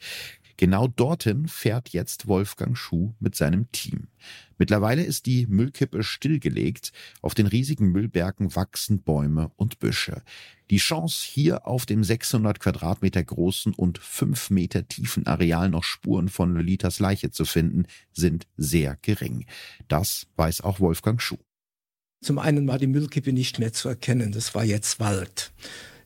Genau 0.60 0.90
dorthin 0.90 1.48
fährt 1.48 1.88
jetzt 1.90 2.28
Wolfgang 2.28 2.78
Schuh 2.78 3.14
mit 3.22 3.34
seinem 3.34 3.72
Team. 3.72 4.10
Mittlerweile 4.58 5.06
ist 5.06 5.26
die 5.26 5.48
Müllkippe 5.48 6.04
stillgelegt. 6.04 6.92
Auf 7.22 7.34
den 7.34 7.48
riesigen 7.48 7.94
Müllbergen 7.94 8.54
wachsen 8.58 9.02
Bäume 9.02 9.52
und 9.56 9.80
Büsche. 9.80 10.22
Die 10.70 10.80
Chance, 10.80 11.26
hier 11.26 11.66
auf 11.66 11.86
dem 11.86 12.04
600 12.04 12.60
Quadratmeter 12.60 13.24
großen 13.24 13.74
und 13.74 14.00
5 14.00 14.50
Meter 14.50 14.86
tiefen 14.86 15.26
Areal 15.28 15.70
noch 15.70 15.86
Spuren 15.86 16.28
von 16.28 16.54
Lolitas 16.54 17.00
Leiche 17.00 17.32
zu 17.32 17.46
finden, 17.46 17.86
sind 18.12 18.46
sehr 18.58 18.98
gering. 19.02 19.46
Das 19.88 20.28
weiß 20.36 20.60
auch 20.60 20.82
Wolfgang 20.82 21.22
Schuh. 21.22 21.40
Zum 22.22 22.38
einen 22.38 22.67
war 22.67 22.78
die 22.78 22.88
Müllkippe 22.88 23.32
nicht 23.32 23.59
mehr 23.59 23.72
zu 23.72 23.88
erkennen, 23.88 24.32
das 24.32 24.53
war 24.53 24.65
jetzt 24.65 24.99
Wald. 24.99 25.51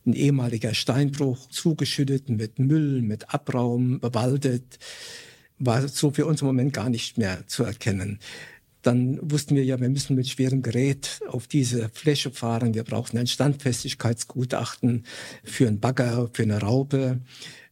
Ein 0.06 0.12
ehemaliger 0.12 0.74
Steinbruch, 0.74 1.48
zugeschüttet 1.48 2.28
mit 2.28 2.58
Müll, 2.58 3.02
mit 3.02 3.34
Abraum, 3.34 4.00
bewaldet, 4.00 4.78
war 5.58 5.88
so 5.88 6.10
für 6.10 6.26
uns 6.26 6.40
im 6.40 6.46
Moment 6.46 6.72
gar 6.72 6.88
nicht 6.88 7.18
mehr 7.18 7.46
zu 7.46 7.64
erkennen. 7.64 8.20
Dann 8.82 9.18
wussten 9.22 9.56
wir 9.56 9.64
ja, 9.64 9.80
wir 9.80 9.88
müssen 9.88 10.14
mit 10.14 10.28
schwerem 10.28 10.62
Gerät 10.62 11.20
auf 11.26 11.46
diese 11.46 11.88
Fläche 11.88 12.30
fahren. 12.30 12.74
Wir 12.74 12.84
brauchten 12.84 13.16
ein 13.16 13.26
Standfestigkeitsgutachten 13.26 15.04
für 15.42 15.66
einen 15.66 15.80
Bagger, 15.80 16.28
für 16.32 16.42
eine 16.42 16.60
Raupe 16.60 17.22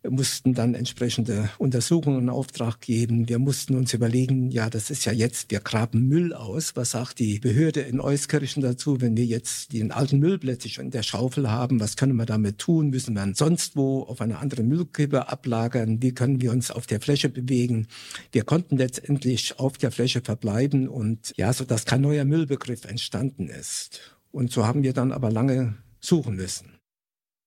mussten 0.09 0.55
dann 0.55 0.75
entsprechende 0.75 1.51
Untersuchungen 1.59 2.23
in 2.23 2.29
Auftrag 2.29 2.81
geben. 2.81 3.29
Wir 3.29 3.39
mussten 3.39 3.77
uns 3.77 3.95
überlegen, 3.95 4.51
ja, 4.51 4.69
das 4.69 4.91
ist 4.91 5.05
ja 5.05 5.13
jetzt, 5.13 5.51
wir 5.51 5.61
graben 5.61 6.09
Müll 6.09 6.35
aus. 6.35 6.75
Was 6.75 6.91
sagt 6.91 7.19
die 7.19 7.39
Behörde 7.39 7.81
in 7.81 8.01
Euskirchen 8.01 8.63
dazu, 8.63 9.01
wenn 9.01 9.17
wir 9.17 9.25
jetzt 9.25 9.73
den 9.73 9.93
alten 9.93 10.19
Müll 10.19 10.39
plötzlich 10.39 10.79
in 10.79 10.91
der 10.91 11.03
Schaufel 11.03 11.51
haben? 11.51 11.81
Was 11.81 11.97
können 11.97 12.17
wir 12.17 12.27
damit 12.27 12.59
tun? 12.59 12.91
Müssen 12.91 13.15
wir 13.15 13.33
sonst 13.35 13.77
wo 13.77 14.03
auf 14.03 14.21
einer 14.21 14.41
anderen 14.41 14.69
Müllkippe 14.69 15.29
ablagern? 15.29 16.03
Wie 16.03 16.13
können 16.13 16.41
wir 16.41 16.51
uns 16.51 16.71
auf 16.71 16.87
der 16.87 17.01
Fläche 17.01 17.29
bewegen? 17.29 17.87
Wir 18.33 18.45
konnten 18.45 18.77
letztendlich 18.77 19.59
auf 19.59 19.79
der 19.79 19.93
Fläche 19.93 20.21
verbleiben 20.21 20.89
und 20.89 21.33
ja, 21.37 21.53
so 21.53 21.65
dass 21.65 21.85
kein 21.85 22.01
neuer 22.01 22.25
Müllbegriff 22.25 22.85
entstanden 22.85 23.49
ist. 23.49 24.01
Und 24.33 24.51
so 24.51 24.67
haben 24.67 24.83
wir 24.83 24.93
dann 24.95 25.13
aber 25.13 25.31
lange 25.31 25.77
suchen 26.01 26.35
müssen. 26.35 26.82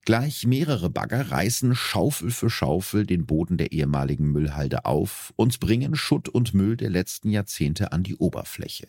Gleich 0.06 0.46
mehrere 0.46 0.92
Bagger 0.92 1.32
reißen 1.32 1.74
Schaufel 1.74 2.30
für 2.30 2.52
Schaufel 2.52 3.08
den 3.08 3.26
Boden 3.26 3.58
der 3.58 3.72
ehemaligen 3.72 4.32
Müllhalde 4.32 4.86
auf 4.86 5.34
und 5.36 5.60
bringen 5.60 5.96
Schutt 5.96 6.30
und 6.30 6.54
Müll 6.54 6.78
der 6.78 6.92
letzten 6.92 7.32
Jahrzehnte 7.32 7.92
an 7.92 8.04
die 8.04 8.16
Oberfläche. 8.16 8.88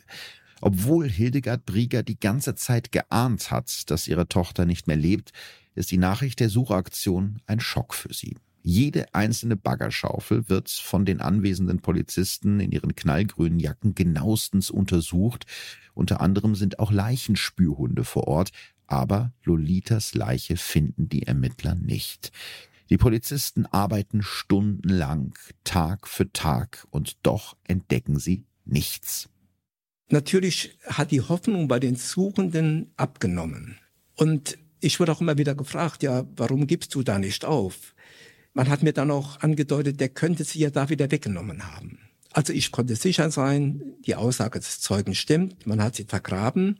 Obwohl 0.61 1.09
Hildegard 1.09 1.65
Brieger 1.65 2.03
die 2.03 2.21
ganze 2.21 2.55
Zeit 2.55 2.93
geahnt 2.93 3.51
hat, 3.51 3.91
dass 3.91 4.09
ihre 4.09 4.29
Tochter 4.29 4.67
nicht 4.67 4.89
mehr 4.89 4.97
lebt, 4.97 5.33
ist 5.75 5.91
die 5.91 5.97
Nachricht 5.97 6.39
der 6.39 6.51
Suchaktion 6.51 7.41
ein 7.47 7.61
Schock 7.61 7.95
für 7.95 8.13
sie. 8.13 8.37
Jede 8.63 9.15
einzelne 9.15 9.57
Baggerschaufel 9.57 10.51
wird 10.51 10.69
von 10.69 11.07
den 11.07 11.21
anwesenden 11.21 11.81
Polizisten 11.81 12.61
in 12.61 12.73
ihren 12.73 12.95
knallgrünen 12.95 13.61
Jacken 13.61 13.95
genauestens 13.95 14.71
untersucht. 14.71 15.47
Unter 15.95 16.21
anderem 16.21 16.57
sind 16.57 16.79
auch 16.79 16.91
Leichenspürhunde 16.91 18.05
vor 18.05 18.27
Ort, 18.27 18.51
aber 18.87 19.33
Lolitas 19.45 20.15
Leiche 20.15 20.57
finden 20.57 21.09
die 21.09 21.25
Ermittler 21.25 21.75
nicht. 21.75 22.33
Die 22.89 22.99
Polizisten 22.99 23.67
arbeiten 23.67 24.23
stundenlang, 24.23 25.35
Tag 25.65 26.07
für 26.07 26.33
Tag, 26.33 26.87
und 26.91 27.17
doch 27.23 27.57
entdecken 27.65 28.19
sie 28.19 28.45
nichts. 28.65 29.29
Natürlich 30.09 30.79
hat 30.87 31.11
die 31.11 31.21
Hoffnung 31.21 31.67
bei 31.67 31.81
den 31.81 31.97
Suchenden 31.97 32.93
abgenommen. 32.97 33.79
Und 34.15 34.57
ich 34.81 35.01
wurde 35.01 35.13
auch 35.13 35.21
immer 35.21 35.37
wieder 35.37 35.57
gefragt, 35.57 36.05
ja, 36.05 36.25
warum 36.37 36.69
gibst 36.69 36.95
du 36.95 37.03
da 37.03 37.19
nicht 37.19 37.45
auf? 37.45 37.95
Man 38.55 38.69
hat 38.69 38.85
mir 38.85 38.93
dann 38.93 39.11
auch 39.11 39.41
angedeutet, 39.41 39.99
der 39.99 40.09
könnte 40.09 40.45
sie 40.45 40.61
ja 40.61 40.71
da 40.71 40.89
wieder 40.89 41.11
weggenommen 41.11 41.67
haben. 41.75 41.99
Also 42.33 42.53
ich 42.53 42.71
konnte 42.71 42.95
sicher 42.95 43.31
sein, 43.31 43.83
die 44.07 44.15
Aussage 44.15 44.61
des 44.61 44.81
Zeugen 44.81 45.15
stimmt, 45.15 45.67
man 45.67 45.83
hat 45.83 45.97
sie 45.97 46.05
vergraben 46.05 46.77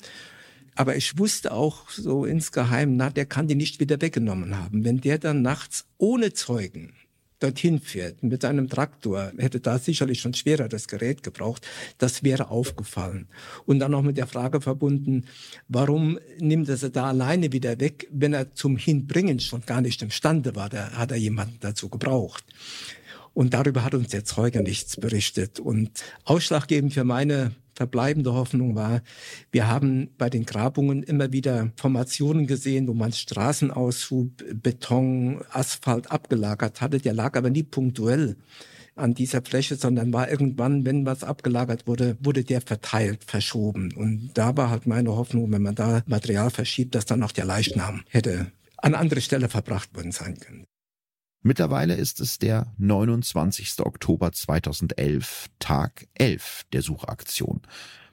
aber 0.77 0.97
ich 0.97 1.19
wusste 1.19 1.53
auch 1.53 1.89
so 1.91 2.25
insgeheim, 2.25 2.97
na, 2.97 3.11
der 3.11 3.27
kann 3.27 3.49
die 3.49 3.55
nicht 3.55 3.81
wieder 3.81 4.01
weggenommen 4.01 4.57
haben. 4.57 4.85
Wenn 4.85 5.01
der 5.01 5.19
dann 5.19 5.43
nachts 5.43 5.87
ohne 5.99 6.33
Zeugen 6.33 6.93
dorthin 7.41 7.81
fährt 7.81 8.23
mit 8.23 8.43
seinem 8.43 8.69
Traktor, 8.69 9.33
hätte 9.37 9.61
da 9.61 9.79
sicherlich 9.79 10.21
schon 10.21 10.35
schwereres 10.35 10.89
Gerät 10.89 11.23
gebraucht, 11.23 11.67
das 11.99 12.23
wäre 12.23 12.51
aufgefallen. 12.51 13.29
Und 13.67 13.79
dann 13.81 13.91
noch 13.91 14.03
mit 14.03 14.17
der 14.17 14.27
Frage 14.27 14.61
verbunden, 14.61 15.27
warum 15.69 16.19
nimmt 16.39 16.69
er 16.69 16.77
sie 16.77 16.91
da 16.91 17.09
alleine 17.09 17.53
wieder 17.53 17.79
weg, 17.81 18.09
wenn 18.11 18.33
er 18.33 18.55
zum 18.55 18.77
Hinbringen 18.77 19.41
schon 19.41 19.63
gar 19.67 19.81
nicht 19.81 20.03
imstande 20.03 20.55
war, 20.55 20.69
da 20.69 20.93
hat 20.93 21.11
er 21.11 21.19
jemanden 21.19 21.59
dazu 21.61 21.89
gebraucht. 21.89 22.45
Und 23.35 23.53
darüber 23.53 23.85
hat 23.85 23.95
uns 23.95 24.09
der 24.09 24.25
Zeuge 24.25 24.63
nichts 24.63 24.97
berichtet. 24.97 25.61
Und 25.61 25.91
ausschlaggebend 26.25 26.95
für 26.95 27.05
meine 27.05 27.55
verbleibende 27.77 28.33
Hoffnung 28.33 28.75
war, 28.75 29.03
wir 29.53 29.69
haben 29.69 30.09
bei 30.19 30.29
den 30.31 30.47
Grabungen 30.47 31.03
immer 31.03 31.33
wieder 31.33 31.71
Formationen 31.77 32.47
gesehen, 32.47 32.89
wo 32.89 32.95
man 32.95 33.13
Straßenaushub, 33.13 34.45
Beton, 34.63 35.43
Asphalt 35.51 36.11
abgelagert 36.11 36.81
hatte. 36.81 36.99
Der 36.99 37.13
lag 37.13 37.37
aber 37.37 37.51
nie 37.51 37.63
punktuell 37.63 38.37
an 38.97 39.15
dieser 39.15 39.43
Fläche, 39.43 39.77
sondern 39.77 40.13
war 40.13 40.31
irgendwann, 40.31 40.85
wenn 40.87 41.05
was 41.07 41.23
abgelagert 41.23 41.87
wurde, 41.87 42.17
wurde 42.21 42.45
der 42.45 42.63
verteilt, 42.63 43.25
verschoben. 43.25 43.93
Und 43.95 44.31
da 44.35 44.57
war 44.57 44.71
halt 44.71 44.87
meine 44.87 45.15
Hoffnung, 45.15 45.53
wenn 45.53 45.63
man 45.63 45.75
da 45.75 46.03
Material 46.07 46.51
verschiebt, 46.51 46.95
dass 46.95 47.05
dann 47.05 47.23
auch 47.23 47.33
der 47.33 47.45
Leichnam 47.45 48.03
hätte 48.09 48.51
an 48.79 48.95
andere 48.95 49.21
Stelle 49.21 49.49
verbracht 49.49 49.95
worden 49.95 50.13
sein 50.13 50.39
können. 50.39 50.67
Mittlerweile 51.43 51.95
ist 51.95 52.21
es 52.21 52.39
der 52.39 52.73
29. 52.79 53.81
Oktober 53.81 54.33
2011, 54.33 55.47
Tag 55.59 56.09
11 56.15 56.65
der 56.73 56.83
Suchaktion. 56.83 57.63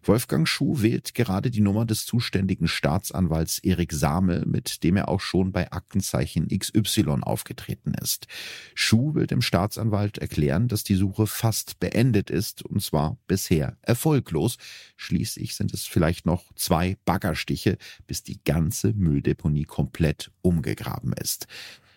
Wolfgang 0.06 0.48
Schuh 0.48 0.82
wählt 0.82 1.14
gerade 1.14 1.50
die 1.50 1.62
Nummer 1.62 1.86
des 1.86 2.06
zuständigen 2.06 2.68
Staatsanwalts 2.68 3.60
Erik 3.60 3.94
Samel, 3.94 4.46
mit 4.46 4.84
dem 4.84 4.98
er 4.98 5.08
auch 5.08 5.22
schon 5.22 5.54
bei 5.54 5.72
Aktenzeichen 5.72 6.50
XY 6.50 7.22
aufgetreten 7.22 7.94
ist. 7.94 8.28
Schuh 8.76 9.16
will 9.16 9.28
dem 9.28 9.42
Staatsanwalt 9.42 10.18
erklären, 10.18 10.68
dass 10.68 10.84
die 10.84 10.96
Suche 10.96 11.26
fast 11.26 11.80
beendet 11.80 12.30
ist, 12.30 12.64
und 12.64 12.82
zwar 12.82 13.18
bisher 13.28 13.78
erfolglos. 13.82 14.58
Schließlich 14.98 15.56
sind 15.56 15.74
es 15.74 15.86
vielleicht 15.86 16.26
noch 16.26 16.54
zwei 16.56 16.98
Baggerstiche, 17.06 17.78
bis 18.06 18.24
die 18.24 18.44
ganze 18.44 18.94
Mülldeponie 18.94 19.64
komplett 19.64 20.32
umgegraben 20.42 21.14
ist. 21.14 21.48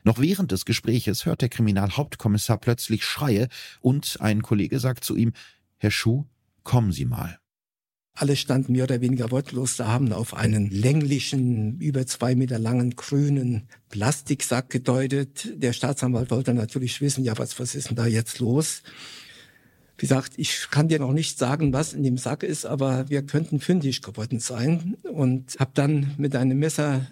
Noch 0.07 0.21
während 0.21 0.53
des 0.53 0.65
Gespräches 0.65 1.27
hört 1.27 1.43
der 1.43 1.49
Kriminalhauptkommissar 1.49 2.59
plötzlich 2.59 3.05
Schreie 3.05 3.49
und 3.81 4.19
ein 4.21 4.41
Kollege 4.41 4.79
sagt 4.79 5.03
zu 5.03 5.17
ihm, 5.17 5.33
Herr 5.79 5.91
Schuh, 5.91 6.27
kommen 6.63 6.93
Sie 6.93 7.05
mal. 7.05 7.41
Alle 8.15 8.37
standen 8.37 8.75
mehr 8.75 8.85
oder 8.85 9.01
weniger 9.01 9.33
wortlos 9.33 9.75
da, 9.75 9.89
haben 9.89 10.13
auf 10.13 10.35
einen 10.35 10.71
länglichen, 10.71 11.81
über 11.81 12.07
zwei 12.07 12.37
Meter 12.37 12.61
langen, 12.61 12.95
grünen 12.95 13.67
Plastiksack 13.89 14.71
gedeutet. 14.71 15.53
Der 15.57 15.73
Staatsanwalt 15.73 16.31
wollte 16.31 16.55
natürlich 16.55 17.01
wissen, 17.01 17.25
ja, 17.25 17.37
was, 17.37 17.59
was 17.59 17.75
ist 17.75 17.89
denn 17.89 17.97
da 17.97 18.07
jetzt 18.07 18.39
los? 18.39 18.85
Wie 19.99 20.03
gesagt, 20.03 20.35
ich 20.37 20.69
kann 20.71 20.87
dir 20.87 21.01
noch 21.01 21.13
nicht 21.13 21.37
sagen, 21.37 21.73
was 21.73 21.95
in 21.95 22.05
dem 22.05 22.17
Sack 22.17 22.45
ist, 22.45 22.65
aber 22.65 23.09
wir 23.09 23.23
könnten 23.23 23.59
fündig 23.59 24.03
geworden 24.03 24.39
sein. 24.39 24.99
Und 25.03 25.57
habe 25.59 25.73
dann 25.75 26.15
mit 26.17 26.37
einem 26.37 26.61
Messer 26.61 27.07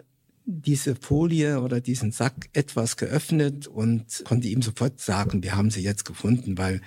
diese 0.46 0.94
Folie 0.94 1.60
oder 1.60 1.80
diesen 1.80 2.12
Sack 2.12 2.50
etwas 2.52 2.98
geöffnet 2.98 3.66
und 3.66 4.22
konnte 4.24 4.48
ihm 4.48 4.60
sofort 4.60 5.00
sagen, 5.00 5.42
wir 5.42 5.56
haben 5.56 5.70
sie 5.70 5.82
jetzt 5.82 6.04
gefunden, 6.04 6.58
weil 6.58 6.82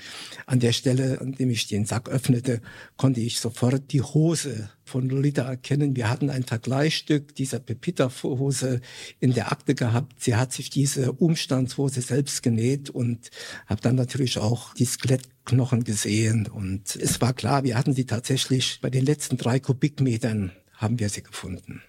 an 0.46 0.60
der 0.60 0.74
Stelle, 0.74 1.20
an 1.22 1.32
dem 1.32 1.50
ich 1.50 1.68
den 1.68 1.86
Sack 1.86 2.08
öffnete, 2.08 2.62
konnte 2.98 3.20
ich 3.20 3.40
sofort 3.40 3.92
die 3.92 4.04
Hose 4.04 4.70
von 4.86 5.10
Lolita 5.10 5.42
erkennen. 5.42 5.96
Wir 5.96 6.10
hatten 6.10 6.30
ein 6.30 6.44
Vergleichsstück 6.44 7.34
dieser 7.34 7.60
Pepita-Hose 7.60 8.82
in 9.20 9.34
der 9.34 9.52
Akte 9.52 9.74
gehabt. 9.74 10.22
Sie 10.22 10.36
hat 10.36 10.54
sich 10.54 10.70
diese 10.70 11.14
Umstandshose 11.14 12.02
selbst 12.02 12.44
genäht 12.44 12.92
und 12.92 13.32
habe 13.66 13.82
dann 13.82 13.96
natürlich 13.96 14.38
auch 14.38 14.76
die 14.76 14.86
Skelettknochen 14.86 15.84
gesehen. 15.84 16.48
Und 16.48 16.96
es 16.96 17.22
war 17.22 17.34
klar, 17.34 17.64
wir 17.64 17.76
hatten 17.76 17.94
sie 17.94 18.06
tatsächlich 18.06 18.80
bei 18.82 18.92
den 18.92 19.04
letzten 19.04 19.38
drei 19.38 19.60
Kubikmetern 19.60 20.52
haben 20.74 21.00
wir 21.00 21.10
sie 21.10 21.24
gefunden. 21.24 21.82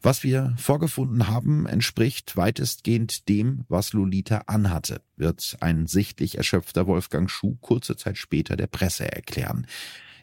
Was 0.00 0.22
wir 0.22 0.54
vorgefunden 0.58 1.26
haben, 1.26 1.66
entspricht 1.66 2.36
weitestgehend 2.36 3.28
dem, 3.28 3.64
was 3.68 3.92
Lolita 3.92 4.42
anhatte, 4.46 5.02
wird 5.16 5.56
ein 5.60 5.88
sichtlich 5.88 6.38
erschöpfter 6.38 6.86
Wolfgang 6.86 7.28
Schuh 7.28 7.56
kurze 7.60 7.96
Zeit 7.96 8.16
später 8.16 8.56
der 8.56 8.68
Presse 8.68 9.10
erklären. 9.10 9.66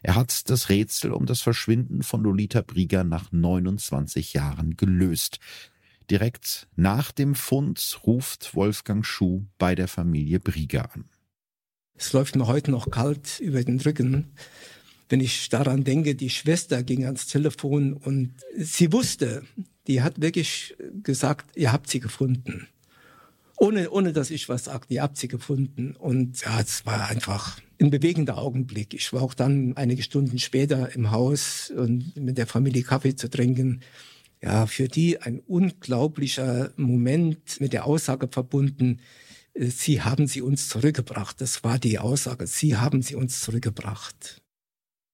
Er 0.02 0.16
hat 0.16 0.50
das 0.50 0.70
Rätsel 0.70 1.12
um 1.12 1.26
das 1.26 1.42
Verschwinden 1.42 2.04
von 2.04 2.24
Lolita 2.24 2.62
Brieger 2.62 3.04
nach 3.04 3.32
29 3.34 4.34
Jahren 4.34 4.78
gelöst. 4.78 5.40
Direkt 6.10 6.68
nach 6.76 7.12
dem 7.12 7.36
Fund 7.36 8.00
ruft 8.06 8.56
Wolfgang 8.56 9.06
Schuh 9.06 9.46
bei 9.58 9.76
der 9.76 9.90
Familie 9.90 10.40
Brieger 10.40 10.94
an. 10.94 11.06
Es 11.96 12.14
läuft 12.14 12.36
mir 12.36 12.48
heute 12.48 12.72
noch 12.72 12.92
kalt 12.92 13.40
über 13.40 13.64
den 13.64 13.80
Rücken, 13.80 14.34
wenn 15.10 15.20
ich 15.20 15.50
daran 15.50 15.84
denke, 15.84 16.16
die 16.16 16.30
Schwester 16.30 16.84
ging 16.84 17.06
ans 17.06 17.28
Telefon 17.28 17.94
und 17.94 18.34
sie 18.58 18.92
wusste, 18.92 19.44
die 19.88 20.02
hat 20.02 20.22
wirklich 20.22 20.76
gesagt, 21.04 21.56
ihr 21.56 21.72
habt 21.72 21.90
sie 21.90 22.00
gefunden. 22.00 22.68
Ohne, 23.58 23.90
ohne 23.90 24.12
dass 24.12 24.32
ich 24.32 24.50
was 24.50 24.66
sagte, 24.66 24.94
ihr 24.96 25.02
habt 25.02 25.18
sie 25.18 25.28
gefunden. 25.28 25.96
Und 25.96 26.42
ja, 26.42 26.60
es 26.60 26.86
war 26.86 27.08
einfach 27.08 27.60
ein 27.80 27.90
bewegender 27.90 28.38
Augenblick. 28.38 28.94
Ich 28.94 29.14
war 29.14 29.22
auch 29.22 29.34
dann 29.34 29.78
einige 29.78 30.04
Stunden 30.04 30.40
später 30.40 30.94
im 30.94 31.12
Haus 31.12 31.72
und 31.76 32.16
mit 32.18 32.38
der 32.38 32.48
Familie 32.48 32.84
Kaffee 32.84 33.16
zu 33.16 33.30
trinken. 33.30 33.82
Ja, 34.42 34.68
für 34.68 34.88
die 34.88 35.22
ein 35.22 35.40
unglaublicher 35.40 36.74
Moment 36.76 37.62
mit 37.62 37.74
der 37.74 37.86
Aussage 37.86 38.28
verbunden, 38.30 39.00
äh, 39.54 39.68
Sie 39.68 40.02
haben 40.02 40.28
sie 40.28 40.42
uns 40.42 40.68
zurückgebracht. 40.68 41.40
Das 41.40 41.64
war 41.64 41.80
die 41.80 42.00
Aussage. 42.00 42.46
Sie 42.48 42.76
haben 42.76 43.02
sie 43.02 43.16
uns 43.16 43.40
zurückgebracht. 43.40 44.42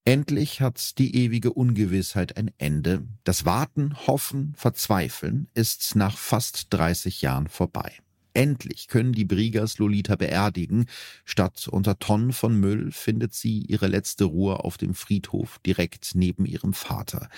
Endlich 0.04 0.62
hat 0.62 0.97
die 0.97 1.16
ewige 1.16 1.54
Ungewissheit 1.54 2.36
ein 2.36 2.49
Ende. 2.58 3.06
Das 3.24 3.45
Warten, 3.45 3.95
Hoffen, 4.08 4.54
Verzweifeln 4.58 5.47
ist 5.54 5.95
nach 5.95 6.18
fast 6.18 6.68
30 6.72 7.22
Jahren 7.22 7.47
vorbei. 7.47 7.93
Endlich 8.34 8.88
können 8.88 9.14
die 9.14 9.26
Briegers 9.26 9.78
Lolita 9.78 10.16
beerdigen. 10.16 10.88
Statt 11.24 11.68
unter 11.68 11.99
Tonnen 11.99 12.34
von 12.34 12.60
Müll 12.60 12.91
findet 12.91 13.36
sie 13.36 13.60
ihre 13.60 13.86
letzte 13.88 14.24
Ruhe 14.24 14.64
auf 14.64 14.78
dem 14.78 14.95
Friedhof 14.95 15.60
direkt 15.60 16.16
neben 16.16 16.45
ihrem 16.45 16.74
Vater. 16.74 17.30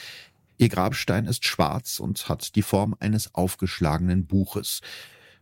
Ihr 0.57 0.69
Grabstein 0.69 1.25
ist 1.25 1.45
schwarz 1.45 1.99
und 1.99 2.29
hat 2.29 2.55
die 2.55 2.61
Form 2.61 2.95
eines 2.97 3.35
aufgeschlagenen 3.35 4.25
Buches. 4.25 4.79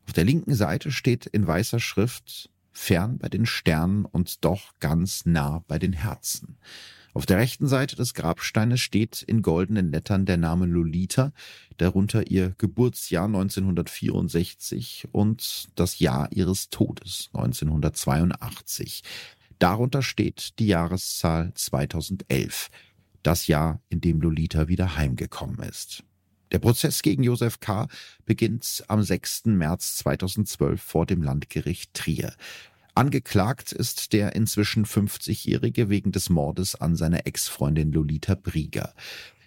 Auf 0.08 0.14
der 0.14 0.24
linken 0.24 0.56
Seite 0.56 0.92
steht 0.92 1.28
in 1.28 1.46
weißer 1.46 1.80
Schrift 1.80 2.50
fern 2.72 3.20
bei 3.20 3.30
den 3.30 3.46
Sternen 3.46 4.06
und 4.06 4.44
doch 4.44 4.74
ganz 4.80 5.26
nah 5.26 5.64
bei 5.68 5.78
den 5.78 5.94
Herzen. 5.94 6.58
Auf 7.14 7.26
der 7.26 7.40
rechten 7.40 7.68
Seite 7.68 7.98
des 7.98 8.14
Grabsteines 8.14 8.80
steht 8.80 9.22
in 9.22 9.42
goldenen 9.42 9.92
Lettern 9.92 10.26
der 10.26 10.38
Name 10.38 10.66
Lolita, 10.66 11.34
darunter 11.76 12.32
ihr 12.32 12.56
Geburtsjahr 12.58 13.26
1964 13.26 15.10
und 15.12 15.68
das 15.76 16.00
Jahr 16.00 16.30
ihres 16.32 16.70
Todes 16.70 17.30
1982. 17.34 19.04
Darunter 19.60 20.02
steht 20.02 20.58
die 20.60 20.68
Jahreszahl 20.68 21.52
2011, 21.54 22.70
das 23.24 23.48
Jahr, 23.48 23.82
in 23.90 24.00
dem 24.00 24.22
Lolita 24.22 24.70
wieder 24.70 24.96
heimgekommen 24.96 25.60
ist. 25.60 26.04
Der 26.52 26.60
Prozess 26.60 27.02
gegen 27.02 27.24
Josef 27.24 27.60
K. 27.60 27.88
beginnt 28.26 28.84
am 28.88 29.04
6. 29.04 29.46
März 29.46 29.98
2012 29.98 30.82
vor 30.82 31.06
dem 31.06 31.22
Landgericht 31.22 31.94
Trier. 31.94 32.34
Angeklagt 32.94 33.72
ist 33.72 34.12
der 34.12 34.36
inzwischen 34.36 34.86
50-Jährige 34.86 35.90
wegen 35.90 36.12
des 36.12 36.30
Mordes 36.30 36.76
an 36.76 36.96
seiner 36.96 37.26
Ex-Freundin 37.26 37.92
Lolita 37.92 38.36
Brieger. 38.36 38.94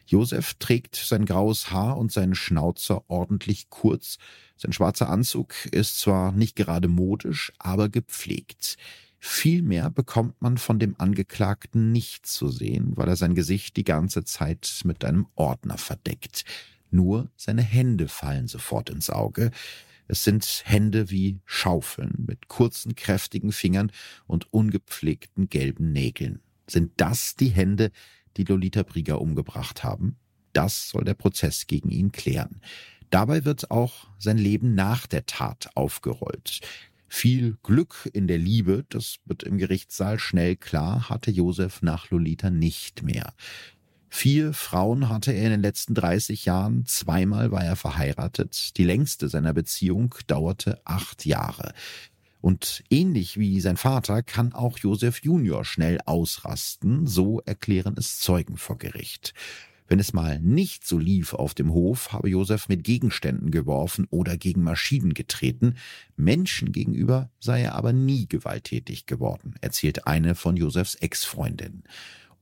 Josef 0.07 0.55
trägt 0.55 0.97
sein 0.97 1.25
graues 1.25 1.71
Haar 1.71 1.97
und 1.99 2.13
seinen 2.13 2.35
Schnauzer 2.35 3.09
ordentlich 3.09 3.71
kurz. 3.71 4.19
Sein 4.57 4.73
schwarzer 4.73 5.09
Anzug 5.09 5.55
ist 5.73 5.99
zwar 6.01 6.33
nicht 6.33 6.57
gerade 6.57 6.89
modisch, 6.89 7.53
aber 7.59 7.89
gepflegt. 7.89 8.77
Vielmehr 9.19 9.91
bekommt 9.91 10.41
man 10.41 10.59
von 10.59 10.79
dem 10.79 10.97
Angeklagten 10.99 11.93
nicht 11.93 12.27
zu 12.27 12.49
sehen, 12.49 12.93
weil 12.97 13.09
er 13.09 13.17
sein 13.17 13.35
Gesicht 13.35 13.77
die 13.77 13.85
ganze 13.85 14.25
Zeit 14.25 14.83
mit 14.85 15.05
einem 15.05 15.27
Ordner 15.35 15.79
verdeckt. 15.79 16.45
Nur 16.91 17.31
seine 17.37 17.63
Hände 17.63 18.09
fallen 18.09 18.49
sofort 18.49 18.91
ins 18.91 19.11
Auge. 19.11 19.51
Es 20.07 20.25
sind 20.25 20.63
Hände 20.65 21.11
wie 21.11 21.41
Schaufeln 21.45 22.25
mit 22.27 22.49
kurzen, 22.49 22.95
kräftigen 22.95 23.53
Fingern 23.53 23.91
und 24.27 24.53
ungepflegten 24.53 25.49
gelben 25.49 25.93
Nägeln. 25.93 26.41
Sind 26.67 26.93
das 26.97 27.37
die 27.37 27.49
Hände, 27.49 27.91
die 28.37 28.45
Lolita 28.45 28.83
Brieger 28.83 29.21
umgebracht 29.21 29.85
haben? 29.85 30.17
Das 30.53 30.91
soll 30.91 31.05
der 31.05 31.15
Prozess 31.15 31.67
gegen 31.67 31.91
ihn 31.91 32.13
klären. 32.13 32.61
Dabei 33.11 33.45
wird 33.45 33.71
auch 33.71 34.09
sein 34.19 34.39
Leben 34.39 34.75
nach 34.75 35.07
der 35.07 35.27
Tat 35.27 35.69
aufgerollt. 35.75 36.61
Viel 37.09 37.57
Glück 37.63 38.11
in 38.13 38.27
der 38.27 38.39
Liebe, 38.39 38.85
das 38.89 39.19
wird 39.25 39.45
im 39.45 39.57
Gerichtssaal 39.59 40.19
schnell 40.19 40.57
klar, 40.57 41.09
hatte 41.09 41.31
Josef 41.31 41.81
nach 41.81 42.11
Lolita 42.11 42.51
nicht 42.51 43.03
mehr. 43.03 43.35
Vier 44.17 44.53
Frauen 44.53 45.09
hatte 45.09 45.33
er 45.33 45.47
in 45.47 45.51
den 45.51 45.62
letzten 45.62 45.93
30 45.93 46.45
Jahren, 46.45 46.87
zweimal 46.87 47.51
war 47.51 47.65
er 47.65 47.75
verheiratet. 47.75 48.79
Die 48.79 48.85
längste 48.85 49.29
seiner 49.29 49.53
Beziehung 49.53 50.15
dauerte 50.29 50.81
acht 50.85 51.27
Jahre. 51.27 51.75
Und 52.41 52.85
ähnlich 52.91 53.41
wie 53.41 53.61
sein 53.61 53.77
Vater 53.77 54.23
kann 54.23 54.53
auch 54.53 54.79
Josef 54.79 55.25
Junior 55.25 55.65
schnell 55.65 55.99
ausrasten, 56.07 57.09
so 57.09 57.41
erklären 57.41 57.97
es 57.99 58.21
Zeugen 58.21 58.57
vor 58.57 58.79
Gericht. 58.79 59.35
Wenn 59.89 59.99
es 59.99 60.12
mal 60.12 60.39
nicht 60.39 60.87
so 60.87 60.97
lief 60.97 61.35
auf 61.35 61.53
dem 61.53 61.73
Hof, 61.73 62.12
habe 62.12 62.31
Josef 62.31 62.69
mit 62.69 62.85
Gegenständen 62.85 63.51
geworfen 63.51 64.07
oder 64.11 64.37
gegen 64.37 64.62
Maschinen 64.62 65.12
getreten. 65.12 65.75
Menschen 66.17 66.71
gegenüber 66.71 67.31
sei 67.41 67.62
er 67.62 67.75
aber 67.75 67.93
nie 67.93 68.29
gewalttätig 68.29 69.07
geworden, 69.07 69.57
erzählt 69.61 70.07
eine 70.07 70.37
von 70.37 70.57
Josefs 70.57 70.95
Ex-Freundinnen. 70.95 71.83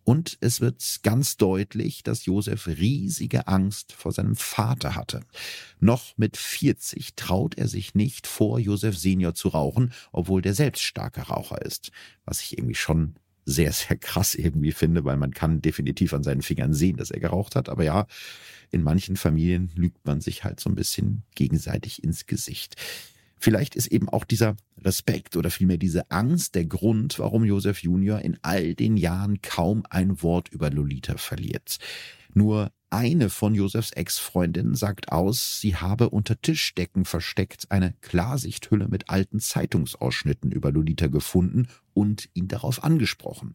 Und 0.04 0.36
es 0.40 0.60
wird 0.60 0.82
ganz 1.02 1.36
deutlich, 1.36 2.02
dass 2.02 2.26
Josef 2.26 2.66
riesige 2.66 3.46
Angst 3.46 3.92
vor 3.92 4.12
seinem 4.12 4.36
Vater 4.36 4.94
hatte. 4.96 5.20
Noch 5.78 6.16
mit 6.16 6.36
40 6.36 7.14
traut 7.14 7.56
er 7.56 7.68
sich 7.68 7.94
nicht 7.94 8.26
vor 8.26 8.58
Josef 8.58 8.98
Senior 8.98 9.34
zu 9.34 9.48
rauchen, 9.48 9.92
obwohl 10.10 10.42
der 10.42 10.54
selbst 10.54 10.82
starker 10.82 11.24
Raucher 11.24 11.62
ist. 11.62 11.92
Was 12.24 12.40
ich 12.40 12.58
irgendwie 12.58 12.74
schon 12.74 13.14
sehr, 13.44 13.72
sehr 13.72 13.96
krass 13.96 14.34
irgendwie 14.34 14.72
finde, 14.72 15.04
weil 15.04 15.16
man 15.16 15.32
kann 15.32 15.62
definitiv 15.62 16.12
an 16.14 16.22
seinen 16.22 16.42
Fingern 16.42 16.74
sehen, 16.74 16.96
dass 16.96 17.10
er 17.10 17.20
geraucht 17.20 17.56
hat. 17.56 17.68
Aber 17.68 17.84
ja, 17.84 18.06
in 18.70 18.82
manchen 18.82 19.16
Familien 19.16 19.70
lügt 19.74 20.04
man 20.06 20.20
sich 20.20 20.44
halt 20.44 20.60
so 20.60 20.70
ein 20.70 20.74
bisschen 20.74 21.22
gegenseitig 21.34 22.02
ins 22.02 22.26
Gesicht. 22.26 22.76
Vielleicht 23.42 23.74
ist 23.74 23.88
eben 23.88 24.08
auch 24.08 24.22
dieser 24.22 24.54
Respekt 24.78 25.36
oder 25.36 25.50
vielmehr 25.50 25.76
diese 25.76 26.08
Angst 26.12 26.54
der 26.54 26.64
Grund, 26.64 27.18
warum 27.18 27.42
Josef 27.44 27.82
Junior 27.82 28.20
in 28.20 28.38
all 28.42 28.76
den 28.76 28.96
Jahren 28.96 29.42
kaum 29.42 29.82
ein 29.90 30.22
Wort 30.22 30.48
über 30.50 30.70
Lolita 30.70 31.16
verliert. 31.16 31.78
Nur 32.34 32.70
eine 32.88 33.30
von 33.30 33.56
Josefs 33.56 33.90
Ex-Freundinnen 33.90 34.76
sagt 34.76 35.10
aus, 35.10 35.60
sie 35.60 35.74
habe 35.74 36.10
unter 36.10 36.40
Tischdecken 36.40 37.04
versteckt 37.04 37.66
eine 37.70 37.94
Klarsichthülle 38.00 38.86
mit 38.86 39.10
alten 39.10 39.40
Zeitungsausschnitten 39.40 40.52
über 40.52 40.70
Lolita 40.70 41.08
gefunden 41.08 41.66
und 41.94 42.28
ihn 42.34 42.46
darauf 42.46 42.84
angesprochen. 42.84 43.54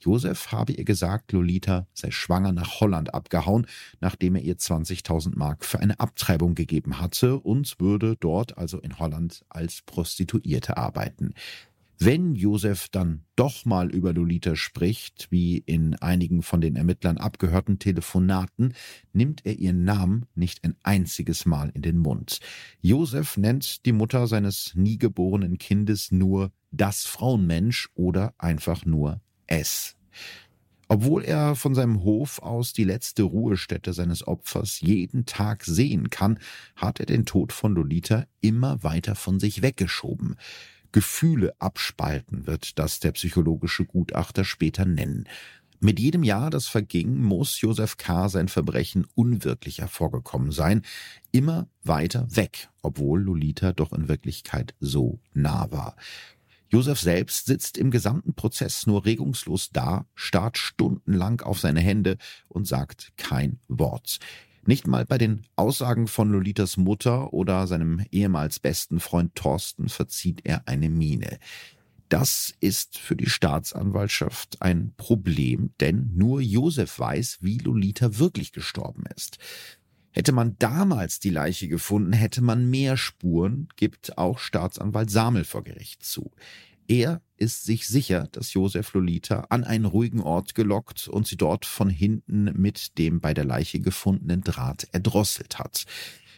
Josef 0.00 0.52
habe 0.52 0.72
ihr 0.72 0.84
gesagt, 0.84 1.32
Lolita 1.32 1.86
sei 1.92 2.10
schwanger 2.10 2.52
nach 2.52 2.80
Holland 2.80 3.14
abgehauen, 3.14 3.66
nachdem 4.00 4.36
er 4.36 4.42
ihr 4.42 4.56
20.000 4.56 5.36
Mark 5.36 5.64
für 5.64 5.80
eine 5.80 5.98
Abtreibung 6.00 6.54
gegeben 6.54 7.00
hatte 7.00 7.38
und 7.38 7.78
würde 7.80 8.16
dort, 8.18 8.58
also 8.58 8.78
in 8.80 8.98
Holland, 8.98 9.44
als 9.48 9.82
Prostituierte 9.82 10.76
arbeiten. 10.76 11.34
Wenn 11.98 12.34
Josef 12.34 12.88
dann 12.90 13.24
doch 13.36 13.64
mal 13.64 13.90
über 13.90 14.12
Lolita 14.12 14.54
spricht, 14.54 15.28
wie 15.30 15.56
in 15.56 15.94
einigen 15.94 16.42
von 16.42 16.60
den 16.60 16.76
Ermittlern 16.76 17.16
abgehörten 17.16 17.78
Telefonaten, 17.78 18.74
nimmt 19.14 19.46
er 19.46 19.54
ihren 19.54 19.84
Namen 19.84 20.26
nicht 20.34 20.62
ein 20.62 20.76
einziges 20.82 21.46
Mal 21.46 21.70
in 21.70 21.80
den 21.80 21.96
Mund. 21.96 22.40
Josef 22.82 23.38
nennt 23.38 23.86
die 23.86 23.92
Mutter 23.92 24.26
seines 24.26 24.74
nie 24.74 24.98
geborenen 24.98 25.56
Kindes 25.56 26.12
nur 26.12 26.52
das 26.70 27.04
Frauenmensch 27.04 27.88
oder 27.94 28.34
einfach 28.36 28.84
nur 28.84 29.22
S. 29.46 29.96
Obwohl 30.88 31.24
er 31.24 31.56
von 31.56 31.74
seinem 31.74 32.04
Hof 32.04 32.38
aus 32.40 32.72
die 32.72 32.84
letzte 32.84 33.24
Ruhestätte 33.24 33.92
seines 33.92 34.26
Opfers 34.26 34.80
jeden 34.80 35.26
Tag 35.26 35.64
sehen 35.64 36.10
kann, 36.10 36.38
hat 36.76 37.00
er 37.00 37.06
den 37.06 37.26
Tod 37.26 37.52
von 37.52 37.74
Lolita 37.74 38.26
immer 38.40 38.82
weiter 38.84 39.16
von 39.16 39.40
sich 39.40 39.62
weggeschoben. 39.62 40.36
Gefühle 40.92 41.54
abspalten 41.58 42.46
wird 42.46 42.78
das 42.78 43.00
der 43.00 43.12
psychologische 43.12 43.84
Gutachter 43.84 44.44
später 44.44 44.84
nennen. 44.84 45.28
Mit 45.80 46.00
jedem 46.00 46.22
Jahr, 46.22 46.48
das 46.50 46.68
verging, 46.68 47.20
muss 47.20 47.60
Josef 47.60 47.98
K. 47.98 48.28
sein 48.28 48.48
Verbrechen 48.48 49.06
unwirklicher 49.14 49.88
vorgekommen 49.88 50.50
sein, 50.50 50.82
immer 51.32 51.68
weiter 51.82 52.26
weg, 52.34 52.70
obwohl 52.80 53.20
Lolita 53.20 53.72
doch 53.72 53.92
in 53.92 54.08
Wirklichkeit 54.08 54.74
so 54.80 55.20
nah 55.34 55.70
war. 55.70 55.96
Josef 56.68 57.00
selbst 57.00 57.46
sitzt 57.46 57.78
im 57.78 57.90
gesamten 57.90 58.34
Prozess 58.34 58.86
nur 58.86 59.04
regungslos 59.04 59.70
da, 59.70 60.06
starrt 60.14 60.58
stundenlang 60.58 61.40
auf 61.40 61.60
seine 61.60 61.80
Hände 61.80 62.18
und 62.48 62.66
sagt 62.66 63.12
kein 63.16 63.60
Wort. 63.68 64.18
Nicht 64.64 64.88
mal 64.88 65.06
bei 65.06 65.16
den 65.16 65.42
Aussagen 65.54 66.08
von 66.08 66.30
Lolitas 66.30 66.76
Mutter 66.76 67.32
oder 67.32 67.68
seinem 67.68 68.04
ehemals 68.10 68.58
besten 68.58 68.98
Freund 68.98 69.36
Thorsten 69.36 69.88
verzieht 69.88 70.40
er 70.42 70.66
eine 70.66 70.90
Miene. 70.90 71.38
Das 72.08 72.52
ist 72.60 72.98
für 72.98 73.14
die 73.14 73.28
Staatsanwaltschaft 73.28 74.62
ein 74.62 74.92
Problem, 74.96 75.70
denn 75.80 76.10
nur 76.14 76.40
Josef 76.40 76.98
weiß, 76.98 77.38
wie 77.42 77.58
Lolita 77.58 78.18
wirklich 78.18 78.52
gestorben 78.52 79.04
ist. 79.14 79.38
Hätte 80.16 80.32
man 80.32 80.56
damals 80.58 81.20
die 81.20 81.28
Leiche 81.28 81.68
gefunden, 81.68 82.14
hätte 82.14 82.40
man 82.40 82.70
mehr 82.70 82.96
Spuren, 82.96 83.68
gibt 83.76 84.16
auch 84.16 84.38
Staatsanwalt 84.38 85.10
Samel 85.10 85.44
vor 85.44 85.62
Gericht 85.62 86.02
zu. 86.02 86.30
Er 86.88 87.20
ist 87.36 87.64
sich 87.64 87.86
sicher, 87.86 88.26
dass 88.32 88.54
Josef 88.54 88.94
Lolita 88.94 89.48
an 89.50 89.62
einen 89.62 89.84
ruhigen 89.84 90.22
Ort 90.22 90.54
gelockt 90.54 91.06
und 91.06 91.26
sie 91.26 91.36
dort 91.36 91.66
von 91.66 91.90
hinten 91.90 92.44
mit 92.58 92.96
dem 92.96 93.20
bei 93.20 93.34
der 93.34 93.44
Leiche 93.44 93.78
gefundenen 93.78 94.40
Draht 94.40 94.88
erdrosselt 94.90 95.58
hat. 95.58 95.84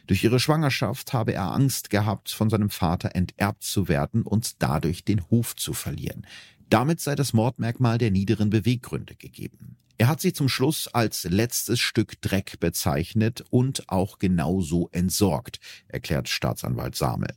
Durch 0.08 0.24
ihre 0.24 0.40
Schwangerschaft 0.40 1.12
habe 1.12 1.34
er 1.34 1.52
Angst 1.52 1.88
gehabt, 1.88 2.32
von 2.32 2.50
seinem 2.50 2.70
Vater 2.70 3.14
enterbt 3.14 3.62
zu 3.62 3.86
werden 3.86 4.22
und 4.22 4.60
dadurch 4.60 5.04
den 5.04 5.30
Hof 5.30 5.54
zu 5.54 5.72
verlieren. 5.72 6.26
Damit 6.68 7.00
sei 7.00 7.14
das 7.14 7.32
Mordmerkmal 7.32 7.98
der 7.98 8.10
niederen 8.10 8.50
Beweggründe 8.50 9.14
gegeben. 9.14 9.76
Er 10.00 10.06
hat 10.06 10.20
sie 10.20 10.32
zum 10.32 10.48
Schluss 10.48 10.86
als 10.86 11.24
letztes 11.24 11.80
Stück 11.80 12.22
Dreck 12.22 12.60
bezeichnet 12.60 13.44
und 13.50 13.88
auch 13.88 14.20
genauso 14.20 14.88
entsorgt, 14.92 15.58
erklärt 15.88 16.28
Staatsanwalt 16.28 16.94
Samel. 16.94 17.34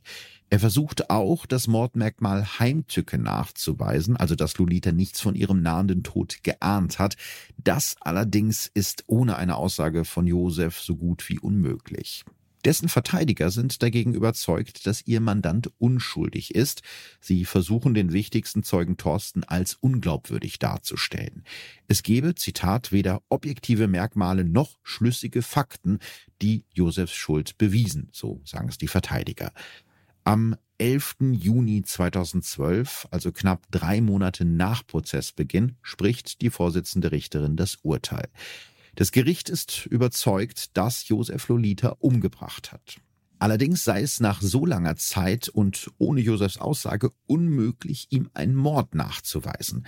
Er 0.48 0.60
versucht 0.60 1.10
auch, 1.10 1.44
das 1.46 1.66
Mordmerkmal 1.66 2.60
Heimtücke 2.60 3.18
nachzuweisen, 3.18 4.16
also 4.16 4.36
dass 4.36 4.58
Lolita 4.58 4.92
nichts 4.92 5.20
von 5.20 5.34
ihrem 5.34 5.60
nahenden 5.60 6.04
Tod 6.04 6.44
geahnt 6.44 7.00
hat. 7.00 7.16
Das 7.58 7.96
allerdings 8.00 8.70
ist 8.72 9.02
ohne 9.08 9.36
eine 9.36 9.56
Aussage 9.56 10.04
von 10.04 10.28
Josef 10.28 10.78
so 10.78 10.94
gut 10.94 11.28
wie 11.28 11.40
unmöglich. 11.40 12.24
Dessen 12.64 12.88
Verteidiger 12.88 13.50
sind 13.50 13.82
dagegen 13.82 14.14
überzeugt, 14.14 14.86
dass 14.86 15.06
ihr 15.06 15.20
Mandant 15.20 15.70
unschuldig 15.78 16.54
ist. 16.54 16.82
Sie 17.20 17.44
versuchen 17.44 17.94
den 17.94 18.12
wichtigsten 18.12 18.62
Zeugen 18.62 18.96
Thorsten 18.96 19.44
als 19.44 19.74
unglaubwürdig 19.74 20.58
darzustellen. 20.58 21.44
Es 21.88 22.02
gebe, 22.02 22.34
Zitat, 22.34 22.92
weder 22.92 23.22
objektive 23.28 23.88
Merkmale 23.88 24.44
noch 24.44 24.78
schlüssige 24.82 25.42
Fakten, 25.42 25.98
die 26.40 26.64
Josefs 26.72 27.14
Schuld 27.14 27.58
bewiesen, 27.58 28.08
so 28.12 28.40
sagen 28.44 28.68
es 28.68 28.78
die 28.78 28.88
Verteidiger. 28.88 29.52
Am 30.24 30.56
11. 30.78 31.16
Juni 31.32 31.82
2012, 31.82 33.06
also 33.10 33.30
knapp 33.30 33.62
drei 33.70 34.00
Monate 34.00 34.44
nach 34.44 34.86
Prozessbeginn, 34.86 35.76
spricht 35.82 36.40
die 36.40 36.50
Vorsitzende 36.50 37.12
Richterin 37.12 37.56
das 37.56 37.78
Urteil. 37.82 38.28
Das 38.94 39.10
Gericht 39.10 39.48
ist 39.48 39.86
überzeugt, 39.86 40.76
dass 40.76 41.08
Josef 41.08 41.48
Lolita 41.48 41.96
umgebracht 41.98 42.72
hat. 42.72 42.96
Allerdings 43.42 43.82
sei 43.82 44.02
es 44.02 44.20
nach 44.20 44.40
so 44.40 44.64
langer 44.66 44.94
Zeit 44.94 45.48
und 45.48 45.90
ohne 45.98 46.20
Josefs 46.20 46.58
Aussage 46.58 47.10
unmöglich, 47.26 48.06
ihm 48.10 48.30
einen 48.34 48.54
Mord 48.54 48.94
nachzuweisen. 48.94 49.84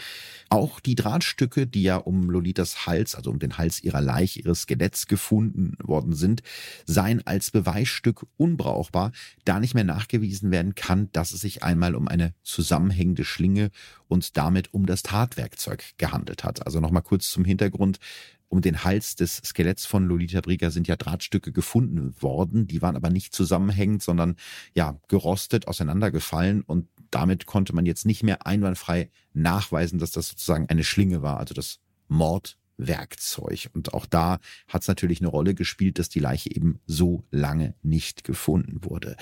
Auch 0.49 0.81
die 0.81 0.97
Drahtstücke, 0.97 1.69
die 1.69 1.85
ja 1.85 1.99
um 1.99 2.29
Lolitas 2.31 2.85
Hals, 2.87 3.15
also 3.15 3.31
um 3.31 3.39
den 3.39 3.57
Hals 3.57 3.81
ihrer 3.85 4.01
Leiche, 4.01 4.41
ihres 4.41 4.63
Skeletts 4.63 5.07
gefunden 5.07 5.77
worden 5.81 6.15
sind, 6.15 6.43
seien 6.85 7.25
als 7.29 7.53
Beweisstück 7.53 8.27
unbrauchbar, 8.37 9.13
da 9.45 9.61
nicht 9.61 9.75
mehr 9.75 9.85
nachgewiesen 9.85 10.51
werden 10.51 10.75
kann, 10.75 11.13
dass 11.13 11.31
es 11.31 11.41
sich 11.43 11.63
einmal 11.63 11.95
um 11.95 12.09
eine 12.09 12.35
zusammenhängende 12.43 13.25
Schlinge 13.25 13.71
und 14.09 14.37
damit 14.37 14.75
um 14.75 14.85
das 14.85 15.05
Tatwerkzeug 15.05 15.97
gehandelt 15.97 16.43
hat. 16.43 16.67
Also 16.67 16.81
nochmal 16.81 17.03
kurz 17.03 17.31
zum 17.31 17.45
Hintergrund 17.45 18.01
um 18.49 18.61
den 18.61 18.85
Hals 18.85 19.17
des 19.17 19.37
Skeletts 19.39 19.87
von 19.87 20.07
Lolita 20.07 20.41
Brieger 20.41 20.71
sind 20.71 20.87
ja 20.87 20.97
Drahtstücke 20.97 21.53
gefunden 21.53 22.15
worden. 22.21 22.67
Die 22.67 22.83
waren 22.83 22.97
aber 22.97 23.11
nicht 23.11 23.35
zusammenhängend, 23.35 24.03
sondern 24.03 24.37
ja, 24.75 24.99
gerostet, 25.09 25.67
auseinandergefallen 25.69 26.63
und 26.63 26.89
damit 27.11 27.47
konnte 27.47 27.75
man 27.75 27.87
jetzt 27.87 28.07
nicht 28.07 28.23
mehr 28.23 28.47
einwandfrei 28.47 29.11
nachweisen, 29.33 29.99
dass 29.99 30.11
das 30.11 30.29
sozusagen 30.29 30.69
eine 30.69 30.85
Schlinge 30.85 31.23
war, 31.23 31.39
also 31.39 31.55
das 31.55 31.79
Mordwerkzeug. 32.09 33.71
Und 33.73 33.95
auch 33.95 34.07
da 34.07 34.39
hat 34.69 34.83
es 34.83 34.89
natürlich 34.89 35.21
eine 35.21 35.29
Rolle 35.29 35.55
gespielt, 35.55 35.99
dass 35.99 36.09
die 36.09 36.19
Leiche 36.19 36.51
eben 36.55 36.81
so 36.87 37.25
lange 37.31 37.75
nicht 37.83 38.25
gefunden 38.25 38.85
wurde. 38.85 39.17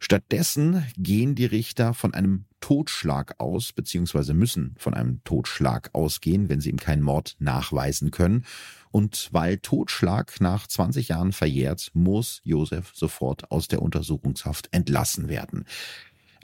Stattdessen 0.00 0.84
gehen 0.96 1.34
die 1.34 1.44
Richter 1.44 1.94
von 1.94 2.14
einem 2.14 2.46
Totschlag 2.60 3.38
aus, 3.38 3.72
beziehungsweise 3.72 4.34
müssen 4.34 4.74
von 4.78 4.94
einem 4.94 5.22
Totschlag 5.24 5.90
ausgehen, 5.92 6.48
wenn 6.48 6.60
sie 6.60 6.70
ihm 6.70 6.78
keinen 6.78 7.02
Mord 7.02 7.36
nachweisen 7.38 8.10
können. 8.10 8.44
Und 8.90 9.28
weil 9.32 9.58
Totschlag 9.58 10.40
nach 10.40 10.66
20 10.66 11.08
Jahren 11.08 11.32
verjährt, 11.32 11.90
muss 11.94 12.40
Josef 12.44 12.92
sofort 12.94 13.50
aus 13.50 13.68
der 13.68 13.82
Untersuchungshaft 13.82 14.68
entlassen 14.72 15.28
werden. 15.28 15.64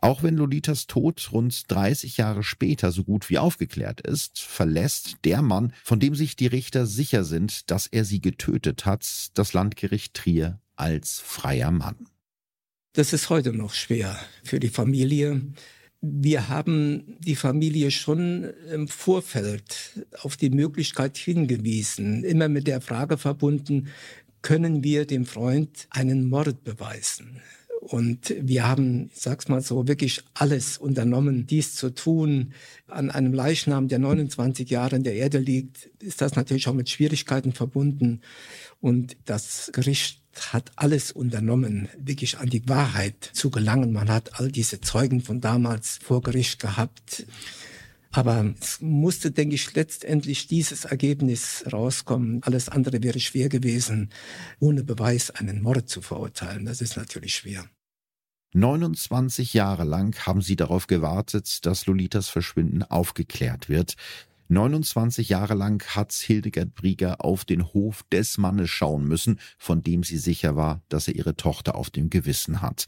Auch 0.00 0.22
wenn 0.22 0.36
Lolitas 0.36 0.86
Tod 0.86 1.30
rund 1.32 1.70
30 1.70 2.18
Jahre 2.18 2.42
später 2.42 2.92
so 2.92 3.02
gut 3.02 3.30
wie 3.30 3.38
aufgeklärt 3.38 4.00
ist, 4.02 4.40
verlässt 4.40 5.16
der 5.24 5.42
Mann, 5.42 5.72
von 5.82 6.00
dem 6.00 6.14
sich 6.14 6.36
die 6.36 6.46
Richter 6.46 6.86
sicher 6.86 7.24
sind, 7.24 7.70
dass 7.70 7.86
er 7.86 8.04
sie 8.04 8.20
getötet 8.20 8.84
hat, 8.84 9.06
das 9.34 9.52
Landgericht 9.52 10.14
Trier 10.14 10.60
als 10.76 11.18
freier 11.18 11.70
Mann. 11.70 12.06
Das 12.92 13.12
ist 13.12 13.30
heute 13.30 13.52
noch 13.52 13.74
schwer 13.74 14.18
für 14.44 14.60
die 14.60 14.68
Familie. 14.68 15.42
Wir 16.00 16.48
haben 16.48 17.16
die 17.20 17.36
Familie 17.36 17.90
schon 17.90 18.44
im 18.72 18.86
Vorfeld 18.86 20.06
auf 20.20 20.36
die 20.36 20.50
Möglichkeit 20.50 21.16
hingewiesen, 21.16 22.22
immer 22.22 22.48
mit 22.48 22.66
der 22.66 22.80
Frage 22.80 23.16
verbunden, 23.16 23.88
können 24.42 24.84
wir 24.84 25.06
dem 25.06 25.26
Freund 25.26 25.88
einen 25.90 26.28
Mord 26.28 26.62
beweisen? 26.62 27.40
Und 27.80 28.34
wir 28.40 28.66
haben, 28.66 29.10
ich 29.14 29.20
sag's 29.20 29.48
mal 29.48 29.60
so, 29.60 29.86
wirklich 29.86 30.22
alles 30.34 30.76
unternommen, 30.76 31.46
dies 31.46 31.76
zu 31.76 31.90
tun. 31.90 32.52
An 32.88 33.10
einem 33.10 33.32
Leichnam, 33.32 33.86
der 33.86 34.00
29 34.00 34.68
Jahre 34.68 34.96
in 34.96 35.04
der 35.04 35.14
Erde 35.14 35.38
liegt, 35.38 35.90
ist 36.00 36.20
das 36.20 36.34
natürlich 36.34 36.66
auch 36.66 36.74
mit 36.74 36.90
Schwierigkeiten 36.90 37.52
verbunden. 37.52 38.22
Und 38.80 39.16
das 39.24 39.70
Gericht 39.72 40.20
hat 40.52 40.72
alles 40.76 41.12
unternommen, 41.12 41.88
wirklich 41.98 42.38
an 42.38 42.48
die 42.48 42.68
Wahrheit 42.68 43.30
zu 43.32 43.50
gelangen. 43.50 43.92
Man 43.92 44.08
hat 44.08 44.38
all 44.40 44.50
diese 44.50 44.80
Zeugen 44.80 45.20
von 45.20 45.40
damals 45.40 45.98
vor 46.02 46.22
Gericht 46.22 46.60
gehabt. 46.60 47.26
Aber 48.12 48.54
es 48.60 48.80
musste, 48.80 49.30
denke 49.30 49.56
ich, 49.56 49.74
letztendlich 49.74 50.46
dieses 50.46 50.86
Ergebnis 50.86 51.64
rauskommen. 51.70 52.42
Alles 52.42 52.68
andere 52.68 53.02
wäre 53.02 53.20
schwer 53.20 53.48
gewesen, 53.48 54.10
ohne 54.58 54.84
Beweis 54.84 55.30
einen 55.30 55.60
Mord 55.60 55.88
zu 55.88 56.00
verurteilen. 56.00 56.64
Das 56.64 56.80
ist 56.80 56.96
natürlich 56.96 57.34
schwer. 57.34 57.68
29 58.54 59.52
Jahre 59.52 59.84
lang 59.84 60.16
haben 60.24 60.40
sie 60.40 60.56
darauf 60.56 60.86
gewartet, 60.86 61.66
dass 61.66 61.84
Lolitas 61.84 62.28
Verschwinden 62.28 62.82
aufgeklärt 62.82 63.68
wird. 63.68 63.96
29 64.48 65.28
Jahre 65.28 65.54
lang 65.54 65.84
hat 65.94 66.12
Hildegard 66.12 66.74
Brieger 66.74 67.24
auf 67.24 67.44
den 67.44 67.72
Hof 67.72 68.04
des 68.12 68.38
Mannes 68.38 68.70
schauen 68.70 69.04
müssen, 69.06 69.40
von 69.58 69.82
dem 69.82 70.02
sie 70.02 70.18
sicher 70.18 70.56
war, 70.56 70.82
dass 70.88 71.08
er 71.08 71.16
ihre 71.16 71.36
Tochter 71.36 71.74
auf 71.74 71.90
dem 71.90 72.10
Gewissen 72.10 72.62
hat. 72.62 72.86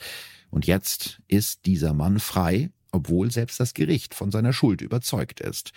Und 0.50 0.66
jetzt 0.66 1.20
ist 1.26 1.66
dieser 1.66 1.92
Mann 1.94 2.20
frei, 2.20 2.70
obwohl 2.92 3.30
selbst 3.30 3.61
das 3.61 3.74
Gericht 3.74 4.14
von 4.14 4.30
seiner 4.30 4.52
Schuld 4.52 4.80
überzeugt 4.80 5.40
ist. 5.40 5.72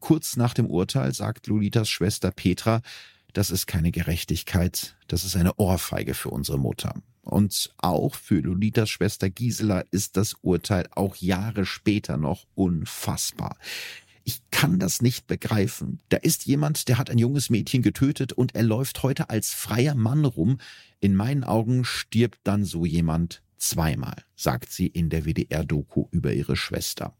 Kurz 0.00 0.36
nach 0.36 0.54
dem 0.54 0.66
Urteil 0.66 1.14
sagt 1.14 1.46
Lolitas 1.46 1.88
Schwester 1.88 2.30
Petra, 2.32 2.82
das 3.32 3.50
ist 3.50 3.66
keine 3.66 3.92
Gerechtigkeit, 3.92 4.96
das 5.06 5.24
ist 5.24 5.36
eine 5.36 5.54
Ohrfeige 5.56 6.14
für 6.14 6.30
unsere 6.30 6.58
Mutter. 6.58 6.94
Und 7.22 7.72
auch 7.78 8.16
für 8.16 8.40
Lolitas 8.40 8.90
Schwester 8.90 9.30
Gisela 9.30 9.84
ist 9.92 10.16
das 10.16 10.34
Urteil 10.42 10.88
auch 10.90 11.14
Jahre 11.16 11.64
später 11.64 12.16
noch 12.16 12.46
unfassbar. 12.54 13.56
Ich 14.24 14.40
kann 14.50 14.78
das 14.78 15.02
nicht 15.02 15.26
begreifen. 15.26 16.00
Da 16.08 16.18
ist 16.18 16.46
jemand, 16.46 16.88
der 16.88 16.98
hat 16.98 17.10
ein 17.10 17.18
junges 17.18 17.50
Mädchen 17.50 17.82
getötet 17.82 18.32
und 18.32 18.54
er 18.54 18.62
läuft 18.62 19.02
heute 19.02 19.30
als 19.30 19.52
freier 19.52 19.94
Mann 19.94 20.24
rum. 20.24 20.58
In 21.00 21.16
meinen 21.16 21.44
Augen 21.44 21.84
stirbt 21.84 22.38
dann 22.44 22.64
so 22.64 22.84
jemand 22.86 23.42
zweimal, 23.56 24.16
sagt 24.34 24.70
sie 24.70 24.86
in 24.86 25.08
der 25.08 25.24
WDR-Doku 25.24 26.06
über 26.10 26.32
ihre 26.32 26.56
Schwester. 26.56 27.16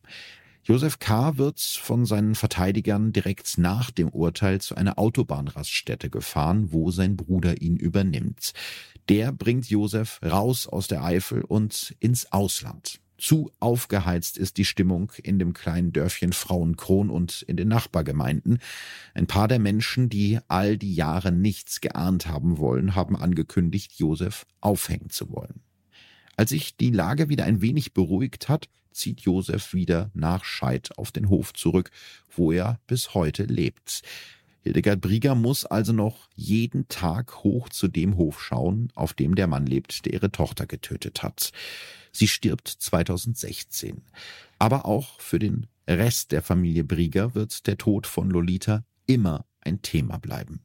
Josef 0.64 1.00
K. 1.00 1.38
wird 1.38 1.58
von 1.58 2.06
seinen 2.06 2.36
Verteidigern 2.36 3.12
direkt 3.12 3.58
nach 3.58 3.90
dem 3.90 4.08
Urteil 4.10 4.60
zu 4.60 4.76
einer 4.76 4.96
Autobahnraststätte 4.96 6.08
gefahren, 6.08 6.70
wo 6.70 6.92
sein 6.92 7.16
Bruder 7.16 7.60
ihn 7.60 7.76
übernimmt. 7.76 8.52
Der 9.08 9.32
bringt 9.32 9.68
Josef 9.68 10.20
raus 10.24 10.68
aus 10.68 10.86
der 10.86 11.02
Eifel 11.02 11.42
und 11.42 11.96
ins 11.98 12.30
Ausland. 12.30 13.00
Zu 13.22 13.52
aufgeheizt 13.60 14.36
ist 14.36 14.56
die 14.56 14.64
Stimmung 14.64 15.12
in 15.22 15.38
dem 15.38 15.52
kleinen 15.52 15.92
Dörfchen 15.92 16.32
Frauenkron 16.32 17.08
und 17.08 17.42
in 17.42 17.56
den 17.56 17.68
Nachbargemeinden. 17.68 18.58
Ein 19.14 19.28
paar 19.28 19.46
der 19.46 19.60
Menschen, 19.60 20.08
die 20.08 20.40
all 20.48 20.76
die 20.76 20.92
Jahre 20.92 21.30
nichts 21.30 21.80
geahnt 21.80 22.26
haben 22.26 22.58
wollen, 22.58 22.96
haben 22.96 23.14
angekündigt, 23.14 23.92
Josef 23.92 24.44
aufhängen 24.60 25.08
zu 25.10 25.30
wollen. 25.30 25.60
Als 26.36 26.50
sich 26.50 26.76
die 26.76 26.90
Lage 26.90 27.28
wieder 27.28 27.44
ein 27.44 27.62
wenig 27.62 27.94
beruhigt 27.94 28.48
hat, 28.48 28.68
zieht 28.90 29.20
Josef 29.20 29.72
wieder 29.72 30.10
nach 30.14 30.42
Scheid 30.42 30.98
auf 30.98 31.12
den 31.12 31.28
Hof 31.28 31.54
zurück, 31.54 31.92
wo 32.28 32.50
er 32.50 32.80
bis 32.88 33.14
heute 33.14 33.44
lebt. 33.44 34.02
Hildegard 34.62 35.00
Brieger 35.00 35.36
muss 35.36 35.64
also 35.64 35.92
noch 35.92 36.28
jeden 36.34 36.88
Tag 36.88 37.44
hoch 37.44 37.68
zu 37.68 37.86
dem 37.86 38.16
Hof 38.16 38.42
schauen, 38.42 38.88
auf 38.96 39.12
dem 39.12 39.36
der 39.36 39.46
Mann 39.46 39.66
lebt, 39.66 40.06
der 40.06 40.12
ihre 40.12 40.32
Tochter 40.32 40.66
getötet 40.66 41.22
hat. 41.22 41.52
Sie 42.12 42.28
stirbt 42.28 42.68
2016. 42.68 44.02
Aber 44.58 44.86
auch 44.86 45.20
für 45.20 45.38
den 45.38 45.66
Rest 45.88 46.32
der 46.32 46.42
Familie 46.42 46.84
Brieger 46.84 47.34
wird 47.34 47.66
der 47.66 47.78
Tod 47.78 48.06
von 48.06 48.30
Lolita 48.30 48.84
immer 49.06 49.46
ein 49.60 49.82
Thema 49.82 50.18
bleiben. 50.18 50.60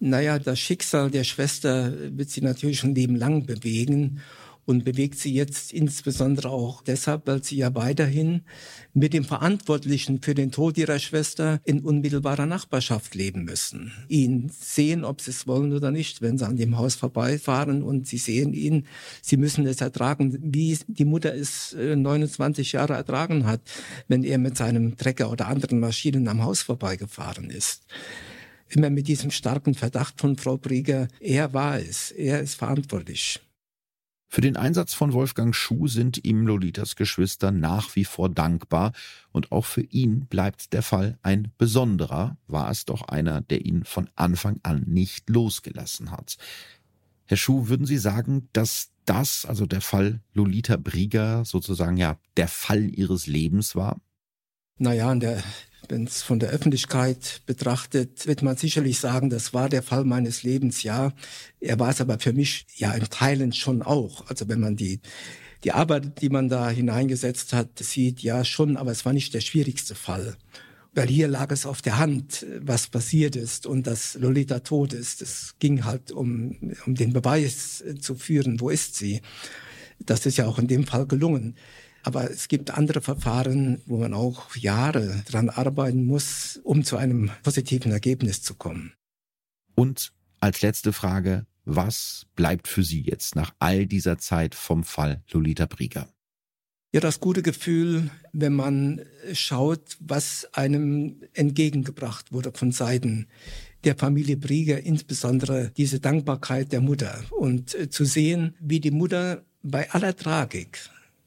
Naja, 0.00 0.38
das 0.38 0.58
Schicksal 0.58 1.10
der 1.10 1.24
Schwester 1.24 1.92
wird 2.16 2.28
sie 2.30 2.40
natürlich 2.40 2.80
schon 2.80 2.94
Leben 2.94 3.16
lang 3.16 3.46
bewegen 3.46 4.20
und 4.66 4.84
bewegt 4.84 5.18
sie 5.18 5.32
jetzt 5.34 5.72
insbesondere 5.72 6.50
auch 6.50 6.82
deshalb, 6.82 7.26
weil 7.26 7.42
sie 7.42 7.56
ja 7.56 7.74
weiterhin 7.74 8.42
mit 8.92 9.12
dem 9.12 9.24
Verantwortlichen 9.24 10.22
für 10.22 10.34
den 10.34 10.50
Tod 10.50 10.78
ihrer 10.78 10.98
Schwester 10.98 11.60
in 11.64 11.80
unmittelbarer 11.80 12.46
Nachbarschaft 12.46 13.14
leben 13.14 13.44
müssen. 13.44 13.92
Ihn 14.08 14.50
sehen, 14.50 15.04
ob 15.04 15.20
sie 15.20 15.30
es 15.30 15.46
wollen 15.46 15.72
oder 15.72 15.90
nicht, 15.90 16.22
wenn 16.22 16.38
sie 16.38 16.46
an 16.46 16.56
dem 16.56 16.78
Haus 16.78 16.94
vorbeifahren 16.94 17.82
und 17.82 18.06
sie 18.06 18.18
sehen 18.18 18.52
ihn, 18.54 18.86
sie 19.22 19.36
müssen 19.36 19.66
es 19.66 19.80
ertragen, 19.80 20.38
wie 20.42 20.78
die 20.86 21.04
Mutter 21.04 21.34
es 21.34 21.74
29 21.74 22.72
äh, 22.72 22.76
Jahre 22.76 22.94
ertragen 22.94 23.46
hat, 23.46 23.60
wenn 24.08 24.24
er 24.24 24.38
mit 24.38 24.56
seinem 24.56 24.96
Trecker 24.96 25.30
oder 25.30 25.48
anderen 25.48 25.80
Maschinen 25.80 26.28
am 26.28 26.42
Haus 26.42 26.62
vorbeigefahren 26.62 27.50
ist 27.50 27.82
immer 28.68 28.90
mit 28.90 29.08
diesem 29.08 29.30
starken 29.30 29.74
Verdacht 29.74 30.20
von 30.20 30.36
Frau 30.36 30.56
Brieger, 30.56 31.08
er 31.20 31.52
war 31.52 31.78
es, 31.78 32.10
er 32.10 32.40
ist 32.40 32.54
verantwortlich. 32.54 33.40
Für 34.34 34.40
den 34.40 34.56
Einsatz 34.56 34.94
von 34.94 35.12
Wolfgang 35.12 35.54
Schuh 35.54 35.86
sind 35.86 36.24
ihm 36.24 36.44
Lolitas 36.44 36.96
Geschwister 36.96 37.52
nach 37.52 37.94
wie 37.94 38.04
vor 38.04 38.28
dankbar 38.28 38.90
und 39.30 39.52
auch 39.52 39.64
für 39.64 39.82
ihn 39.82 40.26
bleibt 40.26 40.72
der 40.72 40.82
Fall 40.82 41.20
ein 41.22 41.52
besonderer, 41.56 42.36
war 42.48 42.68
es 42.68 42.84
doch 42.84 43.02
einer, 43.02 43.42
der 43.42 43.64
ihn 43.64 43.84
von 43.84 44.10
Anfang 44.16 44.58
an 44.64 44.82
nicht 44.88 45.30
losgelassen 45.30 46.10
hat. 46.10 46.36
Herr 47.26 47.36
Schuh, 47.36 47.68
würden 47.68 47.86
Sie 47.86 47.96
sagen, 47.96 48.48
dass 48.52 48.90
das, 49.04 49.46
also 49.46 49.66
der 49.66 49.80
Fall 49.80 50.20
Lolita 50.32 50.78
Brieger, 50.78 51.44
sozusagen 51.44 51.96
ja 51.96 52.18
der 52.36 52.48
Fall 52.48 52.90
Ihres 52.90 53.28
Lebens 53.28 53.76
war? 53.76 54.00
Naja, 54.78 55.14
wenn 55.88 56.04
es 56.04 56.22
von 56.22 56.38
der 56.38 56.50
Öffentlichkeit 56.50 57.42
betrachtet, 57.46 58.26
wird 58.26 58.42
man 58.42 58.56
sicherlich 58.56 58.98
sagen, 58.98 59.30
das 59.30 59.54
war 59.54 59.68
der 59.68 59.82
Fall 59.82 60.04
meines 60.04 60.42
Lebens, 60.42 60.82
ja. 60.82 61.12
Er 61.60 61.78
war 61.78 61.90
es 61.90 62.00
aber 62.00 62.18
für 62.18 62.32
mich 62.32 62.66
ja 62.74 62.92
in 62.92 63.04
Teilen 63.04 63.52
schon 63.52 63.82
auch. 63.82 64.28
Also 64.28 64.48
wenn 64.48 64.60
man 64.60 64.76
die, 64.76 65.00
die 65.62 65.72
Arbeit, 65.72 66.20
die 66.20 66.28
man 66.28 66.48
da 66.48 66.68
hineingesetzt 66.70 67.52
hat, 67.52 67.78
sieht, 67.78 68.20
ja 68.20 68.44
schon, 68.44 68.76
aber 68.76 68.90
es 68.90 69.04
war 69.04 69.12
nicht 69.12 69.32
der 69.34 69.40
schwierigste 69.40 69.94
Fall. 69.94 70.36
Weil 70.92 71.08
hier 71.08 71.28
lag 71.28 71.50
es 71.50 71.66
auf 71.66 71.82
der 71.82 71.98
Hand, 71.98 72.46
was 72.60 72.86
passiert 72.88 73.36
ist 73.36 73.66
und 73.66 73.86
dass 73.86 74.14
Lolita 74.14 74.60
tot 74.60 74.92
ist. 74.92 75.22
Es 75.22 75.54
ging 75.58 75.84
halt 75.84 76.12
um, 76.12 76.74
um 76.86 76.94
den 76.94 77.12
Beweis 77.12 77.82
zu 78.00 78.14
führen, 78.14 78.60
wo 78.60 78.70
ist 78.70 78.96
sie. 78.96 79.20
Das 79.98 80.26
ist 80.26 80.38
ja 80.38 80.46
auch 80.46 80.58
in 80.58 80.68
dem 80.68 80.86
Fall 80.86 81.06
gelungen. 81.06 81.56
Aber 82.04 82.30
es 82.30 82.48
gibt 82.48 82.70
andere 82.70 83.00
Verfahren, 83.00 83.80
wo 83.86 83.96
man 83.96 84.12
auch 84.12 84.54
Jahre 84.56 85.22
dran 85.26 85.48
arbeiten 85.48 86.04
muss, 86.04 86.60
um 86.62 86.84
zu 86.84 86.98
einem 86.98 87.30
positiven 87.42 87.92
Ergebnis 87.92 88.42
zu 88.42 88.54
kommen. 88.54 88.92
Und 89.74 90.12
als 90.38 90.60
letzte 90.60 90.92
Frage, 90.92 91.46
was 91.64 92.26
bleibt 92.36 92.68
für 92.68 92.84
Sie 92.84 93.00
jetzt 93.00 93.34
nach 93.36 93.54
all 93.58 93.86
dieser 93.86 94.18
Zeit 94.18 94.54
vom 94.54 94.84
Fall 94.84 95.22
Lolita 95.32 95.64
Brieger? 95.64 96.08
Ja, 96.92 97.00
das 97.00 97.18
gute 97.18 97.42
Gefühl, 97.42 98.10
wenn 98.32 98.52
man 98.52 99.00
schaut, 99.32 99.96
was 99.98 100.46
einem 100.52 101.22
entgegengebracht 101.32 102.32
wurde 102.32 102.52
von 102.54 102.70
Seiten 102.70 103.26
der 103.82 103.96
Familie 103.96 104.36
Brieger, 104.36 104.80
insbesondere 104.80 105.72
diese 105.76 106.00
Dankbarkeit 106.00 106.70
der 106.70 106.80
Mutter 106.80 107.24
und 107.30 107.92
zu 107.92 108.04
sehen, 108.04 108.54
wie 108.60 108.78
die 108.78 108.90
Mutter 108.90 109.44
bei 109.62 109.90
aller 109.90 110.14
Tragik 110.14 110.78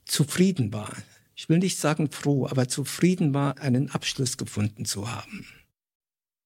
zufrieden 0.08 0.74
war. 0.74 0.92
Ich 1.36 1.50
will 1.50 1.60
nicht 1.60 1.78
sagen 1.78 2.10
froh, 2.10 2.48
aber 2.48 2.68
zufrieden 2.68 3.34
war, 3.34 3.60
einen 3.60 3.92
Abschluss 3.92 4.38
gefunden 4.38 4.86
zu 4.86 5.12
haben. 5.12 5.46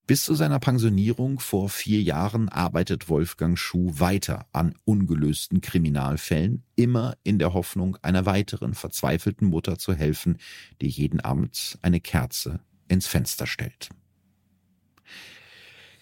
Bis 0.08 0.26
zu 0.26 0.36
seiner 0.36 0.60
Pensionierung 0.60 1.40
vor 1.40 1.70
vier 1.70 2.02
Jahren 2.02 2.50
arbeitet 2.50 3.08
Wolfgang 3.08 3.58
Schuh 3.58 3.94
weiter 3.98 4.46
an 4.52 4.76
ungelösten 4.84 5.62
Kriminalfällen, 5.62 6.64
immer 6.76 7.16
in 7.24 7.40
der 7.40 7.54
Hoffnung, 7.54 7.96
einer 8.02 8.26
weiteren 8.26 8.74
verzweifelten 8.74 9.48
Mutter 9.48 9.78
zu 9.78 9.94
helfen, 9.94 10.38
die 10.82 10.90
jeden 10.90 11.22
Abend 11.22 11.78
eine 11.82 12.02
Kerze 12.02 12.60
ins 12.90 13.08
Fenster 13.08 13.48
stellt. 13.48 13.90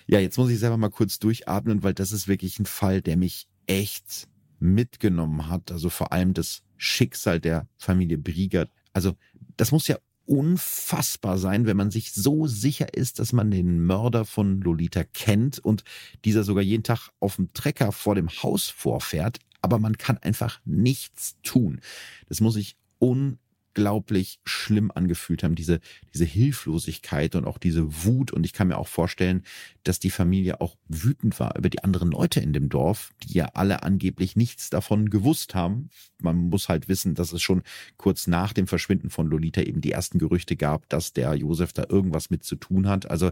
Ja, 0.07 0.19
jetzt 0.19 0.39
muss 0.39 0.49
ich 0.49 0.57
selber 0.57 0.77
mal 0.77 0.89
kurz 0.89 1.19
durchatmen, 1.19 1.83
weil 1.83 1.93
das 1.93 2.11
ist 2.11 2.27
wirklich 2.27 2.57
ein 2.57 2.65
Fall, 2.65 3.03
der 3.03 3.15
mich 3.15 3.47
echt 3.67 4.27
mitgenommen 4.57 5.49
hat. 5.49 5.71
Also 5.71 5.91
vor 5.91 6.11
allem 6.11 6.33
das 6.33 6.63
Schicksal 6.79 7.39
der 7.39 7.67
Familie 7.77 8.17
Brieger. 8.17 8.67
Also 8.93 9.15
das 9.57 9.71
muss 9.71 9.87
ja 9.87 9.97
unfassbar 10.25 11.37
sein, 11.37 11.65
wenn 11.65 11.77
man 11.77 11.91
sich 11.91 12.13
so 12.13 12.47
sicher 12.47 12.93
ist, 12.93 13.19
dass 13.19 13.33
man 13.33 13.51
den 13.51 13.83
Mörder 13.83 14.25
von 14.25 14.61
Lolita 14.61 15.03
kennt 15.03 15.59
und 15.59 15.83
dieser 16.23 16.43
sogar 16.43 16.63
jeden 16.63 16.83
Tag 16.83 17.09
auf 17.19 17.35
dem 17.35 17.51
Trecker 17.53 17.91
vor 17.91 18.15
dem 18.15 18.29
Haus 18.29 18.69
vorfährt, 18.69 19.39
aber 19.61 19.79
man 19.79 19.97
kann 19.97 20.17
einfach 20.19 20.61
nichts 20.65 21.35
tun. 21.43 21.81
Das 22.27 22.41
muss 22.41 22.55
ich 22.55 22.77
un 22.99 23.39
unglaublich 23.79 24.39
schlimm 24.43 24.91
angefühlt 24.93 25.41
haben, 25.41 25.55
diese, 25.55 25.79
diese 26.13 26.25
Hilflosigkeit 26.25 27.35
und 27.35 27.45
auch 27.45 27.57
diese 27.57 28.03
Wut. 28.03 28.31
Und 28.31 28.45
ich 28.45 28.51
kann 28.51 28.67
mir 28.67 28.77
auch 28.77 28.89
vorstellen, 28.89 29.43
dass 29.83 29.99
die 29.99 30.09
Familie 30.09 30.59
auch 30.59 30.75
wütend 30.89 31.39
war 31.39 31.57
über 31.57 31.69
die 31.69 31.81
anderen 31.81 32.11
Leute 32.11 32.41
in 32.41 32.51
dem 32.51 32.67
Dorf, 32.67 33.13
die 33.23 33.35
ja 33.35 33.45
alle 33.53 33.83
angeblich 33.83 34.35
nichts 34.35 34.69
davon 34.69 35.09
gewusst 35.09 35.55
haben. 35.55 35.89
Man 36.21 36.35
muss 36.49 36.67
halt 36.67 36.89
wissen, 36.89 37.15
dass 37.15 37.31
es 37.31 37.41
schon 37.41 37.63
kurz 37.95 38.27
nach 38.27 38.51
dem 38.51 38.67
Verschwinden 38.67 39.09
von 39.09 39.27
Lolita 39.27 39.61
eben 39.61 39.79
die 39.79 39.93
ersten 39.93 40.19
Gerüchte 40.19 40.57
gab, 40.57 40.89
dass 40.89 41.13
der 41.13 41.33
Josef 41.35 41.71
da 41.71 41.85
irgendwas 41.87 42.29
mit 42.29 42.43
zu 42.43 42.57
tun 42.57 42.89
hat. 42.89 43.09
Also 43.09 43.31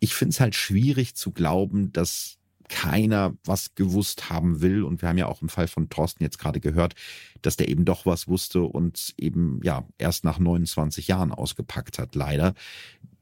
ich 0.00 0.14
finde 0.14 0.30
es 0.30 0.40
halt 0.40 0.56
schwierig 0.56 1.14
zu 1.14 1.30
glauben, 1.30 1.92
dass 1.92 2.37
keiner 2.68 3.34
was 3.44 3.74
gewusst 3.74 4.30
haben 4.30 4.60
will. 4.60 4.82
Und 4.82 5.02
wir 5.02 5.08
haben 5.08 5.18
ja 5.18 5.26
auch 5.26 5.42
im 5.42 5.48
Fall 5.48 5.68
von 5.68 5.88
Thorsten 5.88 6.22
jetzt 6.22 6.38
gerade 6.38 6.60
gehört, 6.60 6.94
dass 7.42 7.56
der 7.56 7.68
eben 7.68 7.84
doch 7.84 8.06
was 8.06 8.28
wusste 8.28 8.62
und 8.62 9.14
eben 9.16 9.60
ja 9.62 9.86
erst 9.98 10.24
nach 10.24 10.38
29 10.38 11.08
Jahren 11.08 11.32
ausgepackt 11.32 11.98
hat, 11.98 12.14
leider. 12.14 12.54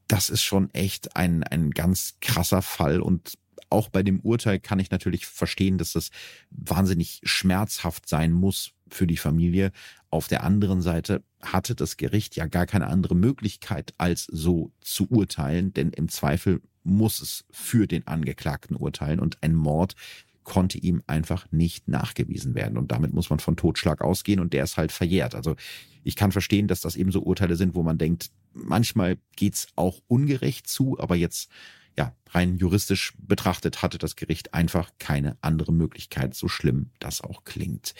Das 0.07 0.29
ist 0.29 0.43
schon 0.43 0.69
echt 0.73 1.15
ein, 1.15 1.43
ein 1.43 1.71
ganz 1.71 2.15
krasser 2.21 2.61
Fall 2.61 3.01
und 3.01 3.37
auch 3.69 3.89
bei 3.89 4.03
dem 4.03 4.19
Urteil 4.21 4.59
kann 4.59 4.79
ich 4.79 4.91
natürlich 4.91 5.25
verstehen, 5.25 5.77
dass 5.77 5.93
das 5.93 6.09
wahnsinnig 6.49 7.19
schmerzhaft 7.23 8.07
sein 8.07 8.31
muss 8.31 8.71
für 8.89 9.07
die 9.07 9.17
Familie. 9.17 9.71
Auf 10.09 10.27
der 10.27 10.43
anderen 10.43 10.81
Seite 10.81 11.23
hatte 11.41 11.75
das 11.75 11.97
Gericht 11.97 12.35
ja 12.35 12.45
gar 12.45 12.65
keine 12.65 12.87
andere 12.87 13.15
Möglichkeit, 13.15 13.93
als 13.97 14.23
so 14.25 14.71
zu 14.81 15.09
urteilen, 15.09 15.73
denn 15.73 15.89
im 15.89 16.07
Zweifel 16.07 16.61
muss 16.87 17.21
es 17.21 17.45
für 17.51 17.87
den 17.87 18.07
Angeklagten 18.07 18.75
urteilen 18.75 19.19
und 19.19 19.37
ein 19.43 19.53
Mord 19.53 19.95
konnte 20.43 20.77
ihm 20.77 21.03
einfach 21.07 21.51
nicht 21.51 21.89
nachgewiesen 21.89 22.55
werden. 22.55 22.77
Und 22.77 22.91
damit 22.91 23.13
muss 23.13 23.29
man 23.29 23.39
von 23.39 23.57
Totschlag 23.57 24.01
ausgehen 24.01 24.39
und 24.39 24.53
der 24.53 24.63
ist 24.63 24.77
halt 24.77 24.93
verjährt. 24.93 25.35
Also 25.35 25.57
ich 26.05 26.15
kann 26.15 26.31
verstehen, 26.31 26.69
dass 26.69 26.79
das 26.79 26.95
eben 26.95 27.11
so 27.11 27.21
Urteile 27.21 27.57
sind, 27.57 27.75
wo 27.75 27.83
man 27.83 27.97
denkt, 27.97 28.31
manchmal 28.53 29.17
geht's 29.35 29.67
auch 29.75 29.99
ungerecht 30.07 30.67
zu, 30.67 30.97
aber 30.99 31.17
jetzt 31.17 31.51
ja, 31.97 32.15
rein 32.29 32.57
juristisch 32.57 33.13
betrachtet 33.17 33.81
hatte 33.81 33.97
das 33.97 34.15
Gericht 34.15 34.53
einfach 34.53 34.91
keine 34.99 35.35
andere 35.41 35.73
Möglichkeit, 35.73 36.35
so 36.35 36.47
schlimm 36.47 36.91
das 36.99 37.21
auch 37.21 37.43
klingt. 37.43 37.93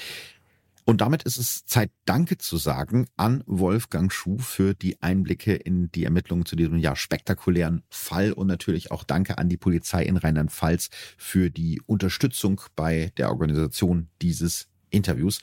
Und 0.90 1.02
damit 1.02 1.24
ist 1.24 1.36
es 1.36 1.66
Zeit, 1.66 1.92
Danke 2.06 2.38
zu 2.38 2.56
sagen 2.56 3.08
an 3.18 3.44
Wolfgang 3.46 4.10
Schuh 4.10 4.38
für 4.38 4.74
die 4.74 5.02
Einblicke 5.02 5.54
in 5.54 5.92
die 5.92 6.06
Ermittlungen 6.06 6.46
zu 6.46 6.56
diesem 6.56 6.78
ja 6.78 6.96
spektakulären 6.96 7.84
Fall 7.90 8.32
und 8.32 8.48
natürlich 8.48 8.90
auch 8.90 9.04
Danke 9.04 9.38
an 9.38 9.50
die 9.50 9.58
Polizei 9.58 10.04
in 10.04 10.16
Rheinland-Pfalz 10.16 10.90
für 11.18 11.52
die 11.52 11.82
Unterstützung 11.86 12.62
bei 12.78 13.12
der 13.18 13.32
Organisation 13.32 14.08
dieses 14.22 14.70
Interviews. 14.90 15.42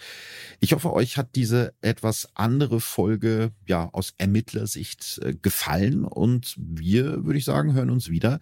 Ich 0.60 0.72
hoffe, 0.72 0.94
euch 0.94 1.18
hat 1.18 1.34
diese 1.34 1.74
etwas 1.82 2.26
andere 2.34 2.80
Folge 2.80 3.52
ja 3.66 3.90
aus 3.92 4.14
Ermittlersicht 4.16 5.20
äh, 5.22 5.34
gefallen 5.34 6.06
und 6.06 6.54
wir, 6.56 7.26
würde 7.26 7.38
ich 7.38 7.44
sagen, 7.44 7.74
hören 7.74 7.90
uns 7.90 8.08
wieder 8.08 8.40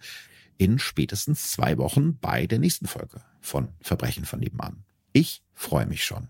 in 0.57 0.79
spätestens 0.79 1.51
zwei 1.51 1.77
Wochen 1.77 2.17
bei 2.19 2.47
der 2.47 2.59
nächsten 2.59 2.87
Folge 2.87 3.21
von 3.41 3.73
Verbrechen 3.81 4.23
von 4.23 4.39
nebenan. 4.39 4.85
Ich 5.11 5.43
freue 5.53 5.85
mich 5.85 6.05
schon. 6.05 6.29